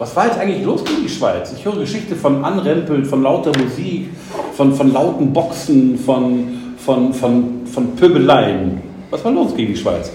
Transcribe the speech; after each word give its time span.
Was 0.00 0.16
war 0.16 0.28
jetzt 0.28 0.38
eigentlich 0.38 0.64
los 0.64 0.82
gegen 0.82 1.02
die 1.02 1.10
Schweiz? 1.10 1.52
Ich 1.54 1.62
höre 1.62 1.76
Geschichte 1.76 2.16
von 2.16 2.42
Anrempeln, 2.42 3.04
von 3.04 3.22
lauter 3.22 3.52
Musik, 3.58 4.08
von, 4.54 4.72
von 4.72 4.94
lauten 4.94 5.30
Boxen, 5.30 5.98
von, 5.98 6.72
von, 6.78 7.12
von, 7.12 7.66
von 7.66 7.96
Pöbeleien. 7.96 8.80
Was 9.10 9.22
war 9.26 9.30
los 9.30 9.54
gegen 9.54 9.74
die 9.74 9.78
Schweiz? 9.78 10.10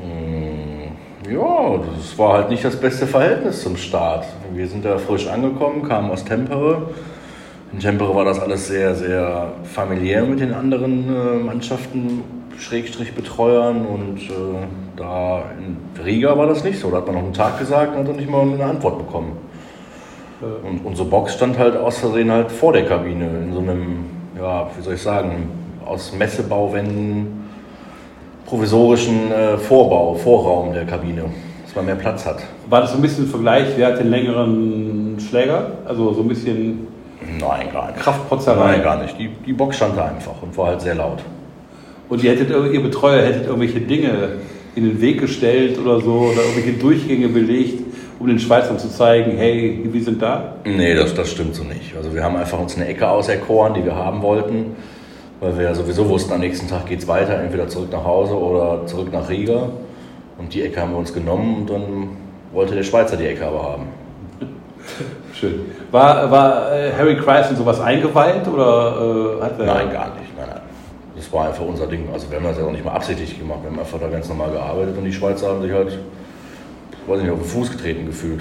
Hm, 0.00 1.30
ja, 1.30 1.80
das 1.94 2.18
war 2.18 2.32
halt 2.32 2.48
nicht 2.48 2.64
das 2.64 2.76
beste 2.76 3.06
Verhältnis 3.06 3.62
zum 3.62 3.76
Start. 3.76 4.24
Wir 4.54 4.66
sind 4.66 4.86
da 4.86 4.96
frisch 4.96 5.28
angekommen, 5.28 5.82
kamen 5.82 6.10
aus 6.10 6.24
Tempere. 6.24 6.88
In 7.74 7.78
Tempere 7.78 8.14
war 8.14 8.24
das 8.24 8.40
alles 8.40 8.68
sehr, 8.68 8.94
sehr 8.94 9.52
familiär 9.64 10.24
mit 10.24 10.40
den 10.40 10.54
anderen 10.54 11.14
äh, 11.14 11.44
Mannschaften, 11.44 12.22
Schrägstrich 12.60 13.14
Betreuern 13.14 13.86
und 13.86 14.18
äh, 14.18 14.66
da 14.96 15.42
in 15.58 16.04
Riga 16.04 16.36
war 16.36 16.46
das 16.46 16.62
nicht 16.62 16.78
so. 16.78 16.90
Da 16.90 16.98
hat 16.98 17.06
man 17.06 17.16
noch 17.16 17.22
einen 17.22 17.32
Tag 17.32 17.58
gesagt 17.58 17.94
und 17.94 18.00
hat 18.00 18.08
dann 18.08 18.16
nicht 18.16 18.30
mal 18.30 18.42
eine 18.42 18.64
Antwort 18.64 18.98
bekommen. 18.98 19.36
Und 20.40 20.86
unsere 20.86 21.06
Box 21.08 21.34
stand 21.34 21.58
halt 21.58 21.76
aus 21.76 21.98
Versehen 21.98 22.30
halt 22.30 22.50
vor 22.50 22.72
der 22.72 22.86
Kabine, 22.86 23.26
in 23.26 23.52
so 23.52 23.58
einem, 23.58 24.06
ja, 24.38 24.70
wie 24.76 24.82
soll 24.82 24.94
ich 24.94 25.02
sagen, 25.02 25.50
aus 25.84 26.14
Messebauwänden 26.14 27.44
provisorischen 28.46 29.30
äh, 29.30 29.58
Vorbau, 29.58 30.14
Vorraum 30.14 30.72
der 30.72 30.86
Kabine, 30.86 31.26
dass 31.64 31.76
man 31.76 31.84
mehr 31.84 31.94
Platz 31.94 32.24
hat. 32.24 32.38
War 32.68 32.80
das 32.80 32.92
so 32.92 32.96
ein 32.96 33.02
bisschen 33.02 33.24
ein 33.24 33.30
Vergleich, 33.30 33.66
wer 33.76 33.88
hat 33.88 34.00
den 34.00 34.10
längeren 34.10 35.18
Schläger? 35.20 35.72
Also 35.84 36.14
so 36.14 36.22
ein 36.22 36.28
bisschen 36.28 36.88
Nein, 37.38 37.68
gar 37.72 37.88
nicht. 37.92 38.00
Kraftprotzerei? 38.00 38.72
Nein, 38.72 38.82
gar 38.82 39.02
nicht. 39.02 39.18
Die, 39.18 39.28
die 39.28 39.52
Box 39.52 39.76
stand 39.76 39.96
da 39.96 40.06
einfach 40.06 40.42
und 40.42 40.56
war 40.56 40.68
halt 40.68 40.80
sehr 40.80 40.94
laut. 40.94 41.22
Und 42.10 42.24
ihr, 42.24 42.32
hättet, 42.32 42.50
ihr 42.50 42.82
Betreuer 42.82 43.22
hättet 43.22 43.46
irgendwelche 43.46 43.80
Dinge 43.80 44.32
in 44.74 44.84
den 44.84 45.00
Weg 45.00 45.20
gestellt 45.20 45.78
oder 45.78 46.00
so 46.00 46.32
oder 46.32 46.42
irgendwelche 46.42 46.72
Durchgänge 46.72 47.28
belegt, 47.28 47.82
um 48.18 48.26
den 48.26 48.40
Schweizern 48.40 48.78
zu 48.80 48.90
zeigen, 48.90 49.36
hey, 49.36 49.80
wir 49.84 50.02
sind 50.02 50.20
da? 50.20 50.56
Nee, 50.64 50.94
das, 50.94 51.14
das 51.14 51.30
stimmt 51.30 51.54
so 51.54 51.62
nicht. 51.62 51.96
Also 51.96 52.12
wir 52.12 52.24
haben 52.24 52.36
einfach 52.36 52.58
uns 52.58 52.76
eine 52.76 52.88
Ecke 52.88 53.08
auserkoren, 53.08 53.74
die 53.74 53.84
wir 53.84 53.94
haben 53.94 54.22
wollten, 54.22 54.76
weil 55.38 55.56
wir 55.56 55.64
ja 55.64 55.74
sowieso 55.74 56.08
wussten, 56.08 56.32
am 56.32 56.40
nächsten 56.40 56.68
Tag 56.68 56.86
geht 56.86 56.98
es 56.98 57.08
weiter, 57.08 57.40
entweder 57.40 57.68
zurück 57.68 57.90
nach 57.92 58.04
Hause 58.04 58.34
oder 58.34 58.86
zurück 58.86 59.12
nach 59.12 59.28
Riga. 59.30 59.70
Und 60.36 60.52
die 60.52 60.62
Ecke 60.62 60.80
haben 60.80 60.90
wir 60.90 60.98
uns 60.98 61.14
genommen 61.14 61.60
und 61.60 61.70
dann 61.70 62.08
wollte 62.52 62.74
der 62.74 62.82
Schweizer 62.82 63.16
die 63.16 63.26
Ecke 63.26 63.46
aber 63.46 63.62
haben. 63.62 63.84
Schön. 65.32 65.60
War, 65.92 66.28
war 66.30 66.72
äh, 66.72 66.92
Harry 66.92 67.16
Kreis 67.16 67.50
in 67.50 67.56
sowas 67.56 67.80
eingeweiht 67.80 68.48
oder 68.48 69.38
äh, 69.38 69.44
hat 69.44 69.60
er... 69.60 69.66
Nein, 69.66 69.92
gar 69.92 70.14
nicht. 70.16 70.19
Das 71.20 71.30
war 71.34 71.48
einfach 71.48 71.66
unser 71.66 71.86
Ding. 71.86 72.08
Also 72.10 72.30
wir 72.30 72.38
haben 72.38 72.44
das 72.44 72.56
ja 72.56 72.64
auch 72.64 72.72
nicht 72.72 72.82
mal 72.82 72.92
absichtlich 72.92 73.38
gemacht. 73.38 73.58
Wir 73.62 73.70
haben 73.70 73.78
einfach 73.78 74.00
da 74.00 74.08
ganz 74.08 74.26
normal 74.30 74.52
gearbeitet 74.52 74.96
und 74.96 75.04
die 75.04 75.12
Schweizer 75.12 75.48
haben 75.48 75.60
sich 75.60 75.70
halt, 75.70 75.98
weiß 77.06 77.20
nicht, 77.20 77.30
auf 77.30 77.38
den 77.38 77.46
Fuß 77.46 77.72
getreten 77.72 78.06
gefühlt. 78.06 78.40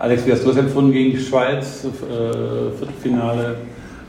Alex, 0.00 0.26
wie 0.26 0.32
hast 0.32 0.44
du 0.44 0.50
es 0.50 0.56
empfunden 0.56 0.90
gegen 0.90 1.12
die 1.12 1.20
Schweiz, 1.20 1.84
äh, 1.84 2.76
Viertelfinale? 2.76 3.54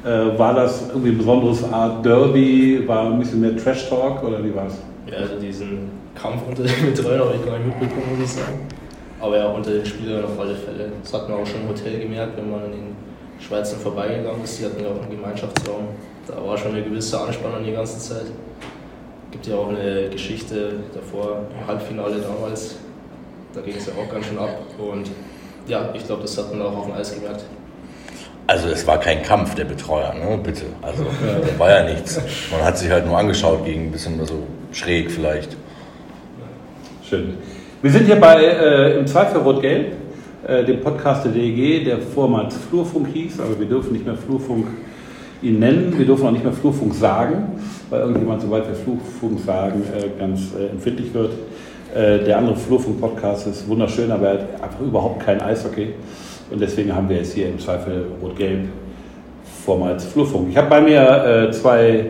Äh, 0.03 0.39
war 0.39 0.55
das 0.55 0.89
irgendwie 0.89 1.09
ein 1.09 1.17
besonderes 1.19 1.71
Art 1.71 2.03
Derby? 2.03 2.83
War 2.87 3.11
ein 3.11 3.19
bisschen 3.19 3.41
mehr 3.41 3.55
Trash-Talk 3.55 4.23
oder 4.23 4.43
wie 4.43 4.55
war 4.55 4.65
es? 4.65 4.79
Ja, 5.11 5.19
also 5.19 5.35
diesen 5.39 5.91
Kampf 6.15 6.41
unter 6.47 6.63
den 6.63 6.95
Betreuern 6.95 7.19
habe 7.19 7.35
ich 7.35 7.45
gar 7.45 7.59
nicht 7.59 7.79
mitbekommen, 7.79 8.17
muss 8.17 8.27
ich 8.27 8.33
sagen. 8.37 8.59
Aber 9.19 9.37
ja, 9.37 9.47
unter 9.49 9.69
den 9.69 9.85
Spielern 9.85 10.25
auf 10.25 10.39
alle 10.39 10.55
Fälle. 10.55 10.91
Das 11.03 11.13
hat 11.13 11.29
man 11.29 11.41
auch 11.41 11.45
schon 11.45 11.61
im 11.61 11.69
Hotel 11.69 11.99
gemerkt, 11.99 12.37
wenn 12.37 12.49
man 12.49 12.63
an 12.63 12.71
den 12.71 12.95
Schweizern 13.39 13.79
vorbeigegangen 13.79 14.43
ist. 14.43 14.59
Die 14.59 14.65
hatten 14.65 14.81
ja 14.81 14.89
auch 14.89 14.99
einen 14.99 15.11
Gemeinschaftsraum. 15.11 15.89
Da 16.29 16.45
war 16.45 16.57
schon 16.57 16.73
eine 16.73 16.83
gewisse 16.83 17.19
Anspannung 17.19 17.63
die 17.63 17.71
ganze 17.71 17.97
Zeit. 17.97 18.25
Gibt 19.31 19.47
ja 19.47 19.55
auch 19.55 19.69
eine 19.69 20.09
Geschichte 20.09 20.73
davor, 20.93 21.43
im 21.59 21.67
Halbfinale 21.67 22.17
damals. 22.17 22.75
Da 23.53 23.61
ging 23.61 23.75
es 23.75 23.87
ja 23.87 23.93
auch 23.93 24.11
ganz 24.11 24.27
schön 24.27 24.37
ab. 24.37 24.49
Und 24.77 25.09
ja, 25.67 25.89
ich 25.93 26.05
glaube, 26.05 26.21
das 26.21 26.37
hat 26.37 26.51
man 26.53 26.61
auch 26.61 26.77
auf 26.77 26.85
dem 26.85 26.93
Eis 26.93 27.13
gemerkt. 27.15 27.43
Also 28.45 28.69
es 28.69 28.85
war 28.85 28.99
kein 28.99 29.23
Kampf 29.23 29.55
der 29.55 29.65
Betreuer, 29.65 30.13
ne? 30.13 30.39
bitte. 30.43 30.65
Also 30.81 31.03
da 31.03 31.59
war 31.59 31.69
ja 31.69 31.83
nichts. 31.83 32.19
Man 32.51 32.63
hat 32.63 32.77
sich 32.77 32.89
halt 32.89 33.05
nur 33.05 33.17
angeschaut 33.17 33.65
gegen 33.65 33.87
ein 33.87 33.91
bisschen 33.91 34.23
so 34.25 34.43
schräg 34.71 35.11
vielleicht. 35.11 35.55
Schön. 37.07 37.37
Wir 37.81 37.91
sind 37.91 38.05
hier 38.05 38.19
bei 38.19 38.43
äh, 38.43 38.97
im 38.97 39.07
Zweifel 39.07 39.41
Rot-Gelb, 39.41 39.93
äh, 40.47 40.63
dem 40.63 40.81
Podcast 40.81 41.25
der 41.25 41.31
DEG, 41.31 41.85
der 41.85 41.99
vormals 41.99 42.55
Flurfunk 42.69 43.07
hieß, 43.13 43.39
aber 43.39 43.59
wir 43.59 43.67
dürfen 43.67 43.93
nicht 43.93 44.05
mehr 44.05 44.15
Flurfunk 44.15 44.67
ihn 45.41 45.59
nennen. 45.59 45.93
Wir 45.97 46.05
dürfen 46.05 46.27
auch 46.27 46.31
nicht 46.31 46.43
mehr 46.43 46.53
Flurfunk 46.53 46.93
sagen, 46.93 47.59
weil 47.89 48.01
irgendjemand, 48.01 48.41
sobald 48.41 48.67
wir 48.67 48.75
Flurfunk 48.75 49.39
sagen, 49.39 49.83
äh, 49.95 50.19
ganz 50.19 50.53
äh, 50.59 50.67
empfindlich 50.67 51.13
wird. 51.13 51.31
Äh, 51.93 52.23
der 52.23 52.37
andere 52.37 52.55
Flurfunk-Podcast 52.55 53.47
ist 53.47 53.67
wunderschön, 53.67 54.11
aber 54.11 54.27
er 54.27 54.33
hat 54.33 54.63
einfach 54.63 54.81
überhaupt 54.81 55.25
kein 55.25 55.41
Eishockey. 55.41 55.93
Und 56.51 56.61
deswegen 56.61 56.93
haben 56.95 57.09
wir 57.09 57.17
jetzt 57.17 57.33
hier 57.33 57.47
im 57.47 57.59
Zweifel 57.59 58.05
Rot-Gelb 58.21 58.67
vormals 59.65 60.05
Flurfunk. 60.05 60.49
Ich 60.49 60.57
habe 60.57 60.69
bei 60.69 60.81
mir 60.81 61.49
zwei 61.51 62.09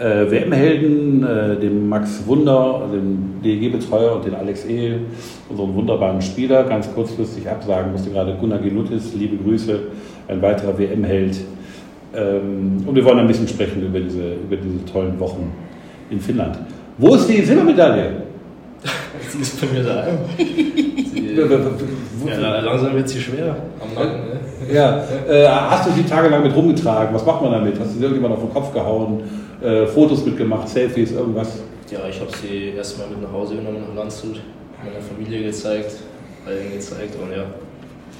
äh, 0.00 0.30
WM-Helden, 0.30 1.22
äh, 1.22 1.56
den 1.60 1.88
Max 1.88 2.26
Wunder, 2.26 2.88
den 2.90 3.40
DEG-Betreuer 3.44 4.16
und 4.16 4.24
den 4.24 4.34
Alex 4.34 4.64
Ehl, 4.64 5.00
unseren 5.50 5.74
wunderbaren 5.74 6.22
Spieler. 6.22 6.64
Ganz 6.64 6.92
kurzfristig 6.92 7.48
absagen 7.48 7.92
musste 7.92 8.10
gerade 8.10 8.34
Gunnar 8.40 8.60
Genutis, 8.60 9.12
liebe 9.14 9.36
Grüße, 9.36 9.78
ein 10.28 10.40
weiterer 10.40 10.78
WM-Held. 10.78 11.36
Ähm, 12.14 12.82
und 12.86 12.94
wir 12.94 13.04
wollen 13.04 13.18
ein 13.20 13.26
bisschen 13.26 13.46
sprechen 13.46 13.84
über 13.84 14.00
diese, 14.00 14.34
über 14.34 14.56
diese 14.56 14.84
tollen 14.84 15.18
Wochen 15.20 15.52
in 16.10 16.20
Finnland. 16.20 16.58
Wo 16.98 17.14
ist 17.14 17.26
die 17.28 17.42
Silbermedaille? 17.42 18.22
Sie 19.28 19.40
ist 19.40 19.60
bei 19.60 19.66
mir 19.68 19.84
da. 19.84 20.06
Sie, 20.36 21.36
ja, 22.26 22.60
langsam 22.60 22.94
wird 22.94 23.08
sie 23.08 23.20
schwer 23.20 23.56
am 23.80 23.94
Nacken. 23.94 24.20
Ne? 24.28 24.40
Ja, 24.72 25.02
äh, 25.28 25.48
hast 25.48 25.88
du 25.88 25.92
sie 25.92 26.04
tagelang 26.04 26.42
mit 26.42 26.54
rumgetragen? 26.54 27.14
Was 27.14 27.24
macht 27.24 27.42
man 27.42 27.50
damit? 27.52 27.80
Hast 27.80 27.94
du 27.94 27.98
sie 27.98 28.02
irgendjemand 28.02 28.34
auf 28.34 28.40
den 28.40 28.52
Kopf 28.52 28.72
gehauen? 28.72 29.22
Äh, 29.60 29.86
Fotos 29.86 30.24
mitgemacht, 30.24 30.68
Selfies, 30.68 31.12
irgendwas? 31.12 31.60
Ja, 31.90 32.00
ich 32.08 32.20
habe 32.20 32.30
sie 32.30 32.74
erstmal 32.76 33.08
mit 33.08 33.22
nach 33.22 33.32
Hause 33.32 33.56
genommen 33.56 33.78
nach 33.88 34.02
Landshut, 34.02 34.40
meiner 34.84 35.00
Familie 35.00 35.44
gezeigt, 35.44 35.92
allen 36.46 36.72
gezeigt 36.72 37.16
und 37.20 37.32
ja, 37.32 37.44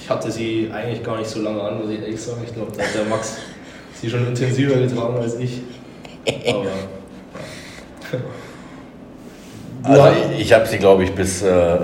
ich 0.01 0.11
hatte 0.11 0.31
sie 0.31 0.71
eigentlich 0.73 1.03
gar 1.05 1.19
nicht 1.19 1.31
so 1.31 1.41
lange 1.41 1.63
an, 1.63 1.79
muss 1.79 1.91
ich 1.91 2.01
ehrlich 2.01 2.21
sagen. 2.21 2.41
Ich 2.45 2.55
glaube, 2.55 2.73
da 2.77 2.83
hat 2.83 2.95
der 2.95 3.05
Max 3.05 3.37
sie 4.01 4.11
schon 4.11 4.27
intensiver 4.27 4.77
getragen 4.77 5.19
als 5.19 5.39
ich. 5.39 5.61
Aber 6.47 6.67
Also 9.83 10.03
ich, 10.35 10.41
ich 10.43 10.53
habe 10.53 10.67
sie, 10.67 10.79
glaube 10.79 11.05
ich, 11.05 11.13
bis, 11.13 11.43
äh, 11.43 11.49
äh, 11.49 11.79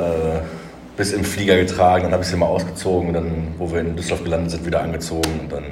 bis 0.96 1.12
im 1.12 1.24
Flieger 1.24 1.56
getragen, 1.56 2.04
dann 2.04 2.12
habe 2.12 2.22
ich 2.22 2.28
sie 2.28 2.36
mal 2.36 2.46
ausgezogen, 2.46 3.12
dann, 3.12 3.54
wo 3.58 3.70
wir 3.72 3.80
in 3.80 3.96
Düsseldorf 3.96 4.24
gelandet 4.24 4.50
sind, 4.50 4.66
wieder 4.66 4.82
angezogen 4.82 5.40
und 5.42 5.52
dann 5.52 5.64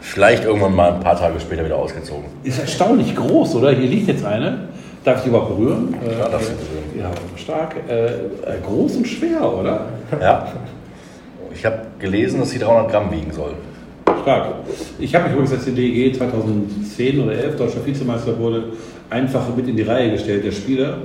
vielleicht 0.00 0.44
irgendwann 0.44 0.74
mal 0.74 0.92
ein 0.94 1.00
paar 1.00 1.18
Tage 1.18 1.40
später 1.40 1.64
wieder 1.64 1.76
ausgezogen. 1.76 2.24
Ist 2.42 2.58
erstaunlich 2.58 3.14
groß, 3.14 3.54
oder? 3.56 3.70
Hier 3.72 3.88
liegt 3.88 4.08
jetzt 4.08 4.24
eine. 4.24 4.68
Darf 5.04 5.18
ich 5.18 5.22
die 5.22 5.28
überhaupt 5.30 5.56
berühren? 5.56 5.94
Ja, 6.06 6.28
darfst 6.28 6.50
du 6.50 6.54
berühren. 6.54 6.90
Ja, 6.98 7.10
stark. 7.36 7.74
Äh, 7.88 8.06
äh, 8.06 8.60
groß 8.62 8.96
und 8.96 9.08
schwer, 9.08 9.50
oder? 9.50 9.86
Ja. 10.20 10.52
Ich 11.54 11.64
habe 11.64 11.78
gelesen, 11.98 12.40
dass 12.40 12.50
sie 12.50 12.58
300 12.58 12.90
Gramm 12.90 13.10
wiegen 13.10 13.32
soll. 13.32 13.54
Stark. 14.22 14.54
Ich 14.98 15.14
habe 15.14 15.24
mich 15.24 15.32
übrigens, 15.32 15.52
als 15.52 15.64
die 15.64 15.72
DEG 15.72 16.16
2010 16.16 17.20
oder 17.20 17.32
11 17.32 17.56
deutscher 17.56 17.84
Vizemeister 17.84 18.38
wurde, 18.38 18.64
einfach 19.08 19.54
mit 19.56 19.68
in 19.68 19.76
die 19.76 19.82
Reihe 19.82 20.12
gestellt, 20.12 20.44
der 20.44 20.52
Spieler. 20.52 20.98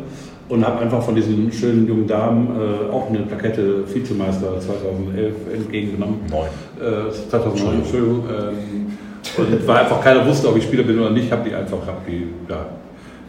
Und 0.47 0.63
habe 0.63 0.79
einfach 0.79 1.01
von 1.01 1.15
diesen 1.15 1.51
schönen 1.51 1.87
jungen 1.87 2.05
Damen 2.05 2.49
äh, 2.49 2.93
auch 2.93 3.09
eine 3.09 3.19
Plakette 3.19 3.83
Vizemeister 3.91 4.59
2011 4.59 5.33
entgegengenommen. 5.51 6.19
Neun. 6.29 6.49
Äh, 6.79 7.11
2009, 7.31 7.77
Entschuldigung. 7.77 8.23
Ähm, 8.29 8.97
und 9.37 9.67
weil 9.67 9.77
einfach 9.77 10.01
keiner 10.01 10.23
wusste, 10.23 10.47
ob 10.47 10.57
ich 10.57 10.65
Spieler 10.65 10.83
bin 10.83 10.99
oder 10.99 11.09
nicht, 11.09 11.31
habe 11.31 11.49
die 11.49 11.55
einfach, 11.55 11.79
hab 11.87 12.05
die, 12.05 12.27
ja, 12.47 12.67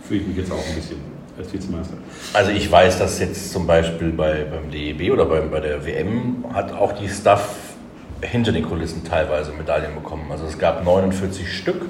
fühle 0.07 0.21
ich 0.21 0.27
mich 0.27 0.37
jetzt 0.37 0.53
auch 0.53 0.59
ein 0.59 0.75
bisschen 0.75 0.99
als 1.39 1.53
Vizemeister. 1.53 1.95
Also 2.33 2.51
ich 2.51 2.71
weiß, 2.71 2.99
dass 2.99 3.19
jetzt 3.19 3.53
zum 3.53 3.67
Beispiel 3.67 4.11
bei, 4.11 4.45
beim 4.51 4.71
DEB 4.71 5.13
oder 5.13 5.25
bei, 5.27 5.41
bei 5.41 5.61
der 5.61 5.85
WM 5.85 6.45
hat 6.53 6.73
auch 6.73 6.93
die 6.93 7.09
Staff 7.09 7.66
hinter 8.23 8.53
den 8.53 8.65
Kulissen 8.65 9.05
teilweise 9.05 9.53
Medaillen 9.53 9.95
bekommen. 9.95 10.27
Also 10.31 10.47
es 10.47 10.59
gab 10.59 10.85
49 10.85 11.53
Stück 11.53 11.83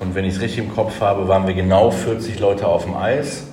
und 0.00 0.14
wenn 0.14 0.24
ich 0.24 0.36
es 0.36 0.40
richtig 0.40 0.64
im 0.64 0.74
Kopf 0.74 1.00
habe, 1.00 1.26
waren 1.28 1.46
wir 1.46 1.54
genau 1.54 1.90
40 1.90 2.38
Leute 2.38 2.66
auf 2.66 2.84
dem 2.84 2.96
Eis. 2.96 3.46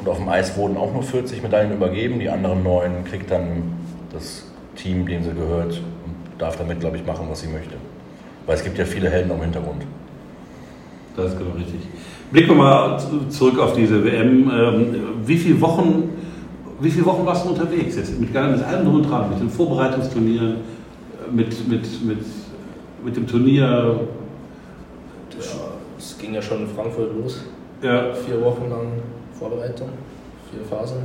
Und 0.00 0.08
auf 0.08 0.16
dem 0.16 0.28
Eis 0.28 0.56
wurden 0.56 0.76
auch 0.76 0.92
nur 0.92 1.02
40 1.02 1.42
Medaillen 1.42 1.72
übergeben. 1.72 2.18
Die 2.18 2.28
anderen 2.28 2.62
neun 2.62 3.04
kriegt 3.04 3.30
dann 3.30 3.62
das 4.12 4.44
Team, 4.74 5.06
dem 5.06 5.22
sie 5.22 5.32
gehört, 5.32 5.74
und 5.74 6.40
darf 6.40 6.56
damit, 6.56 6.80
glaube 6.80 6.96
ich, 6.96 7.06
machen, 7.06 7.26
was 7.30 7.40
sie 7.40 7.48
möchte. 7.48 7.74
Weil 8.46 8.56
es 8.56 8.64
gibt 8.64 8.76
ja 8.78 8.84
viele 8.84 9.08
Helden 9.08 9.30
im 9.30 9.40
Hintergrund. 9.40 9.82
Das 11.16 11.32
ist 11.32 11.38
genau 11.38 11.52
richtig. 11.52 11.80
Blicken 12.32 12.48
wir 12.48 12.54
mal 12.56 12.98
zurück 13.28 13.58
auf 13.60 13.74
diese 13.74 14.02
WM. 14.02 14.50
Ähm, 14.50 14.96
wie 15.24 15.36
viele 15.36 15.60
Wochen, 15.60 16.08
wie 16.80 16.90
viele 16.90 17.06
Wochen 17.06 17.24
warst 17.24 17.44
du 17.44 17.50
unterwegs 17.50 17.94
jetzt? 17.94 18.18
Mit, 18.18 18.32
mit 18.32 18.36
allem 18.36 18.84
drum 18.84 18.96
und 18.96 19.08
dran, 19.08 19.30
mit 19.30 19.38
den 19.38 19.50
Vorbereitungsturnieren, 19.50 20.56
mit, 21.32 21.68
mit, 21.68 22.04
mit, 22.04 22.18
mit 23.04 23.16
dem 23.16 23.26
Turnier. 23.26 24.00
es 25.98 26.18
ging 26.18 26.34
ja 26.34 26.42
schon 26.42 26.62
in 26.62 26.68
Frankfurt 26.68 27.14
los. 27.16 27.42
Ja. 27.82 28.12
Vier 28.14 28.40
Wochen 28.42 28.68
lang 28.70 29.02
Vorbereitung, 29.32 29.88
vier 30.50 30.64
Phasen 30.64 30.98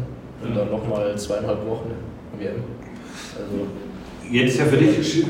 und 0.44 0.56
dann 0.56 0.70
nochmal 0.70 1.18
zweieinhalb 1.18 1.66
Wochen 1.66 1.92
WM. 2.38 2.64
Also 3.36 3.68
Jetzt 4.30 4.54
ist 4.54 4.60
ja 4.60 4.66
für 4.66 4.78
dich 4.78 5.24
äh, 5.24 5.30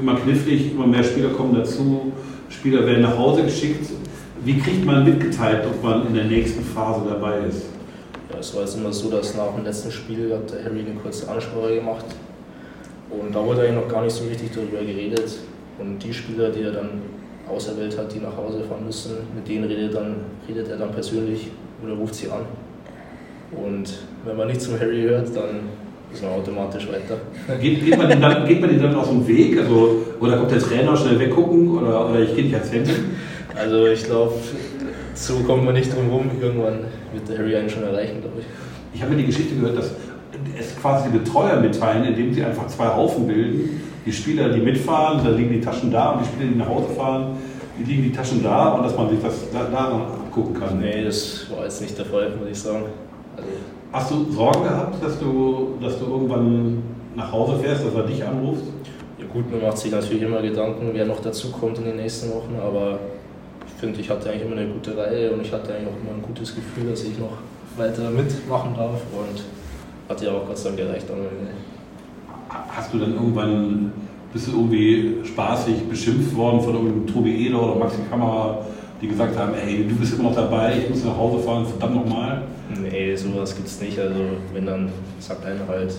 immer 0.00 0.14
knifflig, 0.14 0.72
immer 0.72 0.86
mehr 0.86 1.02
Spieler 1.02 1.30
kommen 1.30 1.54
dazu, 1.54 2.12
Spieler 2.48 2.86
werden 2.86 3.02
nach 3.02 3.18
Hause 3.18 3.42
geschickt. 3.42 3.90
Wie 4.44 4.58
kriegt 4.58 4.84
man 4.86 5.04
mitgeteilt, 5.04 5.66
ob 5.66 5.82
man 5.82 6.06
in 6.06 6.14
der 6.14 6.24
nächsten 6.24 6.62
Phase 6.62 7.02
dabei 7.08 7.40
ist? 7.48 7.64
Ja, 8.32 8.38
es 8.38 8.54
war 8.54 8.62
jetzt 8.62 8.76
immer 8.76 8.92
so, 8.92 9.10
dass 9.10 9.34
nach 9.34 9.54
dem 9.54 9.64
letzten 9.64 9.90
Spiel 9.90 10.32
hat 10.32 10.52
der 10.52 10.64
Harry 10.64 10.80
eine 10.80 10.94
kurze 11.02 11.28
Ansprache 11.28 11.74
gemacht 11.74 12.04
und 13.10 13.34
da 13.34 13.44
wurde 13.44 13.62
eigentlich 13.62 13.74
noch 13.74 13.88
gar 13.88 14.02
nicht 14.02 14.14
so 14.14 14.24
richtig 14.24 14.50
darüber 14.52 14.84
geredet. 14.84 15.38
Und 15.78 15.98
die 16.02 16.12
Spieler, 16.12 16.50
die 16.50 16.62
er 16.62 16.72
dann 16.72 16.90
auserwählt 17.48 17.96
hat, 17.96 18.12
die 18.12 18.18
nach 18.18 18.36
Hause 18.36 18.62
fahren 18.64 18.84
müssen, 18.84 19.12
mit 19.34 19.48
denen 19.48 19.64
redet, 19.64 19.94
dann, 19.94 20.16
redet 20.48 20.68
er 20.68 20.76
dann 20.76 20.90
persönlich 20.90 21.48
oder 21.82 21.94
ruft 21.94 22.14
sie 22.14 22.28
an. 22.30 22.42
Und 23.52 24.00
wenn 24.24 24.36
man 24.36 24.48
nicht 24.48 24.60
zum 24.60 24.78
Harry 24.78 25.02
hört, 25.02 25.34
dann 25.34 25.60
ist 26.12 26.22
man 26.22 26.32
automatisch 26.32 26.88
weiter. 26.88 27.18
Geht, 27.60 27.84
geht, 27.84 27.96
man, 27.96 28.08
den 28.08 28.20
dann, 28.20 28.46
geht 28.46 28.60
man 28.60 28.78
dann 28.78 28.94
aus 28.94 29.08
dem 29.08 29.26
Weg? 29.26 29.58
Also, 29.58 30.04
oder 30.20 30.36
kommt 30.36 30.50
der 30.50 30.58
Trainer 30.58 30.96
schnell 30.96 31.18
weggucken? 31.18 31.78
Oder, 31.78 32.10
oder 32.10 32.20
ich 32.20 32.34
gehe 32.34 32.44
nicht 32.44 32.54
als 32.54 32.72
Handy? 32.72 32.92
Also 33.54 33.86
ich 33.86 34.04
glaube, 34.04 34.34
so 35.14 35.34
kommt 35.40 35.64
man 35.64 35.74
nicht 35.74 35.94
drum 35.94 36.10
rum. 36.10 36.30
Irgendwann 36.40 36.80
wird 37.12 37.28
der 37.28 37.38
Harry 37.38 37.56
einen 37.56 37.68
schon 37.68 37.82
erreichen, 37.82 38.20
glaube 38.20 38.40
ich. 38.40 38.46
Ich 38.94 39.02
habe 39.02 39.12
mir 39.12 39.18
die 39.18 39.26
Geschichte 39.26 39.54
gehört, 39.54 39.78
dass 39.78 39.90
es 40.58 40.76
quasi 40.80 41.10
die 41.10 41.18
Betreuer 41.18 41.60
mitteilen, 41.60 42.04
indem 42.04 42.32
sie 42.32 42.44
einfach 42.44 42.66
zwei 42.66 42.88
Haufen 42.88 43.26
bilden. 43.26 43.80
Die 44.04 44.12
Spieler, 44.12 44.48
die 44.50 44.60
mitfahren, 44.60 45.22
da 45.22 45.30
liegen 45.30 45.50
die 45.50 45.60
Taschen 45.60 45.90
da 45.90 46.12
und 46.12 46.22
die 46.22 46.28
Spieler, 46.28 46.50
die 46.50 46.58
nach 46.58 46.68
Hause 46.68 46.88
fahren, 46.96 47.36
die 47.78 47.84
liegen 47.84 48.02
die 48.04 48.12
Taschen 48.12 48.42
da 48.42 48.70
und 48.70 48.84
dass 48.84 48.96
man 48.96 49.10
sich 49.10 49.20
das 49.22 49.50
da, 49.52 49.64
daran 49.64 50.02
abgucken 50.02 50.54
kann. 50.54 50.80
Nee, 50.80 51.04
das 51.04 51.46
war 51.50 51.64
jetzt 51.64 51.80
nicht 51.82 51.96
der 51.98 52.06
Fall, 52.06 52.30
muss 52.38 52.48
ich 52.50 52.58
sagen. 52.58 52.84
Also, 53.36 53.48
Hast 53.92 54.10
du 54.10 54.32
Sorgen 54.32 54.64
gehabt, 54.64 55.02
dass 55.02 55.18
du, 55.18 55.74
dass 55.80 55.98
du 55.98 56.06
irgendwann 56.06 56.82
nach 57.16 57.32
Hause 57.32 57.58
fährst, 57.62 57.86
dass 57.86 57.94
er 57.94 58.02
dich 58.02 58.22
anruft? 58.24 58.62
ja 59.18 59.26
gut, 59.32 59.50
man 59.50 59.62
macht 59.62 59.78
sich 59.78 59.90
natürlich 59.90 60.22
immer 60.22 60.40
Gedanken, 60.40 60.90
wer 60.92 61.04
noch 61.04 61.20
dazu 61.20 61.50
kommt 61.50 61.78
in 61.78 61.84
den 61.84 61.96
nächsten 61.96 62.30
Wochen, 62.30 62.56
aber 62.62 62.98
ich 63.66 63.72
finde, 63.80 64.00
ich 64.00 64.08
hatte 64.08 64.30
eigentlich 64.30 64.42
immer 64.42 64.56
eine 64.56 64.68
gute 64.68 64.96
Reihe 64.96 65.32
und 65.32 65.42
ich 65.42 65.52
hatte 65.52 65.74
eigentlich 65.74 65.88
auch 65.88 66.00
immer 66.02 66.16
ein 66.16 66.22
gutes 66.22 66.54
Gefühl, 66.54 66.90
dass 66.90 67.02
ich 67.02 67.18
noch 67.18 67.38
weiter 67.76 68.10
mitmachen 68.10 68.74
darf 68.76 69.00
und 69.12 69.42
hat 70.08 70.22
ja 70.22 70.32
auch 70.32 70.46
Gott 70.46 70.58
sei 70.58 70.70
Dank 70.70 70.80
gereicht 70.80 71.06
Ende. 71.10 71.28
Hast 72.48 72.92
du 72.92 72.98
dann 72.98 73.14
irgendwann, 73.14 73.92
bist 74.32 74.48
du 74.48 74.52
irgendwie 74.52 75.16
spaßig 75.24 75.88
beschimpft 75.88 76.34
worden 76.34 76.60
von 76.60 76.74
irgendeinem 76.74 77.06
Tobi 77.06 77.46
Eder 77.46 77.62
oder 77.62 77.74
Maxi 77.74 77.98
Kammerer, 78.08 78.64
die 79.02 79.08
gesagt 79.08 79.36
haben, 79.36 79.52
ey, 79.54 79.86
du 79.86 79.94
bist 79.94 80.14
immer 80.14 80.30
noch 80.30 80.34
dabei, 80.34 80.78
ich 80.78 80.90
muss 80.90 81.04
nach 81.04 81.16
Hause 81.16 81.42
fahren, 81.44 81.66
verdammt 81.66 81.94
nochmal. 81.94 82.42
Nee, 82.80 83.14
sowas 83.16 83.54
gibt's 83.54 83.80
nicht. 83.80 83.98
Also 83.98 84.20
wenn 84.52 84.66
dann 84.66 84.90
sagt 85.18 85.44
einer 85.44 85.66
halt, 85.68 85.94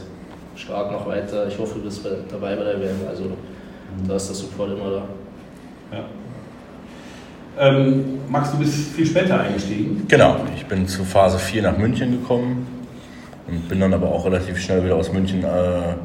stark 0.56 0.92
noch 0.92 1.08
weiter, 1.08 1.48
ich 1.48 1.58
hoffe, 1.58 1.76
du 1.76 1.86
bist 1.86 2.04
bei, 2.04 2.10
dabei 2.30 2.56
bei 2.56 2.64
der 2.64 2.80
WM. 2.80 2.96
Also 3.08 3.26
da 4.08 4.16
ist 4.16 4.28
der 4.28 4.36
Support 4.36 4.72
immer 4.72 4.92
da. 4.92 5.04
Ja. 5.98 6.06
Ähm, 7.58 8.20
Max, 8.30 8.52
du 8.52 8.58
bist 8.58 8.92
viel 8.92 9.06
später 9.06 9.40
eingestiegen. 9.40 10.06
Genau, 10.08 10.38
ich 10.56 10.66
bin 10.66 10.88
zu 10.88 11.04
Phase 11.04 11.38
4 11.38 11.64
nach 11.64 11.78
München 11.78 12.12
gekommen 12.12 12.68
und 13.52 13.68
bin 13.70 13.80
dann 13.80 13.94
aber 13.94 14.08
auch 14.08 14.26
relativ 14.26 14.60
schnell 14.60 14.84
wieder 14.84 14.96
aus 14.96 15.12
München 15.12 15.44
äh, 15.44 15.96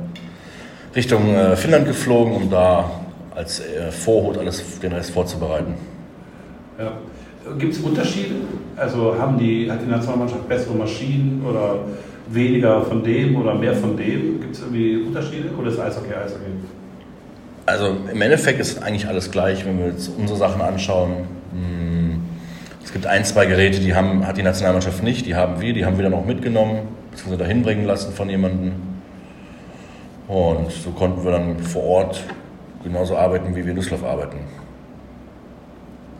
Richtung 0.94 1.35
äh, 1.35 1.56
Finnland 1.56 1.87
geflogen, 1.87 2.35
um 2.35 2.50
da 2.50 2.91
als 3.35 3.61
äh, 3.61 3.91
Vorhut 3.91 4.38
alles 4.38 4.79
den 4.81 4.93
Rest 4.93 5.11
vorzubereiten. 5.11 5.75
Ja. 6.79 6.93
Gibt 7.58 7.75
es 7.75 7.81
Unterschiede? 7.81 8.37
Also 8.76 9.17
haben 9.19 9.38
die, 9.38 9.70
hat 9.70 9.82
die 9.82 9.91
Nationalmannschaft 9.91 10.49
bessere 10.49 10.75
Maschinen 10.75 11.44
oder 11.46 11.81
weniger 12.29 12.82
von 12.82 13.05
dem 13.05 13.37
oder 13.37 13.55
mehr 13.55 13.75
von 13.75 13.97
dem? 13.97 14.40
Gibt 14.40 14.55
es 14.55 14.61
irgendwie 14.61 15.05
Unterschiede 15.06 15.50
oder 15.58 15.70
ist 15.70 15.79
Eishockey 15.79 16.14
Eishockey? 16.14 16.52
Also 17.67 17.97
im 18.11 18.23
Endeffekt 18.23 18.61
ist 18.61 18.82
eigentlich 18.82 19.06
alles 19.08 19.31
gleich, 19.31 19.64
wenn 19.67 19.79
wir 19.79 19.87
jetzt 19.88 20.11
unsere 20.17 20.38
Sachen 20.38 20.62
anschauen. 20.62 21.26
Hm, 21.52 22.23
Es 22.82 22.93
gibt 22.93 23.06
ein, 23.06 23.25
zwei 23.25 23.47
Geräte, 23.47 23.81
die 23.81 23.94
haben, 23.94 24.26
hat 24.26 24.37
die 24.37 24.43
Nationalmannschaft 24.43 25.02
nicht, 25.02 25.26
die 25.26 25.35
haben 25.35 25.61
wir, 25.61 25.73
die 25.75 25.85
haben 25.85 25.97
wir 25.99 26.05
dann 26.05 26.14
auch 26.14 26.25
mitgenommen, 26.25 26.81
beziehungsweise 27.14 27.38
dahin 27.38 27.62
bringen 27.62 27.87
lassen 27.87 28.12
von 28.12 28.28
jemandem. 28.28 28.72
Und 30.26 30.70
so 30.70 30.90
konnten 30.90 31.25
wir 31.25 31.32
dann 31.32 31.58
vor 31.58 31.84
Ort 31.84 32.25
genauso 32.82 33.16
arbeiten, 33.16 33.55
wie 33.55 33.62
wir 33.64 33.70
in 33.70 33.76
Düsseldorf 33.76 34.05
arbeiten. 34.05 34.38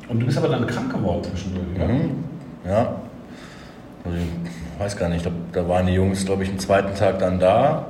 Und 0.09 0.21
du 0.21 0.27
bist 0.27 0.39
aber 0.39 0.49
dann 0.49 0.67
krank 0.67 0.93
geworden 0.93 1.23
zwischendurch, 1.25 1.67
ja? 1.79 1.87
Mhm. 1.87 2.11
Ja. 2.67 2.97
Also 4.05 4.19
ich 4.19 4.81
weiß 4.81 4.97
gar 4.97 5.09
nicht, 5.09 5.19
ich 5.19 5.23
glaub, 5.23 5.35
da 5.53 5.69
waren 5.69 5.87
die 5.87 5.95
Jungs, 5.95 6.25
glaube 6.25 6.43
ich, 6.43 6.51
am 6.51 6.59
zweiten 6.59 6.95
Tag 6.95 7.19
dann 7.19 7.41
da. 7.41 7.87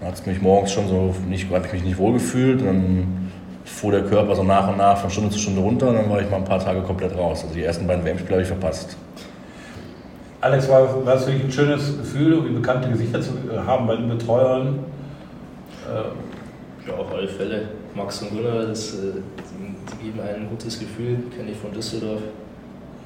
Da 0.00 0.06
hat 0.06 0.14
es 0.14 0.24
mich 0.24 0.40
morgens 0.40 0.72
schon 0.72 0.88
so 0.88 1.14
nicht, 1.28 1.50
habe 1.50 1.66
ich 1.66 1.72
mich 1.72 1.84
nicht 1.84 1.98
wohl 1.98 2.12
gefühlt. 2.12 2.64
Dann 2.64 3.30
fuhr 3.64 3.92
der 3.92 4.04
Körper 4.04 4.36
so 4.36 4.44
nach 4.44 4.68
und 4.68 4.78
nach 4.78 4.96
von 4.98 5.10
Stunde 5.10 5.30
zu 5.30 5.38
Stunde 5.38 5.60
runter 5.60 5.88
und 5.88 5.96
dann 5.96 6.08
war 6.08 6.22
ich 6.22 6.30
mal 6.30 6.36
ein 6.36 6.44
paar 6.44 6.60
Tage 6.60 6.80
komplett 6.82 7.16
raus. 7.16 7.42
Also 7.42 7.54
die 7.54 7.64
ersten 7.64 7.86
beiden 7.86 8.04
WM-Spiele 8.04 8.34
habe 8.34 8.42
ich 8.42 8.48
verpasst. 8.48 8.96
Alex, 10.40 10.68
war, 10.68 11.04
war 11.04 11.16
es 11.16 11.26
wirklich 11.26 11.44
ein 11.44 11.52
schönes 11.52 11.98
Gefühl, 11.98 12.32
irgendwie 12.34 12.54
bekannte 12.54 12.88
Gesichter 12.88 13.20
zu 13.20 13.30
äh, 13.52 13.58
haben 13.66 13.86
bei 13.86 13.96
den 13.96 14.08
Betreuern? 14.08 14.78
Äh, 15.88 16.88
Ja, 16.88 16.94
auf 16.94 17.12
alle 17.12 17.28
Fälle. 17.28 17.68
Max 17.94 18.22
und 18.22 18.30
Gunnar, 18.30 18.66
das, 18.66 18.94
äh, 18.94 18.96
die, 19.16 19.74
die 19.90 20.04
geben 20.04 20.20
ein 20.20 20.48
gutes 20.48 20.78
Gefühl, 20.78 21.18
kenne 21.36 21.50
ich 21.50 21.58
von 21.58 21.72
Düsseldorf. 21.72 22.20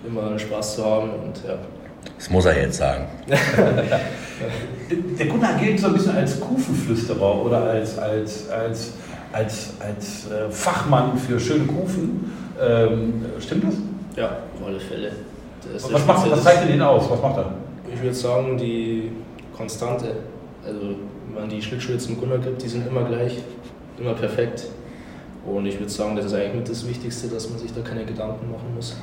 Immer 0.06 0.38
Spaß 0.38 0.76
zu 0.76 0.84
haben 0.84 1.11
und 1.11 1.37
ja. 1.46 1.55
Das 2.19 2.29
muss 2.29 2.44
er 2.44 2.61
jetzt 2.61 2.76
sagen. 2.79 3.06
der 5.19 5.26
Gunnar 5.26 5.55
gilt 5.58 5.81
so 5.81 5.87
ein 5.87 5.93
bisschen 5.94 6.17
als 6.17 6.38
Kufenflüsterer 6.40 7.44
oder 7.44 7.62
als, 7.62 7.96
als, 7.99 8.50
als, 8.50 8.93
als, 9.32 9.75
als 9.81 10.31
äh, 10.31 10.50
Fachmann 10.50 11.17
für 11.17 11.38
schöne 11.40 11.64
Kufen. 11.64 12.32
Ähm, 12.61 13.25
stimmt 13.38 13.64
das? 13.64 13.75
Ja, 14.17 14.26
auf 14.26 14.67
alle 14.67 14.81
Fälle. 14.81 15.12
Was, 15.75 16.06
macht, 16.06 16.31
was 16.31 16.43
zeichnet 16.43 16.75
ihn 16.75 16.82
aus? 16.82 17.09
Was 17.11 17.23
macht 17.23 17.37
er? 17.38 17.55
Ich 17.93 18.03
würde 18.03 18.14
sagen, 18.14 18.56
die 18.56 19.12
Konstante. 19.56 20.17
Also, 20.67 20.81
wenn 21.32 21.41
man 21.43 21.49
die 21.49 21.62
Schlittschuhe 21.62 21.99
zum 21.99 22.19
Gunnar 22.19 22.38
gibt, 22.38 22.62
die 22.62 22.69
sind 22.69 22.87
immer 22.87 23.05
gleich, 23.05 23.38
immer 23.99 24.14
perfekt. 24.14 24.67
Und 25.44 25.67
ich 25.67 25.79
würde 25.79 25.91
sagen, 25.91 26.14
das 26.14 26.26
ist 26.26 26.35
eigentlich 26.35 26.55
mit 26.55 26.69
das 26.69 26.88
Wichtigste, 26.88 27.29
dass 27.29 27.49
man 27.50 27.59
sich 27.59 27.73
da 27.73 27.81
keine 27.81 28.05
Gedanken 28.05 28.50
machen 28.50 28.75
muss. 28.75 28.97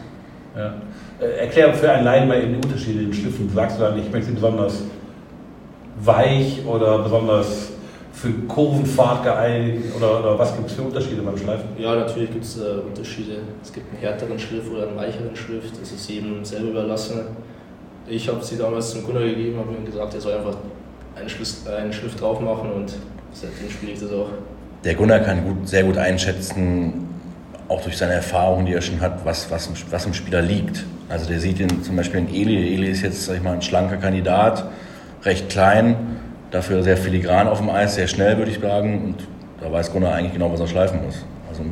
Ja. 0.55 0.75
Äh, 1.19 1.39
erklär 1.41 1.73
für 1.73 1.91
einen 1.91 2.05
Laien 2.05 2.27
mal 2.27 2.41
eben 2.41 2.53
die 2.61 2.67
Unterschiede 2.67 2.99
in 2.99 3.05
den 3.07 3.13
Schlüffen. 3.13 3.49
Sagst 3.53 3.77
du 3.77 3.83
dann, 3.83 3.99
ich 3.99 4.09
möchte 4.11 4.27
sie 4.27 4.35
besonders 4.35 4.83
weich 6.01 6.65
oder 6.65 6.99
besonders 6.99 7.71
für 8.13 8.31
Kurvenfahrt 8.47 9.23
geeignet? 9.23 9.83
Oder, 9.95 10.19
oder 10.19 10.39
was 10.39 10.55
gibt 10.55 10.69
es 10.69 10.75
für 10.75 10.83
Unterschiede 10.83 11.21
beim 11.21 11.37
Schleifen? 11.37 11.69
Ja, 11.77 11.95
natürlich 11.95 12.31
gibt 12.31 12.43
es 12.43 12.57
äh, 12.57 12.79
Unterschiede. 12.85 13.37
Es 13.63 13.71
gibt 13.71 13.91
einen 13.91 14.01
härteren 14.01 14.39
Schliff 14.39 14.69
oder 14.71 14.87
einen 14.87 14.97
weicheren 14.97 15.35
Schliff. 15.35 15.63
Das 15.79 15.91
ist 15.91 16.09
jedem 16.09 16.43
selber 16.43 16.69
überlassen. 16.69 17.21
Ich 18.07 18.27
habe 18.27 18.43
sie 18.43 18.57
damals 18.57 18.91
zum 18.91 19.05
Gunnar 19.05 19.23
gegeben, 19.23 19.59
habe 19.59 19.75
ihm 19.75 19.85
gesagt, 19.85 20.13
er 20.15 20.21
soll 20.21 20.33
einfach 20.33 20.57
einen, 21.15 21.29
Schliff, 21.29 21.67
einen 21.67 21.93
Schliff 21.93 22.15
drauf 22.15 22.39
machen 22.41 22.71
und 22.71 22.93
seitdem 23.33 23.69
spiele 23.69 23.91
ich 23.91 23.99
das 23.99 24.11
auch. 24.11 24.29
Der 24.83 24.95
Gunnar 24.95 25.19
kann 25.19 25.43
gut, 25.43 25.67
sehr 25.67 25.83
gut 25.83 25.97
einschätzen, 25.97 27.07
auch 27.67 27.81
durch 27.81 27.97
seine 27.97 28.13
Erfahrungen, 28.13 28.65
die 28.65 28.73
er 28.73 28.81
schon 28.81 28.99
hat, 28.99 29.23
was, 29.25 29.51
was, 29.51 29.67
im, 29.67 29.73
was 29.91 30.05
im 30.05 30.13
Spieler 30.13 30.41
liegt. 30.41 30.85
Also 31.07 31.27
der 31.27 31.39
sieht 31.39 31.59
ihn 31.59 31.83
zum 31.83 31.95
Beispiel 31.95 32.21
in 32.21 32.29
Eli. 32.29 32.73
Eli 32.73 32.89
ist 32.89 33.01
jetzt, 33.01 33.25
sag 33.25 33.35
ich 33.35 33.43
mal, 33.43 33.53
ein 33.53 33.61
schlanker 33.61 33.97
Kandidat, 33.97 34.69
recht 35.23 35.49
klein, 35.49 35.95
dafür 36.51 36.83
sehr 36.83 36.97
filigran 36.97 37.47
auf 37.47 37.59
dem 37.59 37.69
Eis, 37.69 37.95
sehr 37.95 38.07
schnell, 38.07 38.37
würde 38.37 38.51
ich 38.51 38.59
sagen. 38.59 39.01
Und 39.05 39.15
da 39.61 39.71
weiß 39.71 39.91
Gunnar 39.91 40.13
eigentlich 40.15 40.33
genau, 40.33 40.51
was 40.51 40.59
er 40.59 40.67
schleifen 40.67 40.99
muss. 41.05 41.25
Also, 41.49 41.63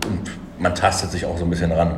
man 0.60 0.74
tastet 0.75 1.12
sich 1.12 1.25
auch 1.25 1.38
so 1.38 1.43
ein 1.46 1.50
bisschen 1.50 1.72
ran. 1.72 1.91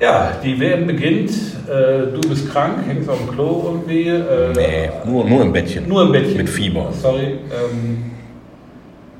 Ja, 0.00 0.32
die 0.42 0.58
WM 0.58 0.86
beginnt. 0.86 1.30
Äh, 1.30 2.12
du 2.12 2.20
bist 2.28 2.50
krank, 2.50 2.78
hängst 2.86 3.08
auf 3.08 3.18
dem 3.18 3.30
Klo 3.30 3.62
irgendwie. 3.64 4.08
Äh, 4.08 4.52
Nee, 4.54 4.90
nur, 5.10 5.24
nur 5.24 5.42
im 5.42 5.52
Bettchen. 5.52 5.88
Nur 5.88 6.02
im 6.02 6.12
Bettchen. 6.12 6.36
Mit 6.36 6.48
Fieber. 6.48 6.92
Sorry. 6.92 7.38
Ähm, 7.50 8.10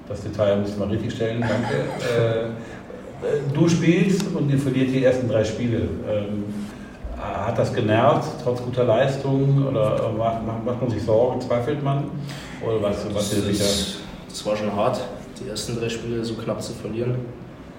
das 0.09 0.23
Detail 0.23 0.57
müssen 0.57 0.79
wir 0.79 0.91
richtig 0.91 1.13
stellen, 1.15 1.41
danke. 1.41 1.75
äh, 1.75 3.55
du 3.55 3.69
spielst 3.69 4.27
und 4.35 4.51
ihr 4.51 4.59
verliert 4.59 4.91
die 4.93 5.03
ersten 5.05 5.29
drei 5.29 5.43
Spiele. 5.45 5.79
Ähm, 6.07 6.45
hat 7.47 7.59
das 7.59 7.73
genervt, 7.73 8.29
trotz 8.43 8.63
guter 8.63 8.85
Leistung? 8.85 9.67
Oder 9.67 10.13
macht, 10.13 10.81
man 10.81 10.91
sich 10.91 11.03
Sorgen, 11.03 11.41
zweifelt 11.41 11.83
man? 11.83 12.05
Oder 12.65 12.83
was, 12.83 13.07
was 13.15 13.31
dir 13.31 13.41
sicher? 13.41 13.65
das, 13.65 13.97
das 14.29 14.47
war 14.47 14.57
schon 14.57 14.75
hart, 14.75 15.01
die 15.41 15.49
ersten 15.49 15.79
drei 15.79 15.89
Spiele 15.89 16.25
so 16.25 16.35
knapp 16.35 16.63
zu 16.63 16.73
verlieren. 16.73 17.17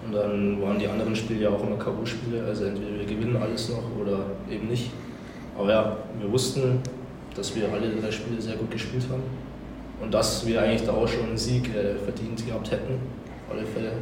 Und 0.05 0.13
dann 0.13 0.61
waren 0.61 0.77
die 0.77 0.87
anderen 0.87 1.15
Spiele 1.15 1.43
ja 1.43 1.49
auch 1.49 1.63
immer 1.63 1.77
K.O.-Spiele, 1.77 2.45
also 2.45 2.65
entweder 2.65 2.99
wir 2.99 3.05
gewinnen 3.05 3.37
alles 3.37 3.69
noch 3.69 3.83
oder 3.99 4.19
eben 4.49 4.67
nicht. 4.67 4.91
Aber 5.57 5.69
ja, 5.71 5.97
wir 6.19 6.31
wussten, 6.31 6.79
dass 7.35 7.55
wir 7.55 7.71
alle 7.71 7.89
drei 7.89 8.11
Spiele 8.11 8.39
sehr 8.41 8.55
gut 8.55 8.71
gespielt 8.71 9.05
haben 9.09 9.23
und 10.01 10.13
dass 10.13 10.45
wir 10.45 10.61
eigentlich 10.61 10.83
da 10.83 10.93
auch 10.93 11.07
schon 11.07 11.27
einen 11.27 11.37
Sieg 11.37 11.69
äh, 11.75 11.95
verdient 11.95 12.45
gehabt 12.45 12.71
hätten, 12.71 12.93
auf 13.47 13.55
alle 13.55 13.65
Fälle. 13.65 13.93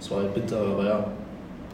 Es 0.00 0.10
war 0.10 0.18
halt 0.18 0.34
bitter, 0.34 0.60
aber 0.60 0.84
ja, 0.84 1.04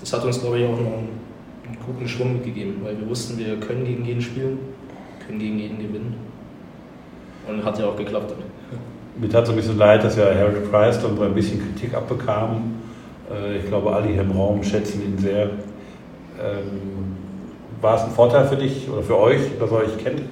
das 0.00 0.12
hat 0.12 0.25
uns 0.25 0.40
glaube 0.40 0.58
ich 0.58 0.64
auch 0.64 0.70
noch 0.70 0.78
einen, 0.78 1.20
einen 1.66 1.78
guten 1.85 2.09
Schwung 2.09 2.42
gegeben, 2.42 2.80
weil 2.83 2.99
wir 2.99 3.09
wussten, 3.09 3.38
wir 3.38 3.56
können 3.56 3.85
gegen 3.85 4.04
jeden 4.04 4.21
spielen, 4.21 4.59
können 5.26 5.38
gegen 5.38 5.59
jeden 5.59 5.78
gewinnen. 5.78 6.14
Und 7.49 7.64
hat 7.64 7.78
ja 7.78 7.87
auch 7.87 7.97
geklappt. 7.97 8.35
Mir 9.16 9.28
tat 9.28 9.47
so 9.47 9.52
ein 9.52 9.56
bisschen 9.56 9.78
leid, 9.78 10.02
dass 10.02 10.16
ja 10.16 10.25
Harold 10.35 10.71
Price 10.71 11.00
dann 11.00 11.16
so 11.16 11.23
ein 11.23 11.35
bisschen 11.35 11.61
Kritik 11.61 11.94
abbekam. 11.94 12.75
Äh, 13.30 13.59
ich 13.59 13.66
glaube, 13.66 13.92
alle 13.92 14.09
hier 14.09 14.23
im 14.23 14.33
Raum 14.33 14.62
schätzen 14.62 15.02
ihn 15.02 15.18
sehr. 15.18 15.44
Ähm, 16.42 17.14
war 17.80 17.97
es 17.97 18.02
ein 18.02 18.11
Vorteil 18.11 18.47
für 18.47 18.56
dich 18.56 18.88
oder 18.90 19.02
für 19.02 19.18
euch, 19.18 19.40
dass 19.59 19.71
er 19.71 19.76
euch 19.76 19.99
kennt? 19.99 20.23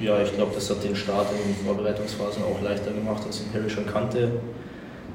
Ja, 0.00 0.20
ich 0.20 0.34
glaube, 0.34 0.52
das 0.54 0.68
hat 0.70 0.82
den 0.84 0.94
Start 0.94 1.26
in 1.32 1.52
den 1.52 1.64
Vorbereitungsphasen 1.64 2.42
auch 2.42 2.62
leichter 2.62 2.90
gemacht, 2.90 3.22
als 3.26 3.40
ich 3.40 3.54
Harry 3.54 3.70
schon 3.70 3.86
kannte. 3.86 4.30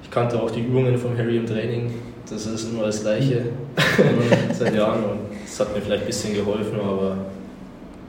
Ich 0.02 0.12
kannte 0.12 0.42
auch 0.42 0.52
die 0.52 0.62
Übungen 0.62 0.98
von 0.98 1.18
Harry 1.18 1.38
im 1.38 1.46
Training. 1.46 1.94
Das 2.30 2.46
ist 2.46 2.70
immer 2.72 2.84
das 2.86 3.02
Gleiche 3.02 3.44
seit 4.54 4.74
Jahren 4.76 5.04
und 5.04 5.20
das 5.46 5.60
hat 5.60 5.76
mir 5.76 5.82
vielleicht 5.82 6.04
ein 6.04 6.08
bisschen 6.08 6.34
geholfen, 6.34 6.80
aber 6.80 7.18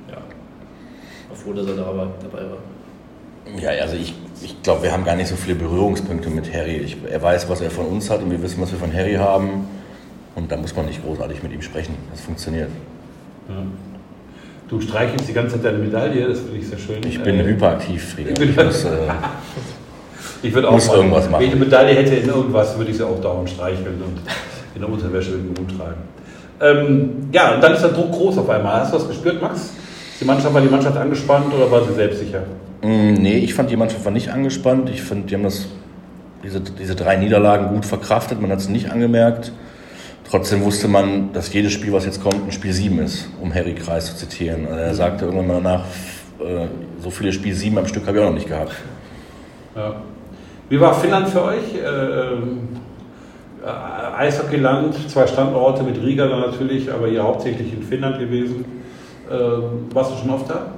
ja, 0.09 0.17
war 1.29 1.37
froh, 1.37 1.53
dass 1.53 1.67
er 1.67 1.75
da 1.77 1.87
war, 1.87 2.09
dabei 2.23 2.45
war. 2.45 3.61
Ja, 3.61 3.71
also 3.83 3.97
ich, 3.97 4.15
ich 4.43 4.63
glaube, 4.63 4.85
wir 4.85 4.93
haben 4.93 5.05
gar 5.05 5.17
nicht 5.17 5.29
so 5.29 5.37
viele 5.37 5.57
Berührungspunkte 5.57 6.31
mit 6.31 6.53
Harry. 6.55 6.77
Ich, 6.77 6.97
er 7.11 7.21
weiß, 7.21 7.49
was 7.51 7.61
er 7.61 7.71
von 7.71 7.87
uns 7.87 8.09
hat 8.09 8.23
und 8.23 8.31
wir 8.31 8.41
wissen, 8.43 8.63
was 8.63 8.71
wir 8.73 8.79
von 8.79 8.93
Harry 8.93 9.15
haben. 9.15 9.67
Und 10.35 10.51
da 10.51 10.57
muss 10.57 10.75
man 10.75 10.87
nicht 10.87 11.05
großartig 11.05 11.43
mit 11.43 11.53
ihm 11.53 11.61
sprechen. 11.63 11.95
Das 12.11 12.21
funktioniert. 12.23 12.71
Ja. 13.49 13.55
Du 14.69 14.81
streichelst 14.81 15.29
die 15.29 15.33
ganze 15.35 15.57
Zeit 15.57 15.65
deine 15.67 15.79
Medaille, 15.79 16.27
das 16.29 16.41
finde 16.41 16.57
ich 16.59 16.67
sehr 16.69 16.79
schön. 16.79 17.01
Ich 17.07 17.23
bin 17.23 17.39
Äh, 17.39 17.45
hyperaktiv, 17.45 18.15
Frieda. 18.15 18.31
ich 18.31 18.39
bin- 18.39 18.51
Ich 18.51 18.57
muss, 18.57 18.85
äh, 18.85 18.89
Ich 20.45 20.55
würde 20.55 20.69
auch 20.69 20.73
Muss 20.73 20.87
machen. 20.89 20.97
irgendwas 20.99 21.31
machen. 21.31 21.41
Wenn 21.41 21.49
ich 21.49 21.55
eine 21.55 21.65
Medaille 21.65 21.95
hätte 21.95 22.15
in 22.17 22.29
irgendwas, 22.29 22.77
würde 22.77 22.91
ich 22.91 22.97
sie 22.97 23.07
auch 23.07 23.21
dauernd 23.21 23.49
streicheln 23.49 24.03
und 24.05 24.21
in 24.75 24.81
der 24.81 24.91
Unterwäsche 24.91 25.31
irgendwo 25.31 25.61
rumtragen. 25.61 25.95
Ähm, 26.61 27.29
ja, 27.33 27.55
und 27.55 27.63
dann 27.63 27.73
ist 27.75 27.83
der 27.83 27.91
Druck 27.91 28.13
groß 28.13 28.39
auf 28.39 28.49
einmal. 28.51 28.81
Hast 28.81 28.93
du 28.93 28.99
das 28.99 29.09
gespürt, 29.09 29.41
Max? 29.41 29.71
Die 30.21 30.25
Mannschaft, 30.25 30.55
war 30.55 30.61
die 30.61 30.69
Mannschaft 30.69 30.97
angespannt 30.97 31.53
oder 31.55 31.71
war 31.71 31.85
sie 31.85 31.95
selbstsicher? 31.95 32.43
Mm, 32.83 33.15
Nee, 33.15 33.39
ich 33.39 33.55
fand 33.55 33.71
die 33.71 33.77
Mannschaft 33.77 34.05
war 34.05 34.13
nicht 34.13 34.31
angespannt. 34.31 34.91
Ich 34.91 35.03
finde, 35.03 35.27
die 35.27 35.35
haben 35.35 35.43
das, 35.43 35.67
diese, 36.45 36.61
diese 36.61 36.95
drei 36.95 37.17
Niederlagen 37.17 37.69
gut 37.69 37.85
verkraftet. 37.87 38.41
Man 38.41 38.51
hat 38.51 38.59
es 38.59 38.69
nicht 38.69 38.91
angemerkt. 38.91 39.51
Trotzdem 40.31 40.63
wusste 40.63 40.89
man, 40.89 41.33
dass 41.33 41.53
jedes 41.53 41.73
Spiel, 41.73 41.93
was 41.93 42.05
jetzt 42.05 42.23
kommt, 42.23 42.47
ein 42.47 42.53
Spiel 42.53 42.73
7 42.73 42.99
ist, 43.01 43.29
um 43.41 43.55
Harry 43.55 43.75
Kreis 43.75 44.07
zu 44.07 44.17
zitieren. 44.17 44.67
Also 44.67 44.79
er 44.81 44.95
sagte 44.95 45.25
irgendwann 45.27 45.47
mal 45.47 45.55
danach, 45.63 45.85
äh, 46.41 46.67
so 47.03 47.11
viele 47.11 47.33
Spiel 47.33 47.55
7 47.55 47.77
am 47.79 47.87
Stück 47.87 48.07
habe 48.07 48.19
ich 48.19 48.23
auch 48.25 48.29
noch 48.29 48.35
nicht 48.37 48.49
gehabt. 48.49 48.73
Ja. 49.77 49.97
Wie 50.75 50.81
war 50.81 50.93
Finnland 50.93 51.29
für 51.29 51.45
euch? 51.45 51.73
Äh, 51.73 51.87
ähm, 51.87 52.69
äh, 53.65 54.17
Eishockeyland, 54.19 55.09
zwei 55.09 55.25
Standorte 55.25 55.85
mit 55.85 56.03
Riga 56.03 56.27
dann 56.27 56.41
natürlich, 56.41 56.93
aber 56.93 57.07
ihr 57.07 57.23
hauptsächlich 57.23 57.73
in 57.73 57.81
Finnland 57.81 58.19
gewesen. 58.19 58.65
Äh, 59.31 59.95
warst 59.95 60.11
du 60.11 60.17
schon 60.17 60.31
oft 60.31 60.51
da? 60.51 60.73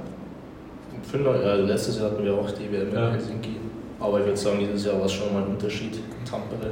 Finnland, 1.01 1.43
ja, 1.43 1.55
letztes 1.55 1.97
Jahr 1.99 2.11
hatten 2.11 2.23
wir 2.23 2.31
auch 2.35 2.51
die 2.51 2.71
WM 2.71 2.89
in 2.89 2.93
Ja. 2.93 3.09
Helsinki. 3.09 3.55
Aber 3.99 4.19
ich 4.19 4.25
würde 4.27 4.37
sagen, 4.37 4.59
dieses 4.59 4.85
Jahr 4.85 4.99
war 4.99 5.05
es 5.07 5.13
schon 5.13 5.33
mal 5.33 5.41
ein 5.41 5.47
Unterschied 5.47 5.95
in 5.95 6.29
Tampere. 6.29 6.69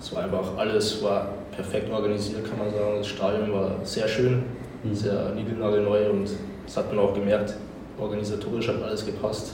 Es 0.00 0.14
war 0.16 0.22
einfach 0.24 0.56
alles 0.56 1.02
war 1.02 1.28
perfekt 1.54 1.92
organisiert, 1.92 2.42
kann 2.48 2.58
man 2.58 2.70
sagen. 2.70 2.94
Das 2.96 3.06
Stadion 3.08 3.52
war 3.52 3.72
sehr 3.82 4.08
schön, 4.08 4.44
Mhm. 4.82 4.94
sehr 4.94 5.30
niegelnagelneu 5.34 6.08
und 6.08 6.30
das 6.64 6.76
hat 6.78 6.90
man 6.90 7.04
auch 7.04 7.12
gemerkt. 7.12 7.54
Organisatorisch 8.00 8.68
hat 8.68 8.82
alles 8.82 9.04
gepasst. 9.04 9.52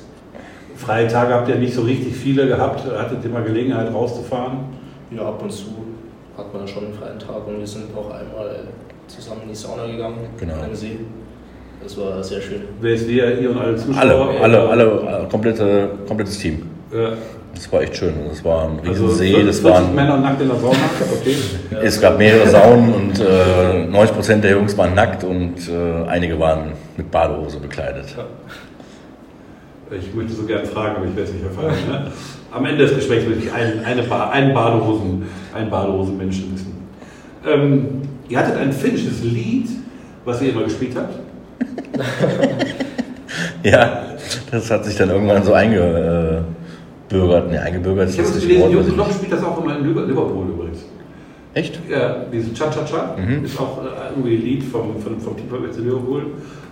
Freie 0.76 1.07
Tage 1.09 1.35
habt 1.35 1.49
ihr 1.49 1.57
nicht 1.57 1.75
so 1.75 1.83
richtig 1.83 2.14
viele 2.17 2.47
gehabt. 2.49 2.83
Hattet 2.99 3.25
ihr 3.25 3.31
mal 3.31 3.43
Gelegenheit 3.43 3.93
rauszufahren? 3.93 4.59
Ja, 5.11 5.23
ab 5.29 5.43
und 5.43 5.52
zu 5.52 5.67
hat 6.37 6.52
man 6.55 6.67
schon 6.67 6.87
einen 6.87 6.95
freien 6.95 7.19
Tag 7.19 7.47
und 7.47 7.59
wir 7.59 7.67
sind 7.67 7.85
auch 7.97 8.07
einmal 8.11 8.61
zusammen 9.07 9.43
in 9.43 9.49
die 9.50 9.55
Sauna 9.55 9.87
gegangen, 9.87 10.17
Genau. 10.41 10.55
an 10.55 10.69
den 10.69 10.75
See. 10.75 10.99
Das 11.83 11.97
war 11.99 12.23
sehr 12.23 12.41
schön. 12.41 12.62
Wer 12.81 12.95
ist 12.95 13.07
wer? 13.09 13.38
Ihr 13.41 13.50
und 13.50 13.59
alle 13.59 13.76
Zuschauer? 13.76 14.00
Alle, 14.00 14.14
alle, 14.41 14.69
alle, 14.69 15.00
alle 15.07 15.29
komplette, 15.29 15.91
komplettes 16.07 16.38
Team. 16.38 16.62
Ja. 16.93 17.11
Das 17.55 17.71
war 17.71 17.83
echt 17.83 17.97
schön. 17.97 18.14
Das 18.31 18.43
war 18.45 18.64
ein 18.69 18.79
Also 18.88 19.05
Riesensee. 19.05 19.35
40 19.35 19.47
Das 19.47 19.64
waren, 19.64 19.95
Männer 19.95 20.17
nackt 20.17 20.41
in 20.41 20.49
der 20.49 20.57
Sauna. 20.59 20.76
Okay. 21.21 21.37
es 21.83 22.00
gab 22.00 22.17
mehrere 22.19 22.49
Saunen 22.49 22.95
und 22.95 23.21
äh, 23.21 23.95
90% 23.95 24.37
der 24.41 24.52
Jungs 24.52 24.79
waren 24.79 24.95
nackt 24.95 25.23
und 25.25 25.55
äh, 25.69 26.09
einige 26.09 26.38
waren 26.41 26.73
mit 26.97 27.11
Badehose 27.11 27.59
bekleidet. 27.59 28.07
Ich 29.91 30.15
möchte 30.15 30.33
so 30.33 30.45
gerne 30.45 30.65
fragen, 30.67 30.97
aber 30.97 31.05
ich 31.07 31.15
werde 31.17 31.29
es 31.29 31.35
nicht 31.35 31.45
erfahren. 31.45 31.75
Ne? 31.89 32.11
Am 32.51 32.65
Ende 32.65 32.85
des 32.87 32.95
Gesprächs 32.95 33.27
möchte 33.27 33.45
ich 33.47 33.53
einen, 33.53 33.85
eine 33.85 34.03
ba 34.05 34.31
einen 34.31 34.55
Badehosen, 34.55 35.25
einen 35.55 35.69
Badehosenmenschen 35.71 36.55
wissen. 36.55 36.73
Ähm, 37.47 37.87
ihr 38.29 38.39
hattet 38.39 38.57
ein 38.57 38.73
finnisches 38.73 39.23
Lied, 39.23 39.69
was 40.25 40.41
ihr 40.41 40.53
immer 40.53 40.65
gespielt 40.65 40.97
habt. 40.97 41.15
Ja, 43.65 44.03
das 44.51 44.69
hat 44.73 44.85
sich 44.85 44.97
dann 44.97 45.09
irgendwann 45.11 45.43
so 45.45 45.53
eingebürgert. 45.53 46.45
Ne, 47.51 47.61
eingebürgert 47.62 48.11
Ich 48.11 48.19
ist 48.19 48.25
habe 48.25 48.29
das 48.29 48.35
nicht 48.37 48.49
gelesen, 48.49 48.62
Wort, 48.62 48.73
Jürgen 48.73 48.93
Klopp 48.95 49.12
spielt 49.12 49.33
das 49.33 49.45
auch 49.45 49.62
immer 49.62 49.79
in 49.79 49.85
Liver- 49.87 50.05
Liverpool 50.05 50.47
übrigens. 50.49 50.85
Echt? 51.55 51.79
Ja, 51.89 52.25
dieses 52.33 52.53
Cha-Cha-Cha 52.55 53.17
Mhm. 53.17 53.45
ist 53.45 53.59
auch 53.61 53.79
äh, 53.85 53.89
irgendwie 54.11 54.35
ein 54.37 54.43
Lied 54.43 54.65
vom, 54.65 55.01
vom, 55.01 55.21
vom 55.21 55.37
Team 55.37 55.47
Liverpool. 55.85 56.27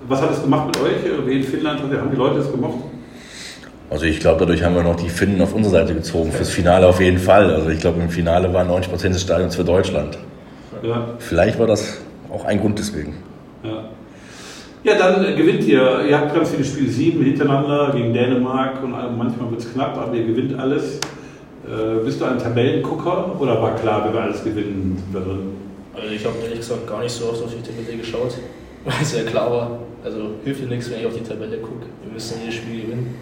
Was 0.08 0.20
hat 0.20 0.32
es 0.32 0.42
gemacht 0.42 0.66
mit 0.66 0.80
euch? 0.80 1.26
Wie 1.26 1.32
in 1.36 1.42
Finnland 1.44 1.80
haben 1.80 2.10
die 2.10 2.16
Leute 2.16 2.38
es 2.40 2.50
gemocht? 2.50 2.84
Also 3.90 4.04
ich 4.04 4.20
glaube, 4.20 4.38
dadurch 4.38 4.62
haben 4.62 4.76
wir 4.76 4.84
noch 4.84 4.94
die 4.94 5.08
Finnen 5.08 5.40
auf 5.42 5.52
unsere 5.52 5.72
Seite 5.72 5.94
gezogen. 5.94 6.30
Fürs 6.30 6.50
Finale 6.50 6.86
auf 6.86 7.00
jeden 7.00 7.18
Fall. 7.18 7.52
Also 7.52 7.70
ich 7.70 7.80
glaube, 7.80 8.00
im 8.00 8.08
Finale 8.08 8.52
waren 8.54 8.68
90% 8.70 9.08
des 9.08 9.22
Stadions 9.22 9.56
für 9.56 9.64
Deutschland. 9.64 10.16
Ja. 10.82 11.08
Vielleicht 11.18 11.58
war 11.58 11.66
das 11.66 11.98
auch 12.32 12.44
ein 12.44 12.60
Grund 12.60 12.78
deswegen. 12.78 13.16
Ja. 13.64 13.84
Ja, 14.82 14.96
dann 14.96 15.24
äh, 15.24 15.34
gewinnt 15.34 15.64
ihr. 15.64 16.06
Ihr 16.08 16.18
habt 16.18 16.34
ganz 16.34 16.50
viele 16.50 16.64
Spiele, 16.64 16.88
sieben 16.88 17.22
hintereinander 17.22 17.92
gegen 17.94 18.14
Dänemark 18.14 18.82
und 18.82 18.92
manchmal 18.92 19.50
wird 19.50 19.60
es 19.60 19.72
knapp, 19.72 19.98
aber 19.98 20.14
ihr 20.14 20.24
gewinnt 20.24 20.58
alles. 20.58 20.98
Äh, 21.66 22.02
bist 22.04 22.20
du 22.20 22.24
ein 22.24 22.38
Tabellengucker 22.38 23.38
oder 23.38 23.60
war 23.60 23.74
klar, 23.76 24.06
wenn 24.06 24.14
wir 24.14 24.22
alles 24.22 24.42
gewinnen, 24.42 25.02
drin? 25.12 25.52
Also 25.94 26.14
ich 26.14 26.24
habe 26.24 26.36
ehrlich 26.42 26.60
gesagt 26.60 26.86
gar 26.86 27.02
nicht 27.02 27.12
so 27.12 27.26
oft 27.26 27.42
auf 27.42 27.50
die 27.54 27.60
Tabelle 27.60 27.98
geschaut, 27.98 28.38
weil 28.84 28.94
es 29.02 29.14
ja 29.14 29.24
klar 29.24 29.50
war. 29.50 29.78
Also 30.02 30.30
hilft 30.44 30.62
dir 30.62 30.68
nichts, 30.68 30.90
wenn 30.90 31.00
ich 31.00 31.06
auf 31.06 31.14
die 31.14 31.28
Tabelle 31.28 31.58
gucke. 31.58 31.86
Wir 32.02 32.12
müssen 32.12 32.40
jedes 32.40 32.54
Spiel 32.54 32.82
gewinnen. 32.82 33.14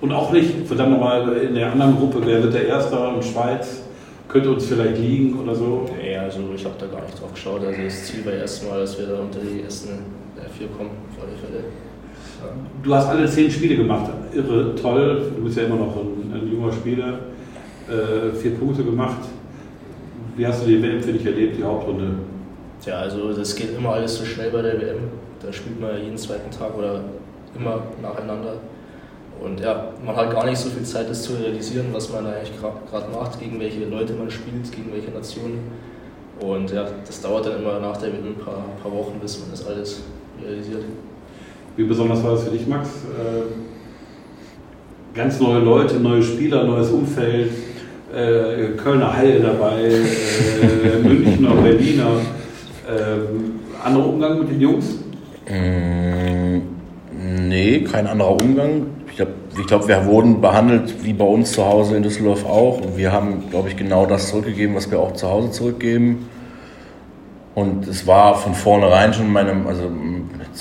Und 0.00 0.12
auch 0.12 0.32
nicht, 0.32 0.66
verdammt 0.66 0.92
nochmal, 0.92 1.36
in 1.38 1.54
der 1.54 1.72
anderen 1.72 1.96
Gruppe, 1.96 2.20
wer 2.24 2.42
wird 2.42 2.54
der 2.54 2.68
Erste 2.68 2.96
und 2.96 3.24
Schweiz 3.24 3.82
könnte 4.28 4.50
uns 4.50 4.66
vielleicht 4.66 4.98
liegen 4.98 5.38
oder 5.40 5.54
so. 5.54 5.88
Nee, 6.00 6.16
also 6.16 6.40
ich 6.54 6.64
habe 6.64 6.74
da 6.78 6.86
gar 6.86 7.04
nicht 7.04 7.20
drauf 7.20 7.32
geschaut. 7.32 7.64
Also 7.64 7.82
das 7.82 8.04
Ziel 8.04 8.24
war 8.24 8.34
erstmal, 8.34 8.80
dass 8.80 8.98
wir 8.98 9.06
da 9.06 9.20
unter 9.20 9.38
die 9.40 9.62
ersten 9.62 9.88
äh, 9.88 10.48
vier 10.56 10.68
kommen, 10.68 10.90
auf 11.10 11.24
alle 11.24 11.36
Fälle. 11.36 11.64
Ja. 12.40 12.50
Du 12.82 12.94
hast 12.94 13.08
alle 13.08 13.26
zehn 13.26 13.50
Spiele 13.50 13.76
gemacht, 13.76 14.10
irre, 14.32 14.74
toll. 14.74 15.32
Du 15.34 15.44
bist 15.44 15.56
ja 15.56 15.64
immer 15.64 15.76
noch 15.76 15.96
ein, 15.96 16.32
ein 16.32 16.52
junger 16.52 16.72
Spieler. 16.72 17.20
Äh, 17.88 18.34
vier 18.36 18.52
Punkte 18.52 18.84
gemacht. 18.84 19.22
Wie 20.36 20.46
hast 20.46 20.62
du 20.62 20.68
die 20.68 20.80
WM 20.82 21.00
für 21.00 21.12
dich 21.12 21.24
erlebt, 21.24 21.56
die 21.56 21.64
Hauptrunde? 21.64 22.10
Tja, 22.84 22.98
also 22.98 23.32
das 23.32 23.56
geht 23.56 23.76
immer 23.76 23.94
alles 23.94 24.16
so 24.16 24.24
schnell 24.24 24.50
bei 24.50 24.62
der 24.62 24.80
WM. 24.80 24.98
Da 25.42 25.52
spielt 25.52 25.80
man 25.80 26.00
jeden 26.00 26.18
zweiten 26.18 26.50
Tag 26.50 26.76
oder 26.76 27.00
immer 27.58 27.82
nacheinander. 28.02 28.54
Und 29.40 29.60
ja, 29.60 29.92
man 30.04 30.16
hat 30.16 30.32
gar 30.32 30.44
nicht 30.46 30.58
so 30.58 30.68
viel 30.68 30.82
Zeit, 30.82 31.08
das 31.08 31.22
zu 31.22 31.34
realisieren, 31.34 31.86
was 31.92 32.12
man 32.12 32.24
da 32.24 32.32
eigentlich 32.32 32.52
gerade 32.60 33.10
macht, 33.12 33.38
gegen 33.38 33.60
welche 33.60 33.84
Leute 33.84 34.14
man 34.14 34.30
spielt, 34.30 34.70
gegen 34.72 34.92
welche 34.92 35.10
Nationen. 35.10 35.60
Und 36.40 36.72
ja, 36.72 36.86
das 37.06 37.20
dauert 37.20 37.46
dann 37.46 37.60
immer 37.60 37.78
nach 37.78 37.96
der 37.96 38.12
WM 38.12 38.28
ein 38.28 38.34
paar, 38.34 38.64
paar 38.82 38.92
Wochen, 38.92 39.18
bis 39.20 39.40
man 39.40 39.50
das 39.50 39.66
alles 39.66 40.02
realisiert. 40.42 40.82
Wie 41.76 41.84
besonders 41.84 42.22
war 42.24 42.32
das 42.32 42.44
für 42.44 42.50
dich, 42.50 42.66
Max? 42.66 42.88
Äh, 42.88 43.42
ganz 45.16 45.40
neue 45.40 45.60
Leute, 45.60 46.00
neue 46.00 46.22
Spieler, 46.22 46.64
neues 46.64 46.90
Umfeld, 46.90 47.52
äh, 48.12 48.76
Kölner 48.76 49.16
Haie 49.16 49.40
dabei, 49.40 49.82
äh, 49.82 50.98
Münchner, 51.02 51.54
Berliner. 51.54 52.20
Ähm, 52.88 53.60
anderer 53.84 54.06
Umgang 54.06 54.40
mit 54.40 54.50
den 54.50 54.60
Jungs? 54.60 54.98
Nee, 57.48 57.80
kein 57.80 58.06
anderer 58.06 58.32
Umgang. 58.32 58.86
Ich 59.18 59.24
glaube, 59.24 59.32
ich 59.58 59.66
glaub, 59.66 59.88
wir 59.88 60.06
wurden 60.06 60.40
behandelt 60.40 61.02
wie 61.02 61.12
bei 61.12 61.24
uns 61.24 61.50
zu 61.50 61.66
Hause 61.66 61.96
in 61.96 62.04
Düsseldorf 62.04 62.46
auch. 62.46 62.80
Und 62.80 62.96
wir 62.96 63.10
haben, 63.10 63.50
glaube 63.50 63.68
ich, 63.68 63.76
genau 63.76 64.06
das 64.06 64.28
zurückgegeben, 64.28 64.76
was 64.76 64.88
wir 64.92 65.00
auch 65.00 65.12
zu 65.14 65.28
Hause 65.28 65.50
zurückgeben. 65.50 66.28
Und 67.56 67.88
es 67.88 68.06
war 68.06 68.36
von 68.36 68.54
vornherein 68.54 69.12
schon 69.12 69.32
meine, 69.32 69.66
also 69.66 69.90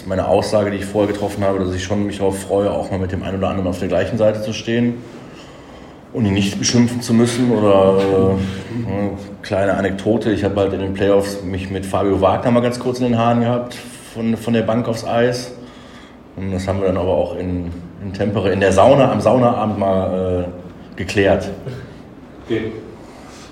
meine 0.07 0.27
Aussage, 0.27 0.71
die 0.71 0.77
ich 0.77 0.85
vorher 0.85 1.13
getroffen 1.13 1.43
habe, 1.43 1.59
dass 1.59 1.75
ich 1.75 1.83
schon 1.83 2.07
mich 2.07 2.17
darauf 2.17 2.39
freue, 2.39 2.71
auch 2.71 2.89
mal 2.89 2.97
mit 2.97 3.11
dem 3.11 3.21
einen 3.21 3.37
oder 3.37 3.49
anderen 3.49 3.69
auf 3.69 3.77
der 3.77 3.89
gleichen 3.89 4.17
Seite 4.17 4.41
zu 4.41 4.53
stehen 4.53 4.95
und 6.13 6.25
ihn 6.25 6.33
nicht 6.33 6.57
beschimpfen 6.57 6.99
zu 6.99 7.13
müssen 7.13 7.51
oder 7.51 7.99
äh, 7.99 8.91
eine 8.91 9.11
kleine 9.43 9.75
Anekdote. 9.75 10.31
Ich 10.31 10.43
habe 10.43 10.59
halt 10.59 10.73
in 10.73 10.79
den 10.79 10.95
Playoffs 10.95 11.43
mich 11.43 11.69
mit 11.69 11.85
Fabio 11.85 12.21
Wagner 12.21 12.49
mal 12.49 12.61
ganz 12.61 12.79
kurz 12.79 12.97
in 12.97 13.05
den 13.05 13.19
Haaren 13.19 13.41
gehabt, 13.41 13.75
von, 14.15 14.35
von 14.35 14.53
der 14.55 14.63
Bank 14.63 14.87
aufs 14.87 15.05
Eis. 15.05 15.53
Und 16.35 16.51
das 16.51 16.67
haben 16.67 16.79
wir 16.79 16.87
dann 16.87 16.97
aber 16.97 17.13
auch 17.13 17.37
in, 17.37 17.71
in 18.07 18.13
Tempere, 18.13 18.51
in 18.51 18.59
der 18.59 18.71
Sauna, 18.71 19.11
am 19.11 19.21
Saunaabend 19.21 19.77
mal 19.77 20.45
äh, 20.45 20.97
geklärt. 20.97 21.49
Okay. 22.45 22.71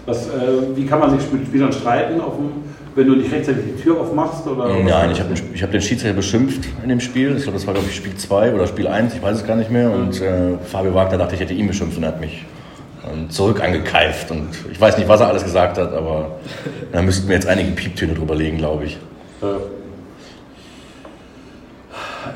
Was, 0.06 0.28
äh, 0.28 0.32
wie 0.76 0.86
kann 0.86 1.00
man 1.00 1.18
sich 1.18 1.32
mit 1.32 1.48
Spielern 1.48 1.74
streiten 1.74 2.22
dem, 2.22 2.64
wenn 2.96 3.08
du 3.08 3.16
nicht 3.16 3.32
rechtzeitig 3.32 3.64
die 3.76 3.82
Tür 3.82 4.00
aufmachst? 4.00 4.48
Oder 4.48 4.68
Nein, 4.68 5.12
ich 5.12 5.20
habe 5.20 5.34
hab 5.34 5.72
den 5.72 5.82
Schiedsrichter 5.82 6.16
beschimpft 6.16 6.68
in 6.84 6.90
dem 6.90 7.00
Spiel. 7.00 7.36
Ich 7.36 7.44
glaube, 7.44 7.58
das 7.58 7.68
war, 7.68 7.74
glaube 7.74 7.90
ich, 7.90 7.96
Spiel 7.96 8.16
2 8.16 8.54
oder 8.54 8.68
Spiel 8.68 8.88
1, 8.88 9.16
ich 9.16 9.22
weiß 9.22 9.38
es 9.38 9.48
gar 9.48 9.56
nicht 9.56 9.72
mehr. 9.72 9.92
Und 9.92 10.22
äh, 10.22 10.58
Fabio 10.64 10.94
Wagner 10.94 11.18
dachte, 11.18 11.36
ich 11.36 11.42
hätte 11.42 11.54
ihn 11.54 11.68
beschimpft 11.68 11.98
und 11.98 12.04
er 12.04 12.10
hat 12.10 12.22
mich 12.22 12.46
ähm, 13.12 13.30
zurück 13.30 13.62
angekeift. 13.62 14.32
Und 14.32 14.50
ich 14.72 14.80
weiß 14.80 14.98
nicht, 14.98 15.10
was 15.10 15.20
er 15.20 15.28
alles 15.28 15.44
gesagt 15.44 15.78
hat, 15.78 15.92
aber 15.94 16.38
da 16.92 17.02
müssten 17.02 17.28
wir 17.28 17.36
jetzt 17.36 17.48
einige 17.48 17.72
Pieptöne 17.72 18.14
drüber 18.14 18.36
legen, 18.36 18.58
glaube 18.58 18.86
ich. 18.86 18.98
Ja. 19.42 19.58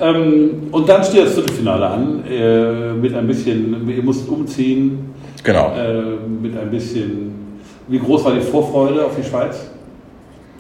Ähm, 0.02 0.70
und 0.72 0.88
dann 0.88 1.04
steht 1.04 1.26
das 1.26 1.34
Viertelfinale 1.34 1.88
an, 1.88 2.24
äh, 2.26 2.94
mit 2.94 3.14
ein 3.14 3.28
bisschen, 3.28 3.90
ihr 3.90 4.04
musst 4.04 4.28
umziehen. 4.30 5.14
Genau. 5.44 5.74
Äh, 5.76 6.02
mit 6.42 6.58
ein 6.58 6.70
bisschen, 6.70 7.58
wie 7.88 8.00
groß 8.00 8.26
war 8.26 8.34
die 8.34 8.42
Vorfreude 8.42 9.06
auf 9.06 9.16
die 9.16 9.24
Schweiz? 9.24 9.70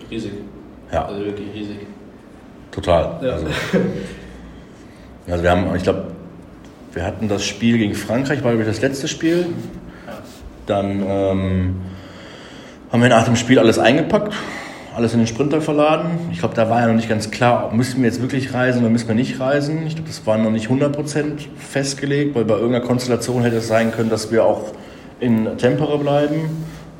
Riesig. 0.09 0.31
Ja. 0.91 1.05
Also 1.05 1.25
wirklich 1.25 1.47
riesig. 1.53 1.77
Total. 2.71 3.19
Ja. 3.21 3.33
Also, 3.33 3.45
also 5.29 5.43
wir 5.43 5.51
haben, 5.51 5.75
ich 5.75 5.83
glaube, 5.83 6.07
wir 6.93 7.05
hatten 7.05 7.27
das 7.27 7.45
Spiel 7.45 7.77
gegen 7.77 7.93
Frankreich, 7.93 8.43
war 8.43 8.51
glaube 8.51 8.63
ich 8.63 8.67
das 8.67 8.81
letzte 8.81 9.07
Spiel. 9.07 9.47
Dann 10.65 11.03
ähm, 11.07 11.75
haben 12.91 13.01
wir 13.01 13.09
nach 13.09 13.25
dem 13.25 13.35
Spiel 13.35 13.59
alles 13.59 13.79
eingepackt, 13.79 14.33
alles 14.99 15.13
in 15.13 15.19
den 15.19 15.27
Sprinter 15.27 15.61
verladen. 15.61 16.09
Ich 16.29 16.39
glaube, 16.39 16.55
da 16.55 16.69
war 16.69 16.81
ja 16.81 16.87
noch 16.87 16.95
nicht 16.95 17.07
ganz 17.07 17.31
klar, 17.31 17.65
ob 17.65 17.73
müssen 17.73 18.01
wir 18.01 18.09
jetzt 18.09 18.21
wirklich 18.21 18.53
reisen 18.53 18.81
oder 18.81 18.89
müssen 18.89 19.07
wir 19.07 19.15
nicht 19.15 19.39
reisen. 19.39 19.87
Ich 19.87 19.95
glaube, 19.95 20.09
das 20.09 20.27
war 20.27 20.37
noch 20.37 20.51
nicht 20.51 20.67
100% 20.67 21.47
festgelegt, 21.57 22.35
weil 22.35 22.43
bei 22.43 22.55
irgendeiner 22.55 22.85
Konstellation 22.85 23.43
hätte 23.43 23.57
es 23.57 23.69
sein 23.69 23.93
können, 23.93 24.09
dass 24.09 24.29
wir 24.29 24.43
auch 24.43 24.73
in 25.21 25.57
Tempere 25.57 25.97
bleiben, 25.99 26.49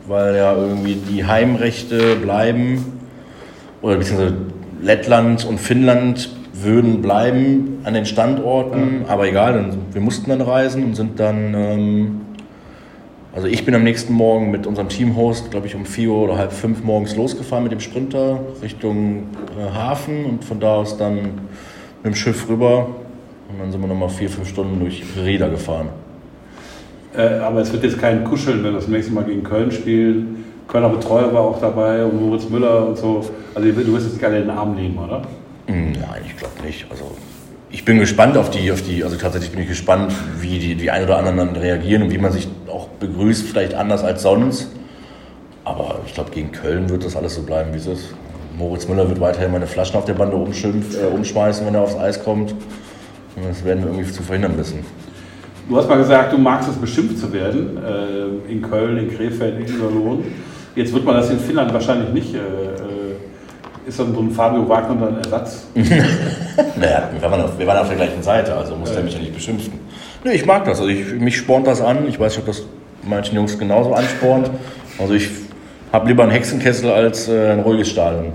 weil 0.08 0.38
ja 0.38 0.56
irgendwie 0.56 0.96
die 0.96 1.26
Heimrechte 1.26 2.16
bleiben 2.16 2.86
oder 3.82 3.98
beziehungsweise 3.98 4.36
Lettland 4.82 5.46
und 5.46 5.60
Finnland 5.60 6.30
würden 6.54 7.02
bleiben 7.02 7.80
an 7.84 7.94
den 7.96 8.06
Standorten, 8.06 9.04
aber 9.10 9.28
egal, 9.28 9.74
wir 9.92 10.02
mussten 10.02 10.30
dann 10.30 10.40
reisen 10.42 10.86
und 10.86 10.96
sind 10.96 11.20
dann, 11.20 11.54
ähm, 11.54 12.22
also 13.34 13.48
ich 13.48 13.66
bin 13.66 13.76
am 13.76 13.84
nächsten 13.84 14.14
Morgen 14.14 14.52
mit 14.52 14.66
unserem 14.66 14.90
Teamhost, 14.90 15.52
glaube 15.52 15.68
ich, 15.68 15.76
um 15.76 15.86
4 15.86 16.10
Uhr 16.10 16.24
oder 16.24 16.38
halb 16.38 16.52
fünf 16.52 16.84
morgens 16.84 17.16
losgefahren 17.16 17.64
mit 17.64 17.72
dem 17.72 17.80
Sprinter 17.80 18.40
Richtung 18.62 19.28
äh, 19.58 19.72
Hafen 19.74 20.26
und 20.26 20.44
von 20.44 20.60
da 20.60 20.76
aus 20.76 20.98
dann 20.98 21.16
mit 21.16 22.14
dem 22.14 22.16
Schiff 22.16 22.48
rüber 22.50 22.88
und 23.50 23.60
dann 23.60 23.72
sind 23.72 23.82
wir 23.82 23.88
nochmal 23.88 24.10
vier, 24.10 24.30
fünf 24.30 24.48
Stunden 24.50 24.80
durch 24.80 25.04
Rieda 25.18 25.48
gefahren. 25.48 25.90
Äh, 27.16 27.40
aber 27.40 27.62
es 27.62 27.72
wird 27.72 27.84
jetzt 27.84 28.00
kein 28.00 28.24
Kuscheln, 28.24 28.64
wenn 28.64 28.72
wir 28.74 28.80
das 28.80 28.88
nächste 28.88 29.14
Mal 29.14 29.24
gegen 29.24 29.44
Köln 29.44 29.72
spielen. 29.72 30.46
Kölner 30.68 30.90
Betreuer 30.90 31.34
war 31.34 31.42
auch 31.42 31.60
dabei 31.60 32.06
und 32.06 32.22
Moritz 32.22 32.48
Müller 32.48 32.88
und 32.88 32.98
so. 32.98 33.26
Also 33.56 33.68
du 33.68 33.94
wirst 33.94 34.06
jetzt 34.06 34.14
nicht 34.14 34.24
alle 34.24 34.38
in 34.38 34.44
den 34.44 34.52
Arm 34.52 34.76
nehmen, 34.76 34.98
oder? 35.00 35.24
Hm, 35.66 35.94
Nein, 35.94 36.22
ich 36.26 36.38
glaube 36.38 36.54
nicht. 36.64 36.86
Also 36.92 37.06
ich 37.72 37.86
bin 37.86 38.00
gespannt 38.00 38.36
auf 38.36 38.50
die, 38.50 38.72
auf 38.72 38.82
die, 38.82 39.04
also 39.04 39.16
tatsächlich 39.16 39.52
bin 39.52 39.62
ich 39.62 39.68
gespannt, 39.68 40.14
wie 40.40 40.60
die, 40.60 40.76
die 40.76 40.90
ein 40.90 41.04
oder 41.04 41.18
anderen 41.18 41.38
dann 41.38 41.56
reagieren 41.56 42.04
und 42.04 42.12
wie 42.12 42.18
man 42.18 42.32
sich 42.32 42.48
auch 42.68 42.88
begrüßt, 42.88 43.48
vielleicht 43.48 43.76
anders 43.76 44.04
als 44.04 44.24
sonst. 44.24 44.72
Aber 45.66 46.00
ich 46.06 46.14
glaube, 46.14 46.32
gegen 46.32 46.52
Köln 46.52 46.90
wird 46.90 47.06
das 47.06 47.16
alles 47.16 47.36
so 47.36 47.44
bleiben, 47.44 47.74
wie 47.74 47.78
es 47.78 47.86
ist. 47.86 48.14
Moritz 48.58 48.88
Müller 48.88 49.08
wird 49.08 49.22
weiterhin 49.22 49.52
meine 49.52 49.68
Flaschen 49.68 49.96
auf 49.98 50.06
der 50.06 50.16
Bande 50.16 50.36
äh, 50.36 51.06
umschmeißen, 51.06 51.66
wenn 51.66 51.76
er 51.76 51.82
aufs 51.82 51.96
Eis 51.96 52.24
kommt. 52.24 52.52
Und 52.52 53.48
das 53.48 53.64
werden 53.64 53.84
wir 53.84 53.92
irgendwie 53.92 54.12
zu 54.12 54.24
verhindern 54.24 54.58
wissen. 54.58 54.80
Du 55.70 55.78
hast 55.78 55.88
mal 55.88 55.98
gesagt, 55.98 56.34
du 56.34 56.38
magst 56.40 56.68
es 56.68 56.76
beschimpft 56.76 57.20
zu 57.20 57.32
werden, 57.32 57.78
äh, 57.78 58.52
in 58.52 58.62
Köln, 58.64 58.98
in 58.98 59.16
Krefeld, 59.16 59.60
in 59.60 59.66
Iserlohn. 59.66 60.24
Jetzt 60.76 60.92
wird 60.94 61.06
man 61.06 61.16
das 61.16 61.30
in 61.30 61.40
Finnland 61.40 61.72
wahrscheinlich 61.72 62.10
nicht. 62.10 62.34
Äh, 62.34 62.40
ist 63.90 64.00
dann 64.00 64.14
so 64.14 64.22
ein 64.22 64.32
Fabio 64.32 64.68
Wagner 64.70 65.06
dann 65.06 65.18
Ersatz? 65.18 65.68
Naja, 66.76 67.10
wir 67.18 67.32
waren, 67.32 67.42
auf, 67.42 67.58
wir 67.58 67.66
waren 67.66 67.78
auf 67.78 67.88
der 67.88 67.98
gleichen 67.98 68.22
Seite, 68.22 68.54
also 68.54 68.76
muss 68.76 68.92
der 68.92 69.02
mich 69.02 69.14
ja 69.14 69.20
nicht 69.20 69.34
beschimpfen. 69.34 69.74
Nee, 70.24 70.34
ich 70.34 70.46
mag 70.46 70.66
das. 70.66 70.80
Also 70.80 70.90
ich, 70.90 71.14
mich 71.14 71.38
spornt 71.38 71.68
das 71.68 71.82
an. 71.82 72.08
Ich 72.08 72.20
weiß 72.20 72.34
nicht, 72.34 72.48
ob 72.48 72.54
das 72.54 72.64
manchen 73.04 73.36
Jungs 73.36 73.58
genauso 73.58 73.94
anspornt. 73.94 74.50
Also 75.00 75.14
ich 75.14 75.30
habe 75.94 76.08
lieber 76.08 76.24
einen 76.24 76.34
Hexenkessel 76.34 76.92
als 76.92 77.30
äh, 77.30 77.52
ein 77.52 77.62
ruhiges 77.62 77.90
Stadion. 77.90 78.34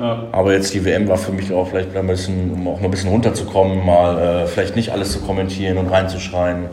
Ja. 0.00 0.24
Aber 0.32 0.52
jetzt 0.52 0.74
die 0.74 0.84
WM 0.84 1.08
war 1.08 1.18
für 1.18 1.32
mich 1.32 1.52
auch 1.52 1.68
vielleicht 1.68 1.96
ein 1.96 2.06
bisschen, 2.06 2.52
um 2.52 2.68
auch 2.68 2.80
mal 2.80 2.86
ein 2.86 2.90
bisschen 2.90 3.10
runterzukommen, 3.10 3.84
mal 3.84 4.18
äh, 4.18 4.46
vielleicht 4.46 4.74
nicht 4.74 4.90
alles 4.90 5.12
zu 5.12 5.20
kommentieren 5.20 5.78
und 5.78 5.88
reinzuschreien. 5.88 6.66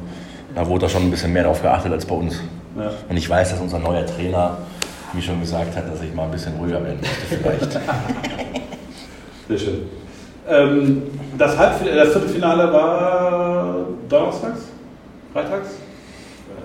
Da 0.56 0.68
wurde 0.68 0.86
da 0.86 0.90
schon 0.90 1.04
ein 1.04 1.12
bisschen 1.12 1.34
mehr 1.34 1.44
darauf 1.44 1.62
geachtet 1.62 1.92
als 1.92 2.06
bei 2.06 2.16
uns. 2.16 2.42
Ja. 2.78 2.92
Und 3.08 3.18
ich 3.18 3.30
weiß, 3.30 3.52
dass 3.52 3.60
unser 3.60 3.80
neuer 3.80 4.06
Trainer 4.06 4.58
mir 5.18 5.24
schon 5.24 5.42
gesagt 5.42 5.76
hat, 5.76 5.92
dass 5.92 6.02
ich 6.02 6.14
mal 6.14 6.26
ein 6.26 6.32
bisschen 6.32 6.54
ruhiger 6.56 6.84
werden 6.84 7.00
möchte 7.02 7.36
vielleicht. 7.36 7.72
Sehr 9.48 9.58
schön. 9.58 9.82
Ähm, 10.48 11.02
das, 11.38 11.58
Halbfinale, 11.58 11.98
das 11.98 12.12
Viertelfinale 12.12 12.72
war 12.72 13.88
donnerstags? 14.08 14.62
Freitags? 15.34 15.70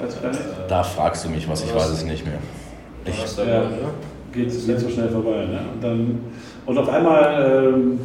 Als 0.01 0.15
Planet? 0.17 0.41
da 0.69 0.83
fragst 0.83 1.25
du 1.25 1.31
mich 1.31 1.49
was, 1.49 1.65
ich 1.65 1.75
weiß 1.75 1.88
es 1.91 2.05
nicht 2.05 2.25
mehr. 2.25 2.38
Ich, 3.05 3.15
Donnerstag, 3.15 3.47
Ja. 3.47 3.65
Geht 4.33 4.49
es 4.49 4.67
so 4.67 4.88
schnell 4.88 5.09
vorbei. 5.11 5.45
Ne? 5.45 5.61
Und, 5.75 5.85
dann, 5.85 6.21
und 6.65 6.79
auf 6.79 6.88
einmal, 6.88 7.73
ähm, 7.75 8.01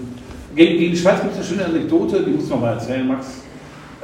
gegen, 0.56 0.78
gegen 0.78 0.92
die 0.92 0.98
Schweiz 0.98 1.22
gibt 1.22 1.34
es 1.34 1.38
eine 1.38 1.46
schöne 1.46 1.66
Anekdote, 1.66 2.22
die 2.24 2.32
musst 2.32 2.50
du 2.50 2.56
noch 2.56 2.62
mal 2.62 2.74
erzählen, 2.74 3.08
Max. 3.08 3.28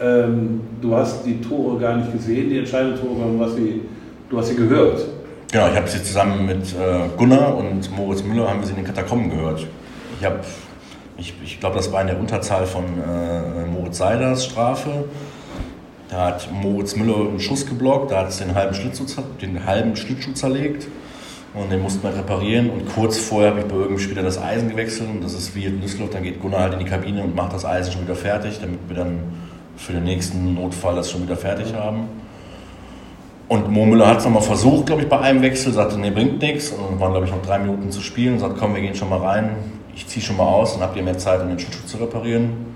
Ähm, 0.02 0.62
du 0.82 0.96
hast 0.96 1.26
die 1.26 1.42
Tore 1.42 1.80
gar 1.80 1.98
nicht 1.98 2.12
gesehen, 2.14 2.50
die 2.50 2.60
entscheidenden 2.60 3.00
Tore, 3.00 3.16
sondern 3.16 3.40
du 3.40 3.46
hast 3.46 3.56
sie, 3.56 3.82
du 4.30 4.38
hast 4.38 4.48
sie 4.48 4.56
gehört. 4.56 5.06
Genau, 5.54 5.70
ich 5.70 5.76
habe 5.76 5.88
sie 5.88 6.04
zusammen 6.04 6.48
mit 6.48 6.74
äh, 6.74 7.10
Gunnar 7.16 7.56
und 7.56 7.96
Moritz 7.96 8.24
Müller 8.24 8.50
haben 8.50 8.62
wir 8.62 8.66
sie 8.66 8.72
in 8.72 8.78
den 8.78 8.88
Katakomben 8.88 9.30
gehört. 9.30 9.68
Ich 10.20 10.28
ich, 11.16 11.34
ich 11.44 11.60
glaube, 11.60 11.76
das 11.76 11.92
war 11.92 12.02
in 12.02 12.08
der 12.08 12.20
Unterzahl 12.20 12.66
von 12.66 12.86
äh, 12.86 13.64
Moritz 13.68 14.00
Seiders 14.00 14.46
Strafe. 14.46 15.06
Da 16.10 16.26
hat 16.26 16.52
Moritz 16.52 16.96
Müller 16.96 17.30
einen 17.30 17.40
Schuss 17.40 17.68
geblockt, 17.68 18.10
da 18.10 18.22
hat 18.22 18.30
es 18.30 18.40
den 18.40 18.56
halben 18.56 18.74
Schlittschuh, 18.74 19.06
den 19.40 19.64
halben 19.64 19.96
Schlittschuh 19.96 20.34
zerlegt 20.34 20.88
und 21.54 21.72
den 21.72 21.84
mussten 21.84 22.02
wir 22.02 22.18
reparieren. 22.18 22.72
Und 22.72 22.92
kurz 22.92 23.20
vorher 23.20 23.52
habe 23.52 23.60
ich 23.60 23.68
bei 23.68 23.76
irgendeinem 23.76 24.00
Spieler 24.00 24.24
das 24.24 24.42
Eisen 24.42 24.70
gewechselt 24.70 25.08
und 25.08 25.24
das 25.24 25.36
ist 25.36 25.54
wie 25.54 25.66
in 25.66 25.80
Düsseldorf, 25.82 26.10
dann 26.10 26.24
geht 26.24 26.42
Gunnar 26.42 26.62
halt 26.62 26.74
in 26.74 26.80
die 26.80 26.86
Kabine 26.86 27.22
und 27.22 27.36
macht 27.36 27.54
das 27.54 27.64
Eisen 27.64 27.94
schon 27.94 28.02
wieder 28.02 28.16
fertig, 28.16 28.58
damit 28.60 28.80
wir 28.88 28.96
dann 28.96 29.20
für 29.78 29.94
den 29.94 30.06
nächsten 30.06 30.56
Notfall 30.56 30.96
das 30.96 31.12
schon 31.12 31.22
wieder 31.22 31.38
fertig 31.38 31.76
haben. 31.76 32.08
Und 33.50 33.70
Mo 33.70 33.86
Müller 33.86 34.08
hat 34.08 34.20
es 34.20 34.24
nochmal 34.24 34.42
versucht, 34.42 34.86
glaube 34.88 35.02
ich, 35.04 35.10
bei 35.10 35.20
einem 35.20 35.42
Wechsel, 35.42 35.74
sagte, 35.74 36.00
nee, 36.00 36.10
bringt 36.10 36.42
nichts. 36.42 36.72
Und 36.72 36.80
dann 36.92 37.00
waren, 37.00 37.12
glaube 37.12 37.26
ich, 37.26 37.32
noch 37.32 37.42
drei 37.42 37.60
Minuten 37.60 37.92
zu 37.92 38.02
spielen. 38.02 38.40
Sagt, 38.40 38.58
komm, 38.58 38.74
wir 38.74 38.82
gehen 38.82 38.96
schon 38.96 39.10
mal 39.10 39.20
rein. 39.20 39.52
Ich 39.96 40.08
ziehe 40.08 40.26
schon 40.26 40.38
mal 40.38 40.46
aus, 40.48 40.74
dann 40.74 40.82
habt 40.84 40.96
ihr 40.96 41.04
mehr 41.04 41.18
Zeit, 41.18 41.42
um 41.42 41.50
den 41.50 41.60
Schlittschuh 41.60 41.86
zu 41.86 41.98
reparieren. 41.98 42.74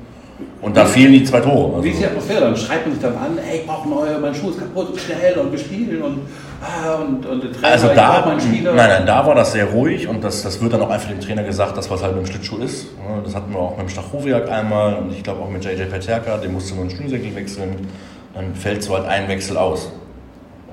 Und 0.62 0.78
da 0.78 0.86
fielen 0.86 1.14
die 1.14 1.24
zwei 1.24 1.40
Tore. 1.40 1.84
Wie 1.84 1.90
ist 1.90 2.00
die 2.00 2.04
Also, 2.04 2.18
Atmosphäre? 2.18 2.42
Dann 2.42 2.56
schreibt 2.56 2.86
man 2.86 2.94
sich 2.94 3.02
dann 3.02 3.16
an, 3.16 3.40
ey, 3.40 3.60
ich 3.60 3.66
brauche 3.66 3.90
neue, 3.90 4.20
mein 4.20 4.36
Schuh 4.36 4.50
ist 4.52 4.60
kaputt, 4.60 4.90
schnell 5.00 5.36
und 5.40 5.52
wir 5.52 5.58
spielen 5.58 6.02
und, 6.04 6.20
ah, 6.62 6.94
und, 6.96 7.26
und 7.26 7.44
der 7.44 7.52
Trainer, 7.54 7.68
also 7.74 7.88
ich 7.88 7.96
da, 7.96 8.24
meinen 8.24 8.40
Spieler. 8.40 8.74
nein, 8.74 8.90
nein, 8.90 9.06
da 9.08 9.26
war 9.26 9.34
das 9.34 9.54
sehr 9.54 9.66
ruhig 9.66 10.08
und 10.08 10.24
das, 10.24 10.44
das 10.44 10.62
wird 10.62 10.74
dann 10.74 10.82
auch 10.82 10.92
einfach 10.92 11.10
dem 11.10 11.20
Trainer 11.22 11.42
gesagt, 11.44 11.76
dass 11.76 11.90
was 11.90 12.04
halt 12.04 12.16
mit 12.16 12.28
dem 12.28 12.32
Schlittschuh 12.32 12.58
ist. 12.58 12.88
Das 13.24 13.34
hatten 13.36 13.52
wir 13.52 13.60
auch 13.60 13.78
mit 13.78 13.88
dem 13.88 13.90
Stachowiak 13.90 14.48
einmal 14.52 14.96
und 14.96 15.12
ich 15.12 15.24
glaube 15.24 15.42
auch 15.42 15.50
mit 15.50 15.66
JJ 15.66 15.84
Peterka, 15.86 16.38
dem 16.38 16.54
musste 16.54 16.76
nur 16.76 16.84
einen 16.84 16.92
Schnürsenkel 16.92 17.36
wechseln. 17.36 17.88
Dann 18.36 18.54
fällt 18.54 18.84
so 18.84 18.94
halt 18.94 19.08
ein 19.08 19.28
Wechsel 19.28 19.58
aus. 19.58 19.92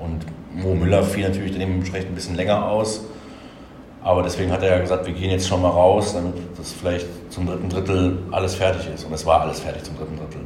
Und 0.05 0.61
Mo 0.61 0.73
Müller 0.75 1.03
fiel 1.03 1.27
natürlich 1.27 1.57
dementsprechend 1.57 2.11
ein 2.11 2.15
bisschen 2.15 2.35
länger 2.35 2.65
aus. 2.69 3.05
Aber 4.03 4.21
deswegen 4.21 4.51
hat 4.51 4.61
er 4.61 4.75
ja 4.75 4.79
gesagt, 4.79 5.07
wir 5.07 5.13
gehen 5.13 5.31
jetzt 5.31 5.47
schon 5.47 5.61
mal 5.61 5.69
raus, 5.69 6.13
damit 6.13 6.35
das 6.57 6.73
vielleicht 6.73 7.07
zum 7.31 7.47
dritten 7.47 7.69
Drittel 7.69 8.19
alles 8.31 8.53
fertig 8.53 8.87
ist. 8.93 9.03
Und 9.03 9.13
es 9.13 9.25
war 9.25 9.41
alles 9.41 9.59
fertig 9.59 9.83
zum 9.83 9.97
dritten 9.97 10.15
Drittel. 10.15 10.41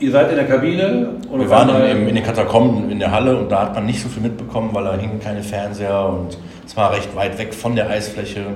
Ihr 0.00 0.10
seid 0.10 0.30
in 0.30 0.36
der 0.36 0.46
Kabine 0.46 1.10
Wir 1.32 1.50
waren 1.50 1.68
in, 1.84 2.08
in 2.08 2.14
den 2.14 2.24
Katakomben 2.24 2.90
in 2.90 2.98
der 2.98 3.12
Halle 3.12 3.36
und 3.36 3.50
da 3.50 3.60
hat 3.60 3.74
man 3.74 3.86
nicht 3.86 4.02
so 4.02 4.08
viel 4.08 4.22
mitbekommen, 4.22 4.70
weil 4.72 4.84
da 4.84 4.96
hingen 4.96 5.20
keine 5.20 5.42
Fernseher 5.42 6.08
und 6.08 6.38
es 6.66 6.76
war 6.76 6.92
recht 6.92 7.14
weit 7.14 7.38
weg 7.38 7.54
von 7.54 7.76
der 7.76 7.90
Eisfläche. 7.90 8.46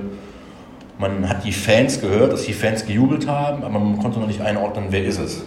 Man 0.97 1.29
hat 1.29 1.45
die 1.45 1.51
Fans 1.51 2.01
gehört, 2.01 2.33
dass 2.33 2.43
die 2.43 2.53
Fans 2.53 2.85
gejubelt 2.85 3.27
haben, 3.27 3.63
aber 3.63 3.79
man 3.79 3.99
konnte 3.99 4.19
noch 4.19 4.27
nicht 4.27 4.41
einordnen, 4.41 4.87
wer 4.89 5.05
ist 5.05 5.19
es. 5.19 5.43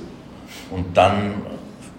Und 0.71 0.97
dann 0.97 1.43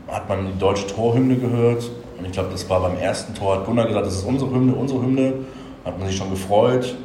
hat 0.07 0.29
man 0.29 0.47
die 0.47 0.57
deutsche 0.57 0.87
Torhymne 0.87 1.35
gehört 1.35 1.83
und 2.19 2.25
ich 2.25 2.31
glaube, 2.33 2.49
das 2.51 2.69
war 2.69 2.81
beim 2.81 2.97
ersten 2.97 3.33
Tor, 3.33 3.55
hat 3.55 3.65
Gunnar 3.65 3.87
gesagt, 3.87 4.05
das 4.05 4.15
ist 4.15 4.23
unsere 4.23 4.51
Hymne, 4.51 4.75
unsere 4.75 5.01
Hymne. 5.01 5.33
Hat 5.85 5.97
man 5.97 6.07
sich 6.07 6.17
schon 6.17 6.29
gefreut. 6.29 6.95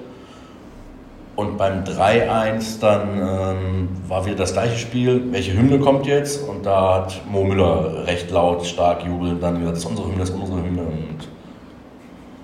Und 1.37 1.57
beim 1.57 1.85
3-1 1.85 2.81
dann 2.81 3.09
ähm, 3.19 3.89
war 4.09 4.25
wieder 4.27 4.37
das 4.37 4.53
gleiche 4.53 4.77
Spiel. 4.77 5.23
Welche 5.31 5.53
Hymne 5.53 5.79
kommt 5.79 6.07
jetzt? 6.07 6.49
Und 6.49 6.67
da 6.67 6.95
hat 6.95 7.23
Mo 7.31 7.45
Müller 7.45 8.07
recht 8.07 8.31
laut, 8.31 8.65
stark 8.67 9.05
jubelnd 9.05 9.43
dann 9.43 9.59
gesagt, 9.59 9.77
das 9.77 9.85
ist 9.85 9.91
unsere 9.91 10.09
Hymne, 10.09 10.19
das 10.21 10.31
ist 10.31 10.37
unsere 10.37 10.63
Hymne. 10.63 10.83
Und 10.83 11.29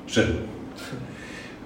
Schön. 0.07 0.39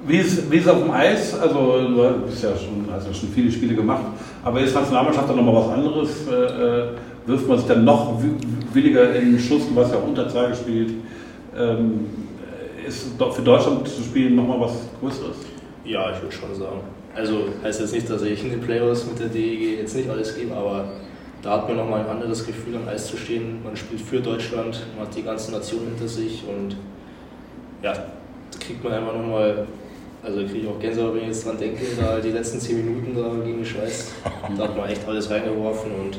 Wie 0.07 0.19
ist, 0.19 0.51
wie 0.51 0.57
ist 0.57 0.69
auf 0.69 0.83
dem 0.83 0.91
Eis? 0.91 1.39
Also 1.39 1.79
du 1.79 2.27
bist 2.27 2.43
ja 2.43 2.51
schon, 2.51 2.87
hast 2.93 3.07
ja 3.07 3.15
schon 3.15 3.31
viele 3.31 3.51
Spiele 3.51 3.75
gemacht, 3.75 4.03
aber 4.43 4.61
ist 4.61 4.75
Nationalmannschaft 4.75 5.31
dann 5.31 5.37
nochmal 5.37 5.55
was 5.55 5.69
anderes? 5.71 6.29
Äh, 6.29 6.35
äh, 6.35 6.87
wirft 7.27 7.49
man 7.49 7.59
sich 7.59 7.67
dann 7.67 7.85
noch 7.85 8.23
wi- 8.23 8.37
williger 8.73 9.15
in 9.15 9.33
den 9.33 9.41
Schuss? 9.41 9.63
Hast 9.77 9.93
ja 9.93 9.99
auch 9.99 10.07
Unterzahl 10.09 10.51
gespielt. 10.51 10.93
Ähm, 11.57 12.01
ist 12.87 13.07
für 13.33 13.43
Deutschland 13.43 13.89
zu 13.89 14.03
spielen 14.03 14.37
nochmal 14.37 14.61
was 14.61 14.73
Größeres? 15.01 15.37
Ja, 15.85 16.11
ich 16.13 16.21
würde 16.23 16.35
schon 16.35 16.55
sagen. 16.55 16.81
Also 17.15 17.45
heißt 17.63 17.81
jetzt 17.81 17.95
nicht, 17.95 18.11
dass 18.11 18.23
ich 18.23 18.43
in 18.45 18.51
den 18.51 18.61
Playoffs 18.61 19.07
mit 19.07 19.19
der 19.21 19.29
DEG 19.29 19.79
jetzt 19.81 19.95
nicht 19.97 20.11
alles 20.11 20.37
gebe, 20.37 20.55
aber 20.55 20.85
da 21.43 21.53
hat 21.53 21.69
man 21.69 21.77
nochmal 21.77 22.01
ein 22.01 22.09
anderes 22.09 22.45
Gefühl 22.47 22.77
am 22.77 22.89
Eis 22.89 23.07
zu 23.07 23.17
stehen. 23.17 23.63
Man 23.63 23.77
spielt 23.77 24.01
für 24.01 24.21
Deutschland, 24.21 24.81
man 24.97 25.07
hat 25.07 25.17
die 25.17 25.23
ganze 25.23 25.53
Nation 25.53 25.81
hinter 25.87 26.09
sich 26.09 26.43
und 26.49 26.77
ja, 27.83 27.93
da 27.93 28.05
kriegt 28.59 28.83
man 28.83 28.93
einfach 28.95 29.15
nochmal, 29.15 29.67
also 30.23 30.39
kriege 30.41 30.59
ich 30.61 30.67
auch 30.69 30.81
Gänsehaut, 30.81 31.15
wenn 31.15 31.21
ich 31.23 31.27
jetzt 31.29 31.47
dran 31.47 31.59
denke, 31.59 31.83
da 32.01 32.19
die 32.19 32.31
letzten 32.31 32.59
10 32.59 32.85
Minuten 32.85 33.15
da 33.15 33.45
gegen 33.45 33.59
die 33.59 33.65
Schweiz, 33.69 34.13
da 34.57 34.65
hat 34.65 34.77
man 34.77 34.89
echt 34.89 35.07
alles 35.07 35.31
reingeworfen 35.31 35.91
und 35.93 36.19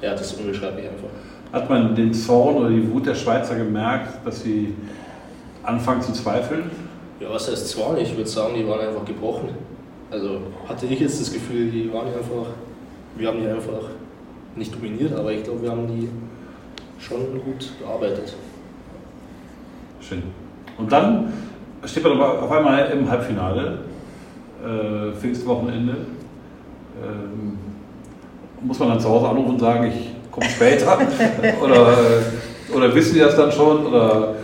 ja, 0.00 0.12
das 0.12 0.32
ist 0.32 0.40
unbeschreiblich 0.40 0.86
einfach. 0.86 1.08
Hat 1.52 1.68
man 1.68 1.94
den 1.94 2.14
Zorn 2.14 2.56
oder 2.56 2.68
die 2.70 2.90
Wut 2.92 3.06
der 3.06 3.14
Schweizer 3.14 3.56
gemerkt, 3.56 4.24
dass 4.24 4.42
sie 4.42 4.74
anfangen 5.62 6.00
zu 6.00 6.12
zweifeln? 6.12 6.70
Ja, 7.18 7.30
was 7.30 7.50
heißt 7.50 7.68
Zorn? 7.68 7.98
Ich 7.98 8.16
würde 8.16 8.28
sagen, 8.28 8.54
die 8.54 8.66
waren 8.66 8.80
einfach 8.80 9.04
gebrochen. 9.04 9.50
Also 10.10 10.40
hatte 10.68 10.86
ich 10.86 11.00
jetzt 11.00 11.20
das 11.20 11.32
Gefühl, 11.32 11.70
die 11.70 11.92
waren 11.92 12.06
einfach, 12.06 12.46
wir 13.16 13.28
haben 13.28 13.40
die 13.40 13.48
einfach 13.48 13.90
nicht 14.56 14.74
dominiert, 14.74 15.12
aber 15.12 15.32
ich 15.32 15.44
glaube, 15.44 15.62
wir 15.62 15.70
haben 15.70 15.86
die 15.86 16.08
schon 17.02 17.40
gut 17.44 17.72
gearbeitet. 17.80 18.34
Schön. 20.00 20.22
Und 20.78 20.90
dann 20.90 21.32
steht 21.84 22.04
man 22.04 22.20
auf 22.20 22.50
einmal 22.50 22.90
im 22.90 23.10
Halbfinale, 23.10 23.78
äh, 24.64 25.12
Pfingstwochenende. 25.12 25.96
Ähm, 27.02 27.58
muss 28.62 28.78
man 28.78 28.90
dann 28.90 29.00
zu 29.00 29.08
Hause 29.08 29.28
anrufen 29.28 29.50
und 29.50 29.60
sagen, 29.60 29.86
ich 29.86 30.10
komme 30.30 30.48
später? 30.48 30.98
oder, 31.62 31.96
oder 32.74 32.94
wissen 32.94 33.14
die 33.14 33.20
das 33.20 33.36
dann 33.36 33.52
schon? 33.52 33.86
Oder 33.86 34.34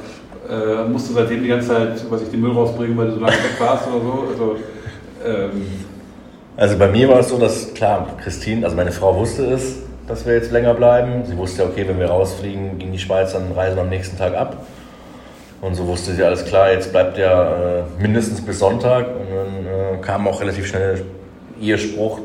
äh, 0.48 0.88
musst 0.88 1.11
du 1.11 1.14
seitdem 1.14 1.42
die 1.42 1.48
ganze 1.48 1.68
Zeit, 1.68 2.11
weiß 2.11 2.22
ich, 2.22 2.31
den 2.31 2.40
Müll 2.40 2.52
rausbringen, 2.52 2.96
weil 2.96 3.07
du 3.07 3.14
so 3.14 3.20
lange 3.20 3.33
weg 3.33 3.59
warst 3.59 3.87
oder 3.88 4.02
so? 4.02 4.29
Also, 4.31 4.57
ähm, 5.24 5.66
also 6.57 6.79
bei 6.79 6.88
mir 6.88 7.09
war 7.09 7.20
es 7.20 7.29
so, 7.29 7.38
dass 7.38 7.74
klar, 7.74 8.07
Christine, 8.22 8.64
also 8.64 8.76
meine 8.76 8.92
Frau 8.92 9.14
wusste 9.16 9.44
es, 9.46 9.76
dass 10.07 10.24
wir 10.24 10.35
jetzt 10.35 10.52
länger 10.52 10.74
bleiben. 10.74 11.24
Sie 11.26 11.37
wusste 11.37 11.62
ja, 11.62 11.68
okay, 11.68 11.85
wenn 11.87 11.98
wir 11.98 12.07
rausfliegen 12.07 12.79
gegen 12.79 12.92
die 12.92 12.98
Schweiz, 12.98 13.33
dann 13.33 13.52
reisen 13.52 13.76
wir 13.76 13.83
am 13.83 13.88
nächsten 13.88 14.16
Tag 14.16 14.35
ab. 14.35 14.64
Und 15.61 15.74
so 15.74 15.87
wusste 15.87 16.14
sie 16.14 16.22
alles 16.22 16.44
klar, 16.44 16.70
jetzt 16.70 16.92
bleibt 16.92 17.18
ja 17.18 17.81
äh, 17.81 17.83
mindestens 17.98 18.40
bis 18.40 18.59
Sonntag. 18.59 19.07
Und 19.09 19.26
dann 19.35 19.66
äh, 19.66 20.00
kam 20.00 20.29
auch 20.29 20.40
relativ 20.40 20.66
schnell 20.66 21.02
ihr 21.61 21.79
Spruch, 21.79 22.20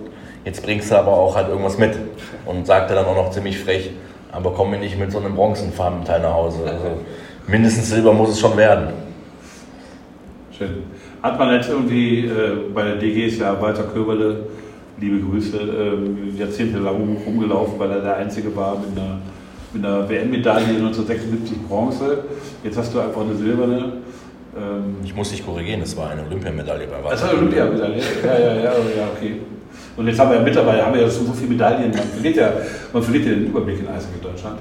jetzt 0.45 0.63
bringst 0.63 0.91
du 0.91 0.95
aber 0.95 1.11
auch 1.11 1.35
halt 1.35 1.49
irgendwas 1.49 1.77
mit. 1.77 1.97
Und 2.45 2.65
sagte 2.65 2.95
dann 2.95 3.05
auch 3.05 3.15
noch 3.15 3.31
ziemlich 3.31 3.59
frech, 3.59 3.91
aber 4.31 4.51
komm 4.53 4.71
mir 4.71 4.79
nicht 4.79 4.97
mit 4.97 5.11
so 5.11 5.19
einem 5.19 5.35
Bronzenfarbenteil 5.35 6.21
nach 6.21 6.33
Hause. 6.33 6.59
Also 6.65 6.97
mindestens 7.47 7.89
Silber 7.89 8.13
muss 8.13 8.29
es 8.29 8.39
schon 8.39 8.57
werden. 8.57 8.89
Schön. 10.57 10.83
Hat 11.21 11.37
man 11.37 11.53
jetzt 11.53 11.69
irgendwie, 11.69 12.25
äh, 12.25 12.57
bei 12.73 12.83
der 12.83 12.95
DG 12.95 13.27
ist 13.27 13.39
ja 13.39 13.59
Walter 13.61 13.83
Köberle, 13.83 14.47
liebe 14.99 15.19
Grüße, 15.19 15.57
äh, 15.57 16.39
jahrzehntelang 16.39 17.17
rumgelaufen, 17.25 17.77
weil 17.77 17.91
er 17.91 18.01
der 18.01 18.17
Einzige 18.17 18.55
war 18.55 18.77
mit 18.79 18.97
einer, 18.97 19.19
mit 19.73 19.85
einer 19.85 20.09
WM-Medaille 20.09 20.77
1976 20.77 21.57
Bronze. 21.67 22.23
Jetzt 22.63 22.77
hast 22.77 22.93
du 22.93 22.99
einfach 22.99 23.21
eine 23.21 23.35
silberne. 23.35 23.93
Ähm, 24.57 24.95
ich 25.03 25.15
muss 25.15 25.29
dich 25.29 25.45
korrigieren, 25.45 25.81
es 25.81 25.95
war 25.95 26.09
eine 26.09 26.23
Olympiamedaille 26.23 26.87
bei 26.87 27.03
Walter. 27.03 27.09
Das 27.11 27.23
war 27.23 27.29
eine 27.29 27.39
Olympiamedaille, 27.39 28.01
ja, 28.23 28.39
ja, 28.39 28.53
ja, 28.55 28.63
ja, 28.63 29.07
okay. 29.15 29.35
Und 29.97 30.07
jetzt 30.07 30.19
haben 30.19 30.29
wir 30.31 30.37
ja 30.37 30.43
mittlerweile 30.43 30.85
haben 30.85 30.93
wir 30.93 31.01
ja 31.01 31.09
so, 31.09 31.25
so 31.25 31.33
viele 31.33 31.49
Medaillen, 31.49 31.91
man 31.91 31.99
verliert 31.99 32.35
ja, 32.37 32.53
man 32.93 33.03
verliert 33.03 33.25
ja 33.25 33.31
den 33.31 33.47
Überblick 33.47 33.79
in 33.79 33.87
Eishockey 33.87 34.21
Deutschland. 34.21 34.59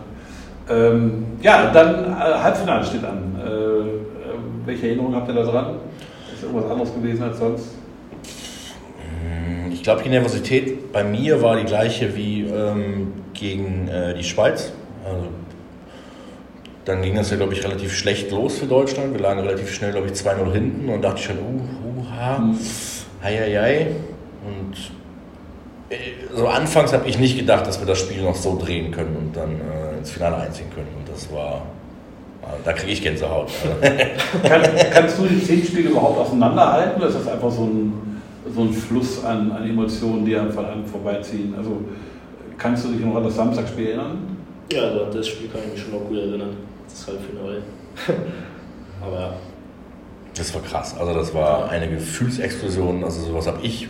Ähm, 0.68 1.26
ja, 1.42 1.70
dann 1.72 2.04
äh, 2.04 2.16
Halbfinale 2.16 2.84
steht 2.84 3.04
an. 3.04 3.36
Äh, 3.38 3.50
äh 3.50 3.84
welche 4.66 4.88
Erinnerungen 4.88 5.16
habt 5.16 5.28
ihr 5.28 5.34
da 5.34 5.42
dran? 5.42 5.76
Ist 6.34 6.42
irgendwas 6.42 6.70
anderes 6.70 6.94
gewesen 6.94 7.22
als 7.22 7.38
sonst? 7.38 7.80
Ich 9.80 9.84
glaube, 9.84 10.02
die 10.02 10.10
Nervosität 10.10 10.92
bei 10.92 11.02
mir 11.02 11.40
war 11.40 11.56
die 11.56 11.64
gleiche 11.64 12.14
wie 12.14 12.42
ähm, 12.42 13.14
gegen 13.32 13.88
äh, 13.88 14.12
die 14.12 14.22
Schweiz. 14.22 14.74
Also, 15.02 15.28
dann 16.84 17.00
ging 17.00 17.14
das 17.14 17.30
ja, 17.30 17.38
glaube 17.38 17.54
ich, 17.54 17.64
relativ 17.64 17.96
schlecht 17.96 18.30
los 18.30 18.58
für 18.58 18.66
Deutschland. 18.66 19.14
Wir 19.14 19.22
lagen 19.22 19.40
relativ 19.40 19.72
schnell, 19.72 19.92
glaube 19.92 20.08
ich, 20.08 20.12
2-0 20.12 20.52
hinten 20.52 20.88
und 20.90 21.00
dachte 21.00 21.20
ich 21.20 21.24
schon, 21.24 21.38
uh, 21.38 22.00
uh, 22.00 22.10
ha, 22.10 22.44
hei, 23.22 23.38
hei, 23.38 23.54
hei. 23.54 23.86
Und 24.44 24.76
so 26.35 26.46
anfangs 26.46 26.92
habe 26.92 27.09
ich 27.09 27.18
nicht 27.18 27.37
gedacht, 27.38 27.66
dass 27.66 27.81
wir 27.81 27.87
das 27.87 27.98
Spiel 27.98 28.22
noch 28.22 28.37
so 28.37 28.57
drehen 28.57 28.92
können 28.92 29.16
und 29.16 29.37
dann 29.37 29.53
äh, 29.53 29.98
ins 29.98 30.11
Finale 30.11 30.37
einziehen 30.37 30.70
können. 30.74 30.88
Und 30.96 31.09
das 31.12 31.33
war, 31.33 31.62
da 32.64 32.72
kriege 32.72 32.92
ich 32.92 33.03
Gänsehaut. 33.03 33.50
Kann, 34.42 34.62
kannst 34.92 35.18
du 35.18 35.26
die 35.26 35.42
zehn 35.42 35.64
Spiele 35.64 35.90
überhaupt 35.90 36.18
auseinanderhalten 36.18 37.00
oder 37.00 37.09
ist 37.09 37.18
das 37.18 37.29
einfach 37.29 37.50
so 37.50 37.64
ein 37.64 38.11
so 38.55 38.62
ein 38.62 38.72
Fluss 38.72 39.24
an, 39.24 39.53
an 39.53 39.68
Emotionen, 39.68 40.24
die 40.24 40.37
einfach 40.37 40.64
an 40.64 40.70
einem 40.70 40.87
vorbeiziehen. 40.87 41.55
Also 41.57 41.83
kannst 42.59 42.85
du 42.85 42.88
dich 42.88 43.05
noch 43.05 43.16
an 43.16 43.24
das 43.24 43.37
Samstagspiel 43.37 43.88
erinnern? 43.88 44.37
Ja, 44.72 44.83
also 44.83 45.07
das 45.07 45.29
Spiel 45.29 45.48
kann 45.48 45.61
ich 45.66 45.72
mich 45.72 45.83
schon 45.83 45.92
noch 45.92 46.09
gut 46.09 46.18
erinnern. 46.18 46.57
Das 46.88 47.07
Halbfinale. 47.07 47.62
Aber 49.03 49.20
ja. 49.20 49.33
Das 50.35 50.55
war 50.55 50.62
krass. 50.62 50.96
Also 50.98 51.12
das 51.12 51.35
war 51.35 51.68
eine 51.68 51.88
Gefühlsexplosion. 51.88 53.05
Also 53.05 53.22
sowas 53.22 53.46
habe 53.46 53.59
ich 53.62 53.88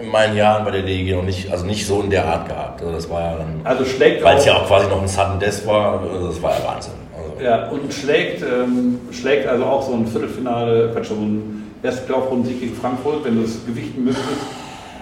in 0.00 0.10
meinen 0.10 0.36
Jahren 0.36 0.64
bei 0.64 0.70
der 0.70 0.82
DG 0.82 1.14
noch 1.14 1.22
nicht, 1.22 1.50
also 1.50 1.64
nicht 1.64 1.86
so 1.86 2.00
in 2.00 2.10
der 2.10 2.26
Art 2.26 2.48
gehabt. 2.48 2.80
Also 2.80 2.92
das 2.92 3.10
war 3.10 3.20
ja 3.20 3.36
dann, 3.38 3.60
also 3.64 3.84
schlägt 3.84 4.22
weil 4.22 4.36
es 4.36 4.44
ja 4.44 4.56
auch 4.56 4.66
quasi 4.66 4.88
noch 4.88 5.00
ein 5.00 5.08
Sudden 5.08 5.38
Death 5.40 5.66
war. 5.66 6.00
Also 6.00 6.28
das 6.28 6.42
war 6.42 6.58
ja 6.58 6.66
Wahnsinn. 6.66 6.92
Also 7.16 7.44
ja, 7.44 7.68
und 7.68 7.92
schlägt, 7.92 8.42
ähm, 8.42 9.00
schlägt 9.10 9.46
also 9.46 9.64
auch 9.64 9.82
so 9.82 9.94
ein 9.94 10.06
Viertelfinale, 10.06 10.90
Quatsch, 10.92 11.06
so 11.08 11.14
ein 11.14 11.72
erste 11.82 12.02
Playoff-Rundensieg 12.02 12.60
gegen 12.60 12.76
Frankfurt, 12.76 13.24
wenn 13.24 13.36
du 13.36 13.42
es 13.42 13.64
gewichten 13.64 14.04
müsstest? 14.04 14.28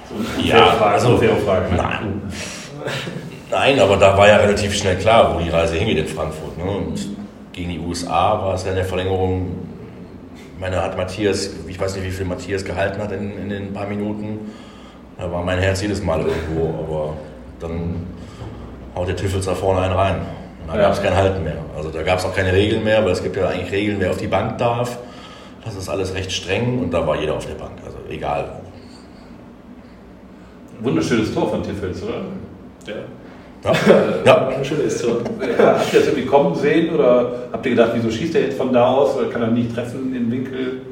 So 0.09 0.42
ja, 0.42 0.66
Frage, 0.66 0.94
also, 0.94 1.16
faire 1.16 1.37
Frage. 1.37 1.70
Ne? 1.70 1.76
Nein. 1.76 2.22
Nein, 3.50 3.80
aber 3.80 3.96
da 3.96 4.16
war 4.16 4.28
ja 4.28 4.37
relativ 4.37 4.74
schnell 4.74 4.96
klar, 4.96 5.35
wo 5.35 5.40
die 5.40 5.48
Reise 5.48 5.76
hingeht 5.76 5.98
in 5.98 6.07
Frankfurt. 6.07 6.59
Ne? 6.59 6.64
Und 6.64 7.09
gegen 7.52 7.70
die 7.70 7.78
USA 7.78 8.42
war 8.42 8.54
es 8.54 8.64
ja 8.64 8.70
in 8.70 8.76
der 8.76 8.85
Verlängerung, 8.85 9.52
ich 10.54 10.61
meine, 10.61 10.83
hat 10.83 10.96
Matthias, 10.96 11.50
ich 11.66 11.80
weiß 11.80 11.96
nicht, 11.96 12.04
wie 12.04 12.11
viel 12.11 12.26
Matthias 12.26 12.64
gehalten 12.64 13.00
hat 13.00 13.12
in, 13.12 13.38
in 13.38 13.48
den 13.48 13.72
paar 13.72 13.87
Minuten. 13.87 14.52
Da 15.18 15.31
war 15.31 15.42
mein 15.42 15.59
Herz 15.59 15.83
jedes 15.83 16.03
Mal 16.03 16.20
irgendwo, 16.20 16.68
aber 16.68 17.14
dann 17.61 18.07
haut 18.94 19.09
der 19.09 19.16
Tiffels 19.16 19.46
da 19.46 19.55
vorne 19.55 19.81
einen 19.81 19.94
rein. 19.94 20.16
Und 20.62 20.68
da 20.68 20.77
ja. 20.77 20.83
gab 20.83 20.92
es 20.92 21.03
kein 21.03 21.14
Halten 21.14 21.44
mehr. 21.44 21.59
Also 21.77 21.90
da 21.90 22.03
gab 22.03 22.18
es 22.18 22.24
auch 22.24 22.35
keine 22.35 22.53
Regeln 22.53 22.83
mehr, 22.85 23.05
weil 23.05 23.12
es 23.12 23.22
gibt 23.22 23.37
ja 23.37 23.48
eigentlich 23.48 23.72
Regeln, 23.72 23.96
wer 24.00 24.11
auf 24.11 24.16
die 24.16 24.27
Bank 24.27 24.59
darf. 24.59 24.98
Das 25.64 25.77
ist 25.77 25.88
alles 25.88 26.14
recht 26.14 26.31
streng 26.31 26.79
und 26.79 26.92
da 26.92 27.07
war 27.07 27.18
jeder 27.18 27.35
auf 27.35 27.46
der 27.46 27.55
Bank, 27.55 27.72
also 27.85 27.96
egal 28.11 28.61
Wunderschönes 30.81 31.33
Tor 31.33 31.48
von 31.48 31.62
Tiffels, 31.62 32.03
oder? 32.03 32.24
Ja. 32.87 32.94
Ja, 34.24 34.24
ja. 34.27 34.48
ein 34.48 34.64
schönes 34.64 35.00
Tor. 35.00 35.20
Ja, 35.40 35.79
habt 35.79 35.90
ihr 35.90 36.00
das 36.00 36.09
irgendwie 36.09 36.27
kommen 36.27 36.55
sehen 36.55 36.94
oder 36.94 37.48
habt 37.50 37.64
ihr 37.64 37.70
gedacht, 37.70 37.92
wieso 37.94 38.11
schießt 38.11 38.35
er 38.35 38.42
jetzt 38.42 38.59
von 38.59 38.74
da 38.74 38.88
aus 38.88 39.16
oder 39.16 39.31
kann 39.31 39.40
er 39.40 39.48
nicht 39.48 39.74
treffen 39.74 40.14
im 40.14 40.31
Winkel? 40.31 40.83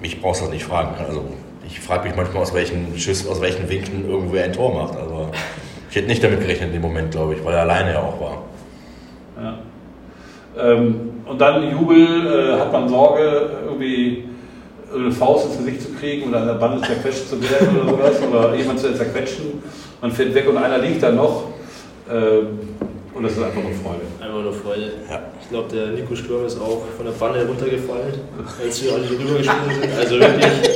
Mich 0.00 0.18
brauchst 0.22 0.42
du 0.42 0.46
nicht 0.48 0.64
fragen. 0.64 0.94
Also 1.06 1.24
ich 1.66 1.80
frage 1.80 2.08
mich 2.08 2.16
manchmal, 2.16 2.42
aus 2.42 2.54
welchen 2.54 2.96
Schüssen, 2.98 3.30
aus 3.30 3.40
welchen 3.40 3.68
Winkeln 3.68 4.08
irgendwo 4.08 4.36
ein 4.36 4.52
Tor 4.52 4.74
macht. 4.74 4.96
Also 4.96 5.30
ich 5.90 5.96
hätte 5.96 6.08
nicht 6.08 6.22
damit 6.22 6.40
gerechnet 6.40 6.68
in 6.68 6.74
dem 6.74 6.82
Moment, 6.82 7.10
glaube 7.10 7.34
ich, 7.34 7.44
weil 7.44 7.54
er 7.54 7.60
alleine 7.60 7.92
ja 7.92 8.00
auch 8.00 8.20
war. 8.20 8.42
Ja. 9.36 9.58
Ähm, 10.56 11.12
und 11.26 11.40
dann 11.40 11.70
Jubel, 11.70 12.26
äh, 12.26 12.60
hat 12.60 12.72
man 12.72 12.88
Sorge, 12.88 13.50
irgendwie 13.66 14.24
eine 14.94 15.10
Faust 15.10 15.46
ins 15.46 15.58
Gesicht 15.58 15.82
zu 15.82 15.92
kriegen 15.92 16.28
oder 16.28 16.40
an 16.40 16.46
der 16.46 16.54
Bande 16.54 16.86
zerquetscht 16.86 17.28
zu 17.28 17.42
werden 17.42 17.80
oder 17.80 18.12
sowas 18.12 18.22
oder 18.30 18.54
jemand 18.54 18.78
zu 18.78 18.94
zerquetschen. 18.94 19.62
Man 20.00 20.12
fährt 20.12 20.34
weg 20.34 20.48
und 20.48 20.56
einer 20.56 20.78
liegt 20.78 21.02
da 21.02 21.10
noch. 21.10 21.44
Äh, 22.08 22.46
und 23.14 23.22
das 23.22 23.32
ist 23.32 23.42
einfach 23.42 23.62
nur 23.62 23.72
Freude. 23.72 24.02
Einfach 24.20 24.42
nur 24.42 24.52
Freude. 24.52 24.92
Ja. 25.08 25.20
Ich 25.40 25.48
glaube, 25.48 25.68
der 25.72 25.86
Nico 25.88 26.16
Sturm 26.16 26.46
ist 26.46 26.60
auch 26.60 26.82
von 26.96 27.06
der 27.06 27.12
Bande 27.12 27.46
runtergefallen, 27.46 28.14
als 28.62 28.82
wir 28.82 28.92
alle 28.92 29.08
rübergesprungen 29.08 29.80
sind. 29.80 29.98
Also 29.98 30.18
wirklich 30.18 30.73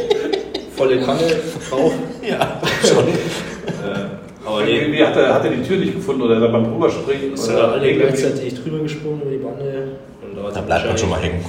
volle 0.78 1.00
Kanne 1.00 1.22
drauf. 1.68 1.92
Ja, 2.22 2.60
schon. 2.82 3.08
äh, 3.08 4.18
aber 4.44 4.64
nee. 4.64 4.78
Irgendwie 4.78 5.04
hat 5.04 5.16
er, 5.16 5.34
hat 5.34 5.44
er 5.44 5.50
die 5.50 5.62
Tür 5.62 5.78
nicht 5.78 5.94
gefunden 5.94 6.22
oder 6.22 6.36
ist 6.36 6.42
er 6.42 6.48
beim 6.48 6.64
Rüberspringen? 6.64 7.36
Sind 7.36 7.54
oder 7.54 7.72
alle 7.72 7.94
gleichzeitig 7.94 8.54
drüber 8.62 8.78
gesprungen 8.80 9.22
über 9.22 9.30
die 9.30 9.38
Bande. 9.38 9.88
Und 10.22 10.56
da, 10.56 10.60
bleibt 10.60 10.86
man 10.86 10.98
schon 10.98 11.10
mal 11.10 11.20
hängen. 11.20 11.44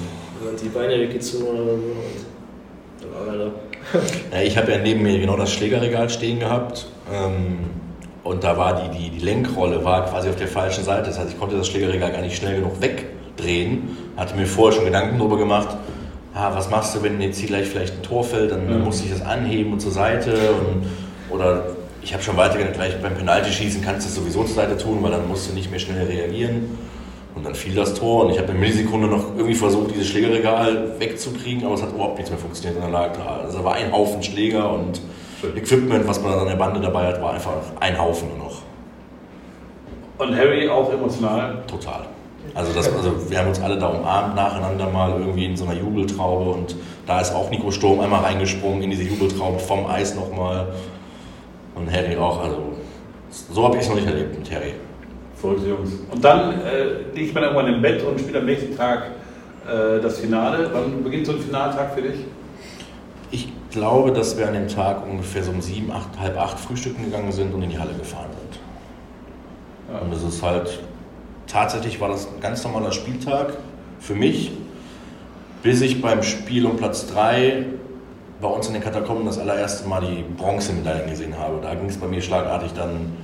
Und 0.49 0.61
die 0.61 0.69
Beine 0.69 0.99
weggezogen 0.99 1.47
oder 1.47 1.65
so. 1.65 1.71
Und 1.71 1.85
dann 3.01 3.27
war 3.27 3.33
er 3.33 3.45
da. 3.45 3.51
Ja, 4.37 4.41
ich 4.41 4.57
habe 4.57 4.71
ja 4.71 4.77
neben 4.77 5.01
mir 5.01 5.19
genau 5.19 5.35
das 5.35 5.51
Schlägerregal 5.51 6.09
stehen 6.09 6.39
gehabt. 6.39 6.87
Ähm, 7.11 7.59
und 8.23 8.43
da 8.43 8.57
war 8.57 8.81
die, 8.81 8.97
die, 8.97 9.09
die 9.09 9.25
Lenkrolle 9.25 9.83
war 9.83 10.05
quasi 10.05 10.29
auf 10.29 10.35
der 10.35 10.47
falschen 10.47 10.83
Seite. 10.83 11.07
Das 11.07 11.19
heißt, 11.19 11.31
ich 11.31 11.39
konnte 11.39 11.57
das 11.57 11.67
Schlägerregal 11.67 12.11
gar 12.11 12.21
nicht 12.21 12.37
schnell 12.37 12.55
genug 12.57 12.81
wegdrehen. 12.81 13.97
Hatte 14.17 14.35
mir 14.35 14.45
vorher 14.45 14.75
schon 14.75 14.85
Gedanken 14.85 15.17
darüber 15.17 15.37
gemacht, 15.37 15.69
ah, 16.33 16.51
was 16.53 16.69
machst 16.69 16.95
du, 16.95 17.03
wenn 17.03 17.19
jetzt 17.21 17.39
hier 17.39 17.47
gleich 17.47 17.67
vielleicht 17.67 17.95
ein 17.95 18.03
Tor 18.03 18.23
fällt, 18.23 18.51
dann 18.51 18.65
mhm. 18.65 18.83
muss 18.83 19.01
ich 19.03 19.11
das 19.11 19.21
anheben 19.21 19.73
und 19.73 19.79
zur 19.79 19.91
Seite. 19.91 20.31
Und, 20.31 20.85
oder 21.29 21.63
ich 22.01 22.13
habe 22.13 22.23
schon 22.23 22.37
weitergedacht, 22.37 22.75
gleich 22.75 23.01
beim 23.01 23.15
Penalty 23.15 23.51
schießen 23.51 23.81
kannst 23.81 24.05
du 24.05 24.09
es 24.09 24.15
sowieso 24.15 24.43
zur 24.43 24.55
Seite 24.55 24.77
tun, 24.77 24.99
weil 25.01 25.11
dann 25.11 25.27
musst 25.27 25.49
du 25.49 25.53
nicht 25.53 25.69
mehr 25.69 25.79
schnell 25.79 26.05
reagieren. 26.05 26.77
Und 27.35 27.45
dann 27.45 27.55
fiel 27.55 27.75
das 27.75 27.93
Tor 27.93 28.25
und 28.25 28.31
ich 28.31 28.39
habe 28.39 28.51
in 28.51 28.59
Millisekunde 28.59 29.07
noch 29.07 29.35
irgendwie 29.35 29.55
versucht, 29.55 29.91
dieses 29.93 30.07
Schlägerregal 30.07 30.99
wegzukriegen, 30.99 31.63
aber 31.63 31.75
es 31.75 31.81
hat 31.81 31.93
überhaupt 31.93 32.17
nichts 32.17 32.31
mehr 32.31 32.39
funktioniert. 32.39 32.77
Und 32.77 32.83
dann 32.83 32.91
lag 32.91 33.13
da, 33.13 33.41
also 33.45 33.59
da 33.59 33.63
war 33.63 33.75
ein 33.75 33.91
Haufen 33.91 34.23
Schläger 34.23 34.73
und 34.73 34.99
Equipment, 35.55 36.07
was 36.07 36.21
man 36.21 36.33
an 36.33 36.47
der 36.47 36.55
Bande 36.55 36.81
dabei 36.81 37.07
hat, 37.07 37.21
war 37.21 37.33
einfach 37.33 37.53
ein 37.79 37.97
Haufen 37.97 38.27
nur 38.29 38.37
noch. 38.37 38.61
Und 40.17 40.35
Harry 40.35 40.67
auch 40.67 40.91
emotional? 40.91 41.63
Total. 41.65 42.01
Also, 42.53 42.73
das, 42.73 42.91
also 42.91 43.29
wir 43.29 43.39
haben 43.39 43.47
uns 43.49 43.61
alle 43.61 43.77
da 43.77 43.87
umarmt 43.87 44.35
nacheinander 44.35 44.89
mal 44.89 45.11
irgendwie 45.19 45.45
in 45.45 45.57
so 45.57 45.65
einer 45.65 45.75
Jubeltraube 45.75 46.51
und 46.51 46.75
da 47.05 47.21
ist 47.21 47.33
auch 47.33 47.49
Nico 47.49 47.71
Sturm 47.71 47.99
einmal 47.99 48.21
reingesprungen 48.21 48.81
in 48.83 48.89
diese 48.89 49.03
Jubeltraube 49.03 49.59
vom 49.59 49.85
Eis 49.85 50.15
nochmal 50.15 50.67
und 51.75 51.91
Harry 51.91 52.15
auch. 52.17 52.43
Also 52.43 52.73
so 53.29 53.63
habe 53.63 53.75
ich 53.77 53.83
es 53.83 53.89
noch 53.89 53.95
nicht 53.95 54.07
erlebt 54.07 54.37
mit 54.37 54.51
Harry. 54.51 54.73
Verrückte 55.35 55.69
Jungs. 55.69 55.91
Und 56.11 56.23
dann 56.23 56.61
äh, 56.61 57.15
liegt 57.15 57.33
man 57.33 57.43
irgendwann 57.43 57.73
im 57.73 57.81
Bett 57.81 58.03
und 58.03 58.19
spielt 58.19 58.35
am 58.35 58.45
nächsten 58.45 58.75
Tag 58.75 59.11
äh, 59.65 60.01
das 60.01 60.19
Finale. 60.19 60.69
Wann 60.73 61.03
beginnt 61.03 61.25
so 61.25 61.33
ein 61.33 61.39
Finaltag 61.39 61.93
für 61.93 62.01
dich? 62.01 62.25
Ich 63.31 63.47
glaube, 63.71 64.11
dass 64.11 64.37
wir 64.37 64.47
an 64.47 64.53
dem 64.53 64.67
Tag 64.67 65.07
ungefähr 65.07 65.43
so 65.43 65.51
um 65.51 65.61
sieben, 65.61 65.91
acht, 65.91 66.19
halb 66.19 66.37
acht 66.37 66.59
frühstücken 66.59 67.05
gegangen 67.05 67.31
sind 67.31 67.53
und 67.53 67.61
in 67.61 67.69
die 67.69 67.79
Halle 67.79 67.93
gefahren 67.93 68.29
sind. 68.31 68.59
Ja. 69.93 70.01
Und 70.01 70.13
das 70.13 70.23
ist 70.23 70.41
halt, 70.41 70.79
tatsächlich 71.51 71.99
war 71.99 72.09
das 72.09 72.27
ein 72.27 72.39
ganz 72.41 72.63
normaler 72.63 72.91
Spieltag 72.91 73.53
für 73.99 74.15
mich, 74.15 74.51
bis 75.63 75.81
ich 75.81 76.01
beim 76.01 76.23
Spiel 76.23 76.65
um 76.65 76.77
Platz 76.77 77.07
3 77.07 77.65
bei 78.41 78.47
uns 78.47 78.67
in 78.67 78.73
den 78.73 78.81
Katakomben 78.81 79.25
das 79.25 79.37
allererste 79.37 79.87
Mal 79.89 80.01
die 80.01 80.23
Bronzemedaillen 80.37 81.09
gesehen 81.09 81.37
habe. 81.37 81.59
Da 81.61 81.75
ging 81.75 81.89
es 81.89 81.97
bei 81.97 82.07
mir 82.07 82.21
schlagartig 82.21 82.71
dann, 82.73 83.17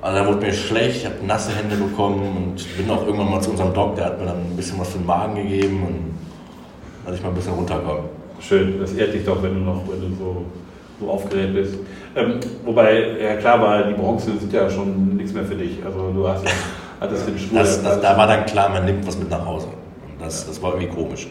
also 0.00 0.18
da 0.18 0.26
wurde 0.26 0.46
mir 0.46 0.52
schlecht, 0.52 0.98
ich 0.98 1.06
habe 1.06 1.16
nasse 1.26 1.50
Hände 1.52 1.74
bekommen 1.76 2.36
und 2.36 2.76
bin 2.76 2.88
auch 2.90 3.04
irgendwann 3.04 3.30
mal 3.30 3.40
zu 3.40 3.50
unserem 3.50 3.74
Doc, 3.74 3.96
der 3.96 4.06
hat 4.06 4.20
mir 4.20 4.26
dann 4.26 4.38
ein 4.38 4.56
bisschen 4.56 4.78
was 4.78 4.90
für 4.90 4.98
den 4.98 5.06
Magen 5.06 5.34
gegeben 5.34 5.82
und 5.82 6.14
dass 7.04 7.16
ich 7.16 7.22
mal 7.22 7.30
ein 7.30 7.34
bisschen 7.34 7.54
runterkomme. 7.54 8.04
Schön, 8.38 8.78
das 8.78 8.92
ehrt 8.92 9.12
dich 9.12 9.24
doch, 9.24 9.42
wenn 9.42 9.54
du 9.54 9.60
noch 9.60 9.82
wenn 9.88 10.00
du 10.00 10.16
so, 10.16 10.44
so 11.00 11.10
aufgeregt 11.10 11.54
bist. 11.54 11.74
Ähm, 12.14 12.40
wobei, 12.64 13.18
ja 13.20 13.36
klar 13.36 13.60
war, 13.60 13.82
die 13.82 13.94
Bronze 13.94 14.38
sind 14.38 14.52
ja 14.52 14.70
schon 14.70 15.16
nichts 15.16 15.32
mehr 15.32 15.44
für 15.44 15.56
dich. 15.56 15.84
Also 15.84 16.10
du 16.14 16.26
hast 16.26 16.44
ja, 16.44 16.50
hattest 17.00 17.26
den 17.26 17.38
Schwur. 17.38 17.58
Das, 17.58 17.82
das, 17.82 18.00
da 18.00 18.16
war 18.16 18.26
dann 18.26 18.46
klar, 18.46 18.68
man 18.68 18.84
nimmt 18.84 19.06
was 19.06 19.18
mit 19.18 19.30
nach 19.30 19.44
Hause. 19.44 19.66
Und 19.66 20.20
das, 20.20 20.46
das 20.46 20.60
war 20.62 20.74
irgendwie 20.74 20.94
komisch. 20.94 21.28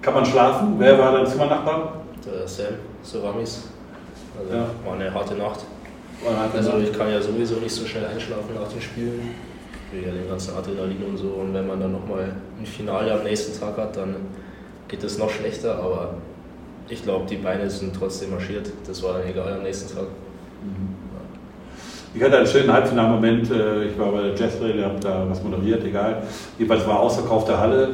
Kann 0.00 0.14
man 0.14 0.24
schlafen? 0.24 0.74
Wer 0.78 0.98
war 0.98 1.12
dein 1.12 1.26
Zimmernachbar? 1.26 2.00
Der 2.24 2.46
Sam 2.46 2.74
Soramis. 3.02 3.68
Also 4.38 4.54
ja. 4.54 4.66
war 4.84 4.94
eine 4.94 5.12
harte 5.12 5.34
Nacht. 5.34 5.60
also 6.54 6.78
ich 6.78 6.96
kann 6.96 7.10
ja 7.10 7.20
sowieso 7.20 7.56
nicht 7.56 7.72
so 7.72 7.84
schnell 7.86 8.06
einschlafen 8.06 8.54
nach 8.54 8.68
den 8.68 8.80
Spielen. 8.80 9.34
Wegen 9.90 10.06
ja 10.06 10.12
den 10.12 10.28
ganzen 10.28 10.56
Adrenalin 10.56 11.02
und 11.02 11.16
so. 11.16 11.28
Und 11.28 11.54
wenn 11.54 11.66
man 11.66 11.80
dann 11.80 11.92
nochmal 11.92 12.32
ein 12.58 12.66
Finale 12.66 13.12
am 13.12 13.24
nächsten 13.24 13.58
Tag 13.58 13.76
hat, 13.76 13.96
dann 13.96 14.16
geht 14.86 15.02
es 15.02 15.18
noch 15.18 15.30
schlechter. 15.30 15.76
Aber 15.78 16.14
ich 16.88 17.02
glaube, 17.02 17.26
die 17.26 17.36
Beine 17.36 17.68
sind 17.68 17.96
trotzdem 17.96 18.30
marschiert. 18.30 18.70
Das 18.86 19.02
war 19.02 19.14
dann 19.14 19.28
egal 19.28 19.54
am 19.54 19.62
nächsten 19.62 19.94
Tag. 19.94 20.06
Mhm. 20.62 20.87
Ich 22.18 22.24
hatte 22.24 22.36
einen 22.36 22.48
schönen 22.48 22.72
Halbfinalmoment. 22.72 23.48
Äh, 23.48 23.84
ich 23.84 23.96
war 23.96 24.10
bei 24.10 24.22
der 24.22 24.34
Jazzrail, 24.34 24.76
ihr 24.76 24.86
habt 24.86 25.04
da 25.04 25.24
was 25.30 25.40
moderiert, 25.40 25.84
egal. 25.84 26.24
Jedenfalls 26.58 26.84
war 26.84 26.98
ausverkaufte 26.98 27.56
Halle. 27.56 27.90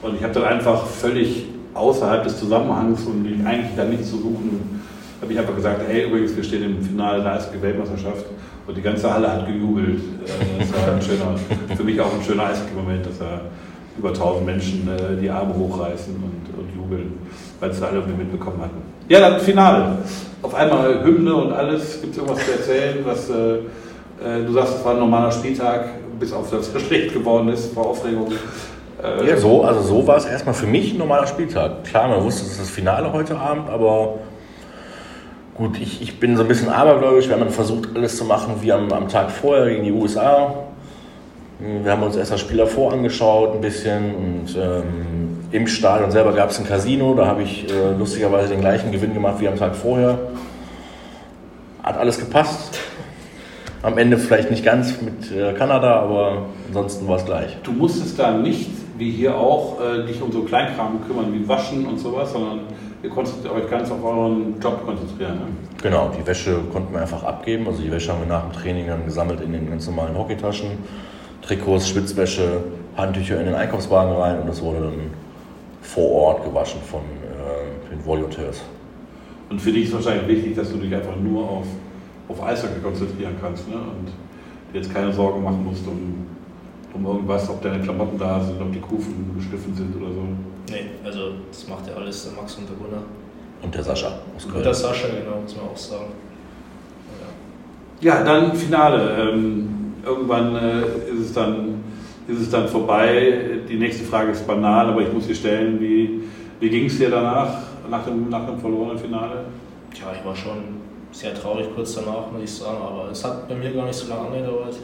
Und 0.00 0.16
ich 0.16 0.22
habe 0.22 0.32
dann 0.32 0.44
einfach 0.44 0.86
völlig 0.86 1.44
außerhalb 1.74 2.24
des 2.24 2.38
Zusammenhangs 2.38 3.04
und 3.04 3.26
eigentlich 3.44 3.76
da 3.76 3.84
nichts 3.84 4.08
zu 4.08 4.16
suchen, 4.16 4.80
habe 5.20 5.30
ich 5.30 5.38
einfach 5.38 5.54
gesagt, 5.54 5.82
hey, 5.86 6.06
übrigens, 6.06 6.34
wir 6.34 6.44
stehen 6.44 6.62
im 6.62 6.82
Finale 6.82 7.22
der 7.22 7.34
Eishockey-Weltmeisterschaft 7.34 8.24
und 8.66 8.74
die 8.74 8.80
ganze 8.80 9.12
Halle 9.12 9.30
hat 9.30 9.46
gejubelt. 9.46 10.00
Äh, 10.24 10.60
das 10.60 10.72
war 10.72 10.94
ein 10.94 11.02
schöner, 11.02 11.76
für 11.76 11.84
mich 11.84 12.00
auch 12.00 12.14
ein 12.14 12.24
schöner 12.24 12.46
Eishockey-Moment, 12.46 13.04
dass 13.04 13.18
da 13.18 13.42
über 13.98 14.08
1000 14.08 14.46
Menschen 14.46 14.88
äh, 14.88 15.20
die 15.20 15.28
Arme 15.28 15.54
hochreißen 15.54 16.14
und, 16.14 16.58
und 16.58 16.74
jubeln, 16.74 17.18
weil 17.60 17.70
sie 17.70 17.86
alle 17.86 18.00
mitbekommen 18.00 18.62
hatten. 18.62 18.97
Ja, 19.08 19.20
dann 19.20 19.40
Finale. 19.40 19.98
Auf 20.42 20.54
einmal 20.54 21.02
Hymne 21.02 21.34
und 21.34 21.52
alles. 21.52 22.00
Gibt 22.02 22.12
es 22.12 22.18
irgendwas 22.18 22.44
zu 22.44 22.52
erzählen, 22.52 22.98
was 23.04 23.30
äh, 23.30 24.44
du 24.44 24.52
sagst, 24.52 24.76
es 24.78 24.84
war 24.84 24.92
ein 24.92 25.00
normaler 25.00 25.32
Spieltag, 25.32 25.86
bis 26.20 26.32
auf 26.32 26.50
das 26.50 26.70
schlecht 26.86 27.14
geworden 27.14 27.48
ist 27.48 27.72
vor 27.72 27.86
Aufregung. 27.86 28.30
Äh, 29.02 29.26
ja, 29.26 29.36
so, 29.38 29.62
also 29.64 29.80
so 29.80 30.06
war 30.06 30.18
es 30.18 30.26
erstmal 30.26 30.54
für 30.54 30.66
mich 30.66 30.92
ein 30.92 30.98
normaler 30.98 31.26
Spieltag. 31.26 31.84
Klar, 31.84 32.08
man 32.08 32.22
wusste, 32.22 32.42
es 32.42 32.52
ist 32.52 32.60
das 32.60 32.70
Finale 32.70 33.10
heute 33.10 33.38
Abend, 33.38 33.70
aber 33.70 34.18
gut, 35.54 35.80
ich, 35.80 36.02
ich 36.02 36.20
bin 36.20 36.36
so 36.36 36.42
ein 36.42 36.48
bisschen 36.48 36.68
abergläubisch. 36.68 37.28
Wir 37.28 37.40
haben 37.40 37.48
versucht, 37.48 37.88
alles 37.94 38.16
zu 38.18 38.26
machen 38.26 38.56
wie 38.60 38.72
am, 38.72 38.92
am 38.92 39.08
Tag 39.08 39.30
vorher 39.30 39.70
gegen 39.70 39.84
die 39.84 39.92
USA. 39.92 40.54
Wir 41.60 41.90
haben 41.90 42.02
uns 42.02 42.14
erst 42.14 42.32
das 42.32 42.40
Spiel 42.40 42.58
davor 42.58 42.92
angeschaut, 42.92 43.54
ein 43.54 43.60
bisschen. 43.62 44.14
Und 44.14 44.56
ähm, 44.56 45.27
im 45.50 45.66
Stadion 45.66 46.10
selber 46.10 46.32
gab 46.32 46.50
es 46.50 46.58
ein 46.58 46.66
Casino. 46.66 47.14
Da 47.14 47.26
habe 47.26 47.42
ich 47.42 47.70
äh, 47.70 47.92
lustigerweise 47.98 48.50
den 48.50 48.60
gleichen 48.60 48.92
Gewinn 48.92 49.14
gemacht 49.14 49.40
wie 49.40 49.48
am 49.48 49.56
Tag 49.56 49.74
vorher. 49.74 50.18
Hat 51.82 51.96
alles 51.96 52.18
gepasst. 52.18 52.78
Am 53.82 53.96
Ende 53.96 54.18
vielleicht 54.18 54.50
nicht 54.50 54.64
ganz 54.64 55.00
mit 55.00 55.30
äh, 55.32 55.52
Kanada, 55.54 56.00
aber 56.00 56.46
ansonsten 56.66 57.06
war 57.06 57.16
es 57.16 57.24
gleich. 57.24 57.56
Du 57.62 57.72
musstest 57.72 58.18
da 58.18 58.32
nicht 58.32 58.70
wie 58.98 59.10
hier 59.10 59.36
auch, 59.36 59.78
äh, 59.80 60.04
dich 60.04 60.20
um 60.20 60.32
so 60.32 60.42
Kleinkram 60.42 61.00
kümmern 61.06 61.32
wie 61.32 61.46
Waschen 61.48 61.86
und 61.86 61.98
sowas, 61.98 62.32
sondern 62.32 62.60
ihr 63.02 63.10
konntet 63.10 63.48
euch 63.48 63.70
ganz 63.70 63.90
auf 63.90 64.02
euren 64.04 64.58
Job 64.60 64.84
konzentrieren. 64.84 65.34
Ne? 65.34 65.46
Genau, 65.80 66.10
die 66.18 66.26
Wäsche 66.26 66.58
konnten 66.72 66.92
wir 66.92 67.00
einfach 67.00 67.22
abgeben. 67.22 67.68
Also 67.68 67.80
die 67.80 67.90
Wäsche 67.90 68.12
haben 68.12 68.20
wir 68.20 68.26
nach 68.26 68.42
dem 68.42 68.52
Training 68.52 68.88
dann 68.88 69.04
gesammelt 69.04 69.40
in 69.40 69.52
den 69.52 69.70
ganz 69.70 69.86
normalen 69.86 70.18
Hockeytaschen. 70.18 70.70
Trikots, 71.42 71.88
Schwitzwäsche, 71.88 72.64
Handtücher 72.96 73.38
in 73.38 73.46
den 73.46 73.54
Einkaufswagen 73.54 74.12
rein 74.16 74.40
und 74.40 74.48
das 74.48 74.60
wurde 74.60 74.80
dann 74.80 75.27
vor 75.82 76.10
Ort 76.10 76.44
gewaschen 76.44 76.80
von 76.82 77.00
äh, 77.00 77.90
den 77.90 78.04
Volonteurs. 78.04 78.62
Und 79.50 79.60
für 79.60 79.72
dich 79.72 79.86
ist 79.86 79.94
wahrscheinlich 79.94 80.28
wichtig, 80.28 80.56
dass 80.56 80.70
du 80.70 80.76
dich 80.78 80.94
einfach 80.94 81.16
nur 81.16 81.48
auf, 81.48 81.66
auf 82.28 82.42
Eishockey 82.42 82.80
konzentrieren 82.82 83.36
kannst 83.40 83.68
ne? 83.68 83.76
und 83.76 84.08
dir 84.72 84.80
jetzt 84.80 84.92
keine 84.92 85.12
Sorgen 85.12 85.42
machen 85.42 85.64
musst 85.64 85.86
um 85.86 86.26
um 86.98 87.06
irgendwas, 87.06 87.48
ob 87.48 87.62
deine 87.62 87.82
Klamotten 87.82 88.18
da 88.18 88.40
sind, 88.40 88.60
ob 88.60 88.72
die 88.72 88.80
Kufen 88.80 89.30
geschliffen 89.36 89.74
sind 89.74 89.94
oder 89.96 90.12
so? 90.12 90.22
Nee, 90.70 90.86
also 91.04 91.32
das 91.50 91.68
macht 91.68 91.86
ja 91.86 91.94
alles 91.94 92.24
der 92.24 92.32
Max 92.32 92.54
und 92.56 92.68
der 92.68 92.76
Gunnar. 92.76 93.02
Und 93.62 93.74
der 93.74 93.82
Sascha 93.82 94.18
aus 94.36 94.44
Köln. 94.44 94.56
Und 94.56 94.64
der 94.64 94.74
Sascha, 94.74 95.08
genau, 95.08 95.40
muss 95.40 95.56
man 95.56 95.66
auch 95.66 95.76
sagen. 95.76 96.12
Ja, 98.00 98.18
ja 98.18 98.24
dann 98.24 98.54
Finale. 98.54 99.30
Ähm, 99.32 99.94
irgendwann 100.04 100.54
äh, 100.56 100.80
ist, 101.12 101.20
es 101.26 101.32
dann, 101.32 101.82
ist 102.28 102.40
es 102.40 102.50
dann 102.50 102.68
vorbei. 102.68 103.60
Die 103.68 103.76
nächste 103.76 104.04
Frage 104.04 104.32
ist 104.32 104.46
banal, 104.46 104.88
aber 104.88 105.02
ich 105.02 105.12
muss 105.12 105.26
sie 105.26 105.34
stellen. 105.34 105.80
Wie, 105.80 106.20
wie 106.60 106.70
ging 106.70 106.86
es 106.86 106.98
dir 106.98 107.10
danach, 107.10 107.62
nach 107.90 108.04
dem, 108.04 108.28
nach 108.28 108.46
dem 108.46 108.58
verlorenen 108.58 108.98
Finale? 108.98 109.44
Tja, 109.92 110.06
ich 110.16 110.24
war 110.24 110.36
schon 110.36 110.78
sehr 111.10 111.34
traurig 111.34 111.66
kurz 111.74 111.94
danach, 111.94 112.30
muss 112.30 112.42
ich 112.44 112.52
sagen, 112.52 112.78
aber 112.80 113.10
es 113.10 113.24
hat 113.24 113.48
bei 113.48 113.54
mir 113.54 113.72
gar 113.72 113.86
nicht 113.86 113.96
so 113.96 114.08
lange 114.08 114.28
angedauert 114.28 114.76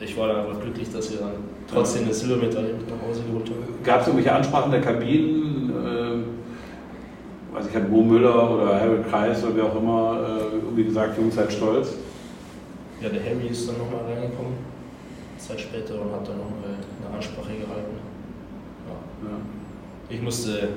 ich 0.00 0.16
war 0.16 0.28
dann 0.28 0.46
einfach 0.46 0.60
glücklich, 0.60 0.90
dass 0.92 1.10
wir 1.10 1.18
dann 1.18 1.32
trotzdem 1.70 2.04
eine 2.04 2.14
Silbermedaille 2.14 2.74
mit 2.74 2.88
nach 2.88 3.06
Hause 3.06 3.22
geholt 3.22 3.50
haben. 3.50 3.82
Gab 3.82 4.00
es 4.00 4.06
irgendwelche 4.06 4.34
Ansprachen 4.34 4.70
der 4.70 4.80
Kabinen? 4.80 5.70
Äh, 5.70 7.54
weiß 7.56 7.66
ich, 7.68 7.74
hat 7.74 7.90
Bo 7.90 8.02
Müller 8.02 8.50
oder 8.54 8.80
Harry 8.80 8.98
Kreis 9.08 9.42
oder 9.44 9.56
wer 9.56 9.64
auch 9.64 9.76
immer 9.76 10.20
äh, 10.22 10.56
irgendwie 10.56 10.84
gesagt, 10.84 11.18
Jungs, 11.18 11.34
seid 11.34 11.52
stolz? 11.52 11.94
Ja, 13.00 13.08
der 13.08 13.20
Harry 13.22 13.48
ist 13.50 13.68
dann 13.68 13.78
nochmal 13.78 14.00
reingekommen, 14.04 14.54
Zeit 15.38 15.60
später, 15.60 15.94
und 15.94 16.12
hat 16.12 16.26
dann 16.26 16.38
nochmal 16.38 16.74
eine 16.74 17.16
Ansprache 17.16 17.52
gehalten. 17.52 17.96
Ja. 18.86 19.28
Ja. 19.28 19.36
Ich 20.10 20.22
musste 20.22 20.68